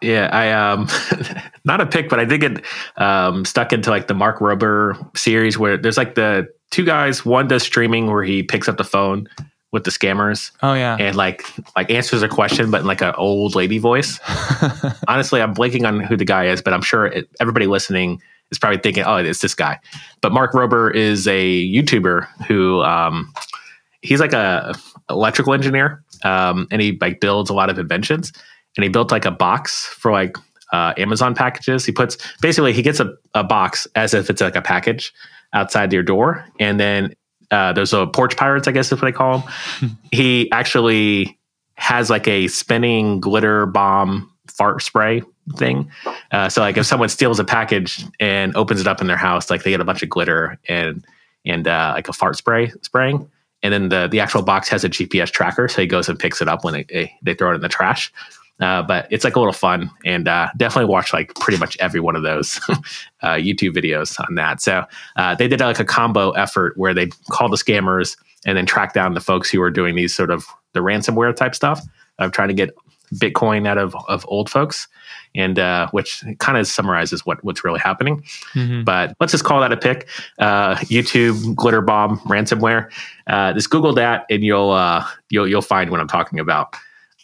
Yeah, 0.00 0.28
I 0.32 0.52
um 0.52 0.88
not 1.64 1.80
a 1.80 1.86
pick, 1.86 2.08
but 2.08 2.20
I 2.20 2.24
did 2.24 2.40
get 2.40 2.64
um 2.96 3.44
stuck 3.44 3.72
into 3.72 3.90
like 3.90 4.06
the 4.06 4.14
Mark 4.14 4.38
Rober 4.38 5.16
series 5.16 5.58
where 5.58 5.76
there's 5.76 5.96
like 5.96 6.14
the 6.14 6.48
two 6.70 6.84
guys. 6.84 7.24
One 7.24 7.48
does 7.48 7.62
streaming 7.62 8.06
where 8.06 8.24
he 8.24 8.42
picks 8.42 8.68
up 8.68 8.76
the 8.76 8.84
phone 8.84 9.28
with 9.72 9.84
the 9.84 9.90
scammers. 9.90 10.50
Oh 10.62 10.74
yeah, 10.74 10.96
and 10.98 11.16
like 11.16 11.44
like 11.76 11.90
answers 11.90 12.22
a 12.22 12.28
question, 12.28 12.70
but 12.70 12.80
in 12.80 12.86
like 12.86 13.02
an 13.02 13.14
old 13.16 13.54
lady 13.54 13.78
voice. 13.78 14.18
Honestly, 15.08 15.42
I'm 15.42 15.54
blanking 15.54 15.86
on 15.86 16.00
who 16.00 16.16
the 16.16 16.24
guy 16.24 16.46
is, 16.46 16.62
but 16.62 16.72
I'm 16.72 16.82
sure 16.82 17.06
it, 17.06 17.28
everybody 17.40 17.66
listening 17.66 18.22
is 18.50 18.58
probably 18.58 18.78
thinking, 18.78 19.04
"Oh, 19.04 19.16
it's 19.16 19.40
this 19.40 19.54
guy." 19.54 19.78
But 20.20 20.32
Mark 20.32 20.52
Rober 20.52 20.94
is 20.94 21.26
a 21.28 21.66
YouTuber 21.72 22.46
who 22.46 22.82
um, 22.82 23.32
he's 24.02 24.20
like 24.20 24.32
a 24.32 24.74
electrical 25.10 25.52
engineer, 25.52 26.02
um, 26.24 26.66
and 26.70 26.80
he 26.80 26.96
like 27.00 27.20
builds 27.20 27.50
a 27.50 27.54
lot 27.54 27.70
of 27.70 27.78
inventions. 27.78 28.32
And 28.76 28.84
he 28.84 28.90
built 28.90 29.10
like 29.10 29.24
a 29.24 29.30
box 29.30 29.86
for 29.86 30.12
like 30.12 30.36
uh, 30.72 30.94
Amazon 30.96 31.34
packages. 31.34 31.84
He 31.84 31.92
puts 31.92 32.16
basically 32.40 32.72
he 32.72 32.82
gets 32.82 33.00
a, 33.00 33.12
a 33.34 33.42
box 33.42 33.86
as 33.94 34.14
if 34.14 34.30
it's 34.30 34.40
like 34.40 34.56
a 34.56 34.62
package 34.62 35.12
outside 35.52 35.92
your 35.92 36.02
door, 36.02 36.44
and 36.60 36.78
then 36.78 37.14
uh, 37.50 37.72
there's 37.72 37.92
a 37.92 38.06
porch 38.06 38.36
pirates, 38.36 38.68
I 38.68 38.72
guess 38.72 38.86
is 38.86 39.00
what 39.00 39.06
they 39.06 39.12
call 39.12 39.40
him. 39.40 39.98
he 40.12 40.50
actually 40.52 41.38
has 41.74 42.10
like 42.10 42.26
a 42.28 42.48
spinning 42.48 43.20
glitter 43.20 43.66
bomb 43.66 44.30
fart 44.48 44.82
spray 44.82 45.22
thing. 45.56 45.90
Uh, 46.30 46.48
so 46.48 46.60
like 46.60 46.76
if 46.76 46.86
someone 46.86 47.08
steals 47.08 47.38
a 47.38 47.44
package 47.44 48.04
and 48.20 48.54
opens 48.56 48.80
it 48.80 48.86
up 48.86 49.00
in 49.00 49.06
their 49.06 49.16
house, 49.16 49.50
like 49.50 49.62
they 49.62 49.70
get 49.70 49.80
a 49.80 49.84
bunch 49.84 50.02
of 50.02 50.08
glitter 50.08 50.58
and 50.68 51.04
and 51.46 51.66
uh, 51.68 51.92
like 51.94 52.08
a 52.08 52.12
fart 52.12 52.36
spray 52.36 52.72
spraying. 52.82 53.30
And 53.62 53.72
then 53.72 53.88
the 53.88 54.08
the 54.08 54.20
actual 54.20 54.42
box 54.42 54.68
has 54.68 54.84
a 54.84 54.88
GPS 54.88 55.30
tracker, 55.30 55.66
so 55.68 55.80
he 55.80 55.86
goes 55.86 56.08
and 56.08 56.18
picks 56.18 56.40
it 56.40 56.48
up 56.48 56.64
when 56.64 56.74
they 56.74 57.12
they 57.22 57.34
throw 57.34 57.50
it 57.52 57.56
in 57.56 57.60
the 57.60 57.68
trash. 57.68 58.12
Uh, 58.60 58.82
but 58.82 59.06
it's 59.10 59.24
like 59.24 59.36
a 59.36 59.38
little 59.38 59.52
fun 59.52 59.90
and 60.04 60.26
uh, 60.26 60.48
definitely 60.56 60.90
watch 60.90 61.12
like 61.12 61.34
pretty 61.36 61.58
much 61.58 61.76
every 61.78 62.00
one 62.00 62.16
of 62.16 62.22
those 62.22 62.56
uh, 63.22 63.34
YouTube 63.34 63.74
videos 63.74 64.18
on 64.28 64.34
that. 64.34 64.60
So 64.60 64.84
uh, 65.16 65.34
they 65.34 65.48
did 65.48 65.60
like 65.60 65.78
a 65.78 65.84
combo 65.84 66.32
effort 66.32 66.76
where 66.76 66.92
they 66.92 67.06
call 67.30 67.48
the 67.48 67.56
scammers 67.56 68.16
and 68.46 68.56
then 68.56 68.66
track 68.66 68.94
down 68.94 69.14
the 69.14 69.20
folks 69.20 69.50
who 69.50 69.62
are 69.62 69.70
doing 69.70 69.94
these 69.94 70.14
sort 70.14 70.30
of 70.30 70.46
the 70.72 70.80
ransomware 70.80 71.34
type 71.34 71.54
stuff 71.54 71.80
of 72.18 72.32
trying 72.32 72.48
to 72.48 72.54
get 72.54 72.70
Bitcoin 73.14 73.66
out 73.66 73.78
of, 73.78 73.96
of 74.06 74.26
old 74.28 74.50
folks, 74.50 74.86
and 75.34 75.58
uh, 75.58 75.88
which 75.92 76.22
kind 76.40 76.58
of 76.58 76.66
summarizes 76.66 77.24
what 77.24 77.42
what's 77.42 77.64
really 77.64 77.80
happening. 77.80 78.22
Mm-hmm. 78.52 78.84
But 78.84 79.14
let's 79.18 79.32
just 79.32 79.44
call 79.44 79.62
that 79.62 79.72
a 79.72 79.78
pick. 79.78 80.06
Uh, 80.38 80.74
YouTube 80.76 81.54
glitter 81.54 81.80
bomb 81.80 82.18
ransomware. 82.20 82.90
just 83.54 83.70
Google 83.70 83.94
that, 83.94 84.26
and 84.28 84.44
you'll 84.44 85.02
you'll 85.30 85.48
you'll 85.48 85.62
find 85.62 85.90
what 85.90 86.00
I'm 86.00 86.08
talking 86.08 86.38
about. 86.38 86.76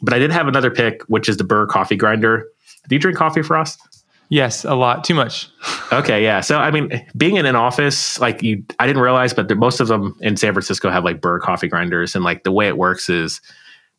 But 0.04 0.14
I 0.14 0.18
did 0.18 0.30
have 0.30 0.46
another 0.48 0.70
pick, 0.70 1.02
which 1.04 1.28
is 1.28 1.38
the 1.38 1.44
Burr 1.44 1.66
coffee 1.66 1.96
grinder. 1.96 2.46
Do 2.88 2.94
you 2.94 2.98
drink 2.98 3.16
coffee, 3.16 3.40
Feross? 3.40 3.78
Yes, 4.28 4.64
a 4.64 4.74
lot. 4.74 5.04
Too 5.04 5.14
much. 5.14 5.48
okay, 5.92 6.22
yeah. 6.22 6.40
So 6.40 6.58
I 6.58 6.70
mean, 6.70 6.90
being 7.16 7.36
in 7.36 7.46
an 7.46 7.56
office, 7.56 8.18
like 8.20 8.42
you, 8.42 8.64
I 8.78 8.86
didn't 8.86 9.02
realize, 9.02 9.32
but 9.32 9.54
most 9.56 9.80
of 9.80 9.88
them 9.88 10.16
in 10.20 10.36
San 10.36 10.52
Francisco 10.52 10.90
have 10.90 11.04
like 11.04 11.20
Burr 11.20 11.40
coffee 11.40 11.68
grinders, 11.68 12.14
and 12.14 12.24
like 12.24 12.44
the 12.44 12.52
way 12.52 12.68
it 12.68 12.76
works 12.76 13.08
is 13.08 13.40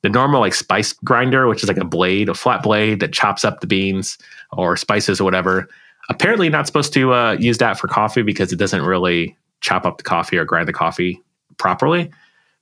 the 0.02 0.10
normal 0.10 0.42
like 0.42 0.54
spice 0.54 0.94
grinder, 0.94 1.48
which 1.48 1.64
is 1.64 1.68
like 1.68 1.78
a 1.78 1.86
blade, 1.86 2.30
a 2.30 2.34
flat 2.34 2.64
blade 2.64 3.00
that 3.00 3.14
chops 3.14 3.44
up 3.44 3.62
the 3.62 3.68
beans 3.68 4.18
or 4.52 4.78
spices 4.78 5.20
or 5.20 5.24
whatever. 5.24 5.68
Apparently, 6.10 6.50
not 6.50 6.68
supposed 6.68 6.94
to 6.94 7.14
uh, 7.14 7.32
use 7.40 7.58
that 7.58 7.80
for 7.80 7.88
coffee 7.88 8.22
because 8.22 8.52
it 8.52 8.58
doesn't 8.58 8.84
really 8.84 9.36
chop 9.62 9.86
up 9.86 9.98
the 9.98 10.04
coffee 10.04 10.38
or 10.38 10.46
grind 10.46 10.68
the 10.68 10.74
coffee 10.74 11.20
properly. 11.58 12.12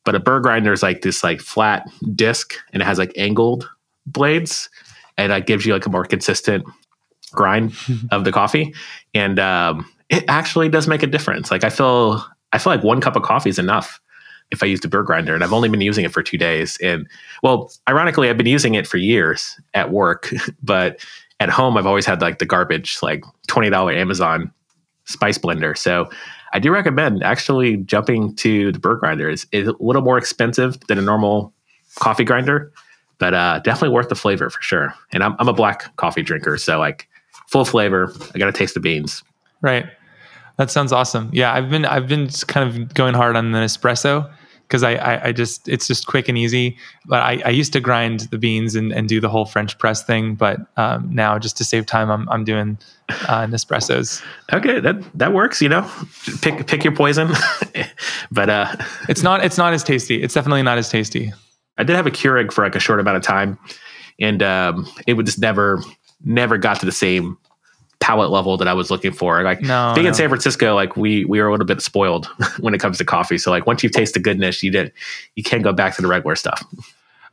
But 0.06 0.16
a 0.16 0.20
burr 0.20 0.40
grinder 0.40 0.74
is 0.74 0.84
like 0.84 1.02
this 1.02 1.24
like 1.24 1.40
flat 1.40 1.88
disc 2.16 2.56
and 2.74 2.82
it 2.82 2.86
has 2.86 2.98
like 2.98 3.14
angled 3.18 3.70
blades 4.06 4.70
and 5.18 5.32
that 5.32 5.48
gives 5.48 5.66
you 5.66 5.74
like 5.74 5.86
a 5.86 5.90
more 5.90 6.06
consistent 6.06 6.66
grind 7.32 7.74
of 8.12 8.24
the 8.24 8.32
coffee. 8.32 8.74
And 9.14 9.40
um, 9.40 9.90
it 10.10 10.24
actually 10.28 10.70
does 10.70 10.88
make 10.88 11.04
a 11.04 11.08
difference. 11.08 11.52
Like 11.52 11.64
I 11.64 11.70
feel 11.70 12.26
I 12.52 12.58
feel 12.58 12.74
like 12.74 12.84
one 12.84 13.02
cup 13.02 13.16
of 13.16 13.24
coffee 13.24 13.50
is 13.50 13.60
enough 13.60 14.00
if 14.52 14.62
I 14.62 14.68
use 14.68 14.84
a 14.86 14.88
burr 14.88 15.04
grinder. 15.04 15.34
And 15.34 15.44
I've 15.44 15.54
only 15.54 15.70
been 15.70 15.82
using 15.82 16.06
it 16.06 16.12
for 16.12 16.22
two 16.22 16.38
days. 16.38 16.78
And 16.82 17.08
well, 17.42 17.72
ironically, 17.90 18.30
I've 18.30 18.38
been 18.38 18.46
using 18.46 18.76
it 18.76 18.88
for 18.88 18.98
years 18.98 19.60
at 19.74 19.92
work, 19.92 20.32
but 20.64 21.04
at 21.40 21.50
home 21.50 21.78
I've 21.78 21.88
always 21.88 22.06
had 22.06 22.22
like 22.22 22.38
the 22.38 22.46
garbage, 22.46 23.00
like 23.02 23.24
$20 23.50 23.96
Amazon 23.96 24.52
spice 25.06 25.38
blender. 25.38 25.76
So 25.78 26.10
I 26.54 26.60
do 26.60 26.72
recommend 26.72 27.24
actually 27.24 27.78
jumping 27.78 28.36
to 28.38 28.72
the 28.72 28.80
burr 28.80 28.96
grinder. 28.96 29.30
It's, 29.30 29.46
it's 29.52 29.68
a 29.68 29.74
little 29.80 30.04
more 30.04 30.18
expensive 30.18 30.80
than 30.88 31.00
a 31.00 31.02
normal 31.02 31.52
coffee 31.96 32.24
grinder, 32.24 32.72
but 33.18 33.34
uh, 33.34 33.60
definitely 33.64 33.94
worth 33.94 34.10
the 34.10 34.16
flavor 34.16 34.50
for 34.50 34.62
sure. 34.62 34.94
And 35.12 35.24
I'm, 35.24 35.36
I'm 35.40 35.50
a 35.50 35.54
black 35.54 35.96
coffee 35.98 36.22
drinker, 36.22 36.58
so 36.58 36.80
like 36.80 37.10
full 37.48 37.66
flavor. 37.66 38.14
I 38.34 38.38
got 38.38 38.46
to 38.46 38.52
taste 38.52 38.76
the 38.76 38.80
beans. 38.80 39.24
Right. 39.62 39.86
That 40.58 40.70
sounds 40.70 40.92
awesome. 40.92 41.32
Yeah, 41.34 41.52
I've 41.52 41.70
been 41.70 41.86
I've 41.86 42.08
been 42.08 42.30
kind 42.48 42.70
of 42.70 42.94
going 42.94 43.16
hard 43.16 43.36
on 43.36 43.52
the 43.52 43.60
espresso 43.60 44.32
because 44.74 44.82
I, 44.82 44.96
I, 44.96 45.26
I 45.26 45.32
just 45.32 45.70
it's 45.70 45.86
just 45.86 46.08
quick 46.08 46.28
and 46.28 46.36
easy. 46.36 46.76
But 47.06 47.22
I, 47.22 47.44
I 47.46 47.50
used 47.50 47.74
to 47.74 47.80
grind 47.80 48.22
the 48.32 48.40
beans 48.40 48.74
and, 48.74 48.92
and 48.92 49.08
do 49.08 49.22
the 49.22 49.30
whole 49.30 49.46
French 49.46 49.78
press 49.78 50.04
thing, 50.04 50.34
but 50.34 50.62
um, 50.78 51.14
now 51.14 51.38
just 51.38 51.56
to 51.58 51.64
save 51.64 51.86
time, 51.86 52.10
I'm 52.10 52.28
I'm 52.30 52.44
doing 52.44 52.80
uh, 53.08 53.46
Nespressos. 53.46 54.24
Okay, 54.52 54.80
that 54.80 54.96
that 55.16 55.32
works. 55.32 55.62
You 55.62 55.70
know, 55.70 55.88
pick 56.42 56.66
pick 56.66 56.84
your 56.84 56.96
poison. 56.96 57.30
but 58.32 58.50
uh, 58.50 58.76
it's 59.08 59.22
not 59.22 59.46
it's 59.46 59.60
not 59.60 59.74
as 59.74 59.84
tasty. 59.84 60.24
It's 60.24 60.34
definitely 60.34 60.64
not 60.64 60.80
as 60.80 60.90
tasty. 60.90 61.32
I 61.78 61.84
did 61.84 61.96
have 61.96 62.08
a 62.08 62.12
Keurig 62.12 62.52
for 62.52 62.64
like 62.64 62.76
a 62.76 62.80
short 62.80 63.00
amount 63.00 63.18
of 63.18 63.22
time, 63.22 63.60
and 64.20 64.42
um, 64.42 64.88
it 65.06 65.14
would 65.14 65.28
just 65.28 65.40
never 65.40 65.84
never 66.26 66.58
got 66.58 66.80
to 66.80 66.88
the 66.88 66.92
same 66.92 67.38
palate 68.04 68.32
level 68.32 68.58
that 68.58 68.68
I 68.68 68.74
was 68.74 68.92
looking 68.92 69.14
for. 69.14 69.42
Like 69.44 69.62
no, 69.62 69.94
being 69.96 70.04
no. 70.04 70.10
in 70.10 70.14
San 70.14 70.28
Francisco, 70.28 70.76
like 70.76 70.98
we 70.98 71.24
we 71.24 71.40
are 71.40 71.48
a 71.48 71.52
little 71.52 71.66
bit 71.66 71.82
spoiled 71.82 72.26
when 72.60 72.74
it 72.74 72.80
comes 72.80 72.98
to 72.98 73.06
coffee. 73.06 73.38
So 73.38 73.50
like 73.50 73.66
once 73.66 73.82
you've 73.82 73.94
tasted 73.94 74.20
the 74.20 74.24
goodness, 74.24 74.62
you 74.62 74.72
did 74.72 74.92
you 75.36 75.44
can't 75.44 75.64
go 75.64 75.72
back 75.72 75.96
to 75.96 76.02
the 76.02 76.10
regular 76.10 76.36
stuff. 76.36 76.62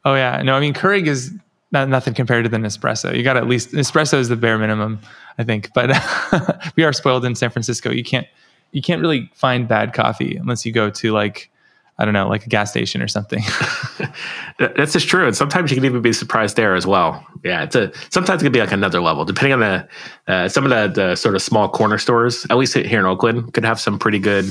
Oh 0.04 0.14
yeah, 0.14 0.40
no, 0.42 0.54
I 0.54 0.60
mean 0.60 0.72
Keurig 0.72 1.08
is 1.08 1.32
not, 1.72 1.88
nothing 1.88 2.14
compared 2.14 2.44
to 2.44 2.48
the 2.48 2.56
Nespresso. 2.56 3.14
You 3.16 3.24
got 3.24 3.36
at 3.36 3.48
least 3.48 3.72
Nespresso 3.72 4.14
is 4.14 4.28
the 4.28 4.36
bare 4.36 4.58
minimum, 4.58 5.00
I 5.38 5.44
think. 5.44 5.70
But 5.74 5.90
we 6.76 6.84
are 6.84 6.92
spoiled 6.92 7.24
in 7.24 7.34
San 7.34 7.50
Francisco. 7.50 7.90
You 7.90 8.04
can't 8.04 8.28
you 8.70 8.80
can't 8.80 9.02
really 9.02 9.28
find 9.34 9.66
bad 9.66 9.92
coffee 9.92 10.36
unless 10.36 10.64
you 10.64 10.70
go 10.70 10.88
to 10.88 11.10
like 11.10 11.50
I 12.00 12.06
don't 12.06 12.14
know, 12.14 12.26
like 12.26 12.46
a 12.46 12.48
gas 12.48 12.70
station 12.70 13.02
or 13.02 13.08
something. 13.08 13.42
That's 14.58 14.94
just 14.94 15.06
true. 15.06 15.26
And 15.26 15.36
sometimes 15.36 15.70
you 15.70 15.76
can 15.76 15.84
even 15.84 16.00
be 16.00 16.14
surprised 16.14 16.56
there 16.56 16.74
as 16.74 16.86
well. 16.86 17.24
Yeah, 17.44 17.62
it's 17.62 17.76
a 17.76 17.92
sometimes 18.08 18.40
it 18.42 18.46
can 18.46 18.52
be 18.52 18.60
like 18.60 18.72
another 18.72 19.02
level, 19.02 19.26
depending 19.26 19.52
on 19.52 19.60
the 19.60 19.88
uh, 20.26 20.48
some 20.48 20.64
of 20.64 20.70
the, 20.70 20.88
the 21.00 21.14
sort 21.14 21.34
of 21.34 21.42
small 21.42 21.68
corner 21.68 21.98
stores. 21.98 22.46
At 22.48 22.56
least 22.56 22.74
here 22.74 22.98
in 22.98 23.04
Oakland, 23.04 23.52
could 23.52 23.64
have 23.64 23.78
some 23.78 23.98
pretty 23.98 24.18
good 24.18 24.46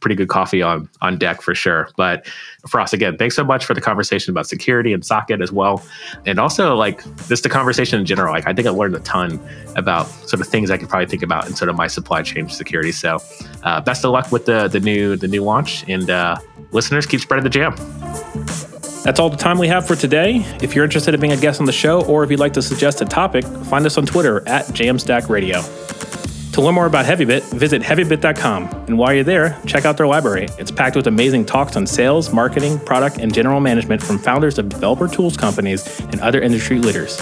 pretty 0.00 0.14
good 0.14 0.28
coffee 0.28 0.62
on 0.62 0.88
on 1.02 1.18
deck 1.18 1.42
for 1.42 1.54
sure. 1.54 1.90
But 1.96 2.26
Feross, 2.66 2.92
again, 2.92 3.16
thanks 3.18 3.36
so 3.36 3.44
much 3.44 3.64
for 3.64 3.74
the 3.74 3.80
conversation 3.80 4.30
about 4.30 4.46
security 4.46 4.92
and 4.92 5.04
socket 5.04 5.40
as 5.40 5.52
well, 5.52 5.82
and 6.24 6.38
also 6.38 6.74
like 6.74 7.02
just 7.28 7.42
the 7.42 7.48
conversation 7.48 8.00
in 8.00 8.06
general. 8.06 8.32
Like 8.32 8.46
I 8.46 8.52
think 8.52 8.66
I 8.66 8.70
learned 8.70 8.94
a 8.94 9.00
ton 9.00 9.40
about 9.76 10.06
sort 10.28 10.40
of 10.40 10.48
things 10.48 10.70
I 10.70 10.78
could 10.78 10.88
probably 10.88 11.06
think 11.06 11.22
about 11.22 11.46
in 11.46 11.54
sort 11.54 11.68
of 11.68 11.76
my 11.76 11.86
supply 11.86 12.22
chain 12.22 12.48
security. 12.48 12.92
So 12.92 13.18
uh, 13.64 13.80
best 13.80 14.04
of 14.04 14.12
luck 14.12 14.32
with 14.32 14.46
the 14.46 14.68
the 14.68 14.80
new 14.80 15.16
the 15.16 15.28
new 15.28 15.42
launch, 15.42 15.84
and 15.88 16.08
uh, 16.08 16.36
listeners, 16.72 17.06
keep 17.06 17.20
spreading 17.20 17.44
the 17.44 17.50
jam. 17.50 17.74
That's 19.04 19.20
all 19.20 19.30
the 19.30 19.36
time 19.36 19.58
we 19.58 19.68
have 19.68 19.86
for 19.86 19.94
today. 19.94 20.44
If 20.60 20.74
you're 20.74 20.84
interested 20.84 21.14
in 21.14 21.20
being 21.20 21.32
a 21.32 21.36
guest 21.36 21.60
on 21.60 21.66
the 21.66 21.72
show 21.72 22.04
or 22.06 22.24
if 22.24 22.30
you'd 22.30 22.40
like 22.40 22.54
to 22.54 22.62
suggest 22.62 23.00
a 23.00 23.04
topic, 23.04 23.44
find 23.44 23.86
us 23.86 23.96
on 23.98 24.04
Twitter 24.04 24.46
at 24.48 24.66
Jamstack 24.66 25.28
Radio. 25.28 25.62
To 26.56 26.62
learn 26.62 26.74
more 26.74 26.86
about 26.86 27.04
HeavyBit, 27.04 27.52
visit 27.52 27.82
heavybit.com. 27.82 28.86
And 28.86 28.96
while 28.96 29.12
you're 29.12 29.22
there, 29.22 29.60
check 29.66 29.84
out 29.84 29.96
their 29.96 30.06
library. 30.06 30.48
It's 30.58 30.70
packed 30.70 30.96
with 30.96 31.06
amazing 31.06 31.44
talks 31.44 31.76
on 31.76 31.86
sales, 31.86 32.32
marketing, 32.32 32.78
product, 32.80 33.18
and 33.18 33.32
general 33.32 33.60
management 33.60 34.02
from 34.02 34.18
founders 34.18 34.58
of 34.58 34.70
developer 34.70 35.06
tools 35.06 35.36
companies 35.36 36.00
and 36.00 36.18
other 36.20 36.40
industry 36.40 36.78
leaders. 36.78 37.20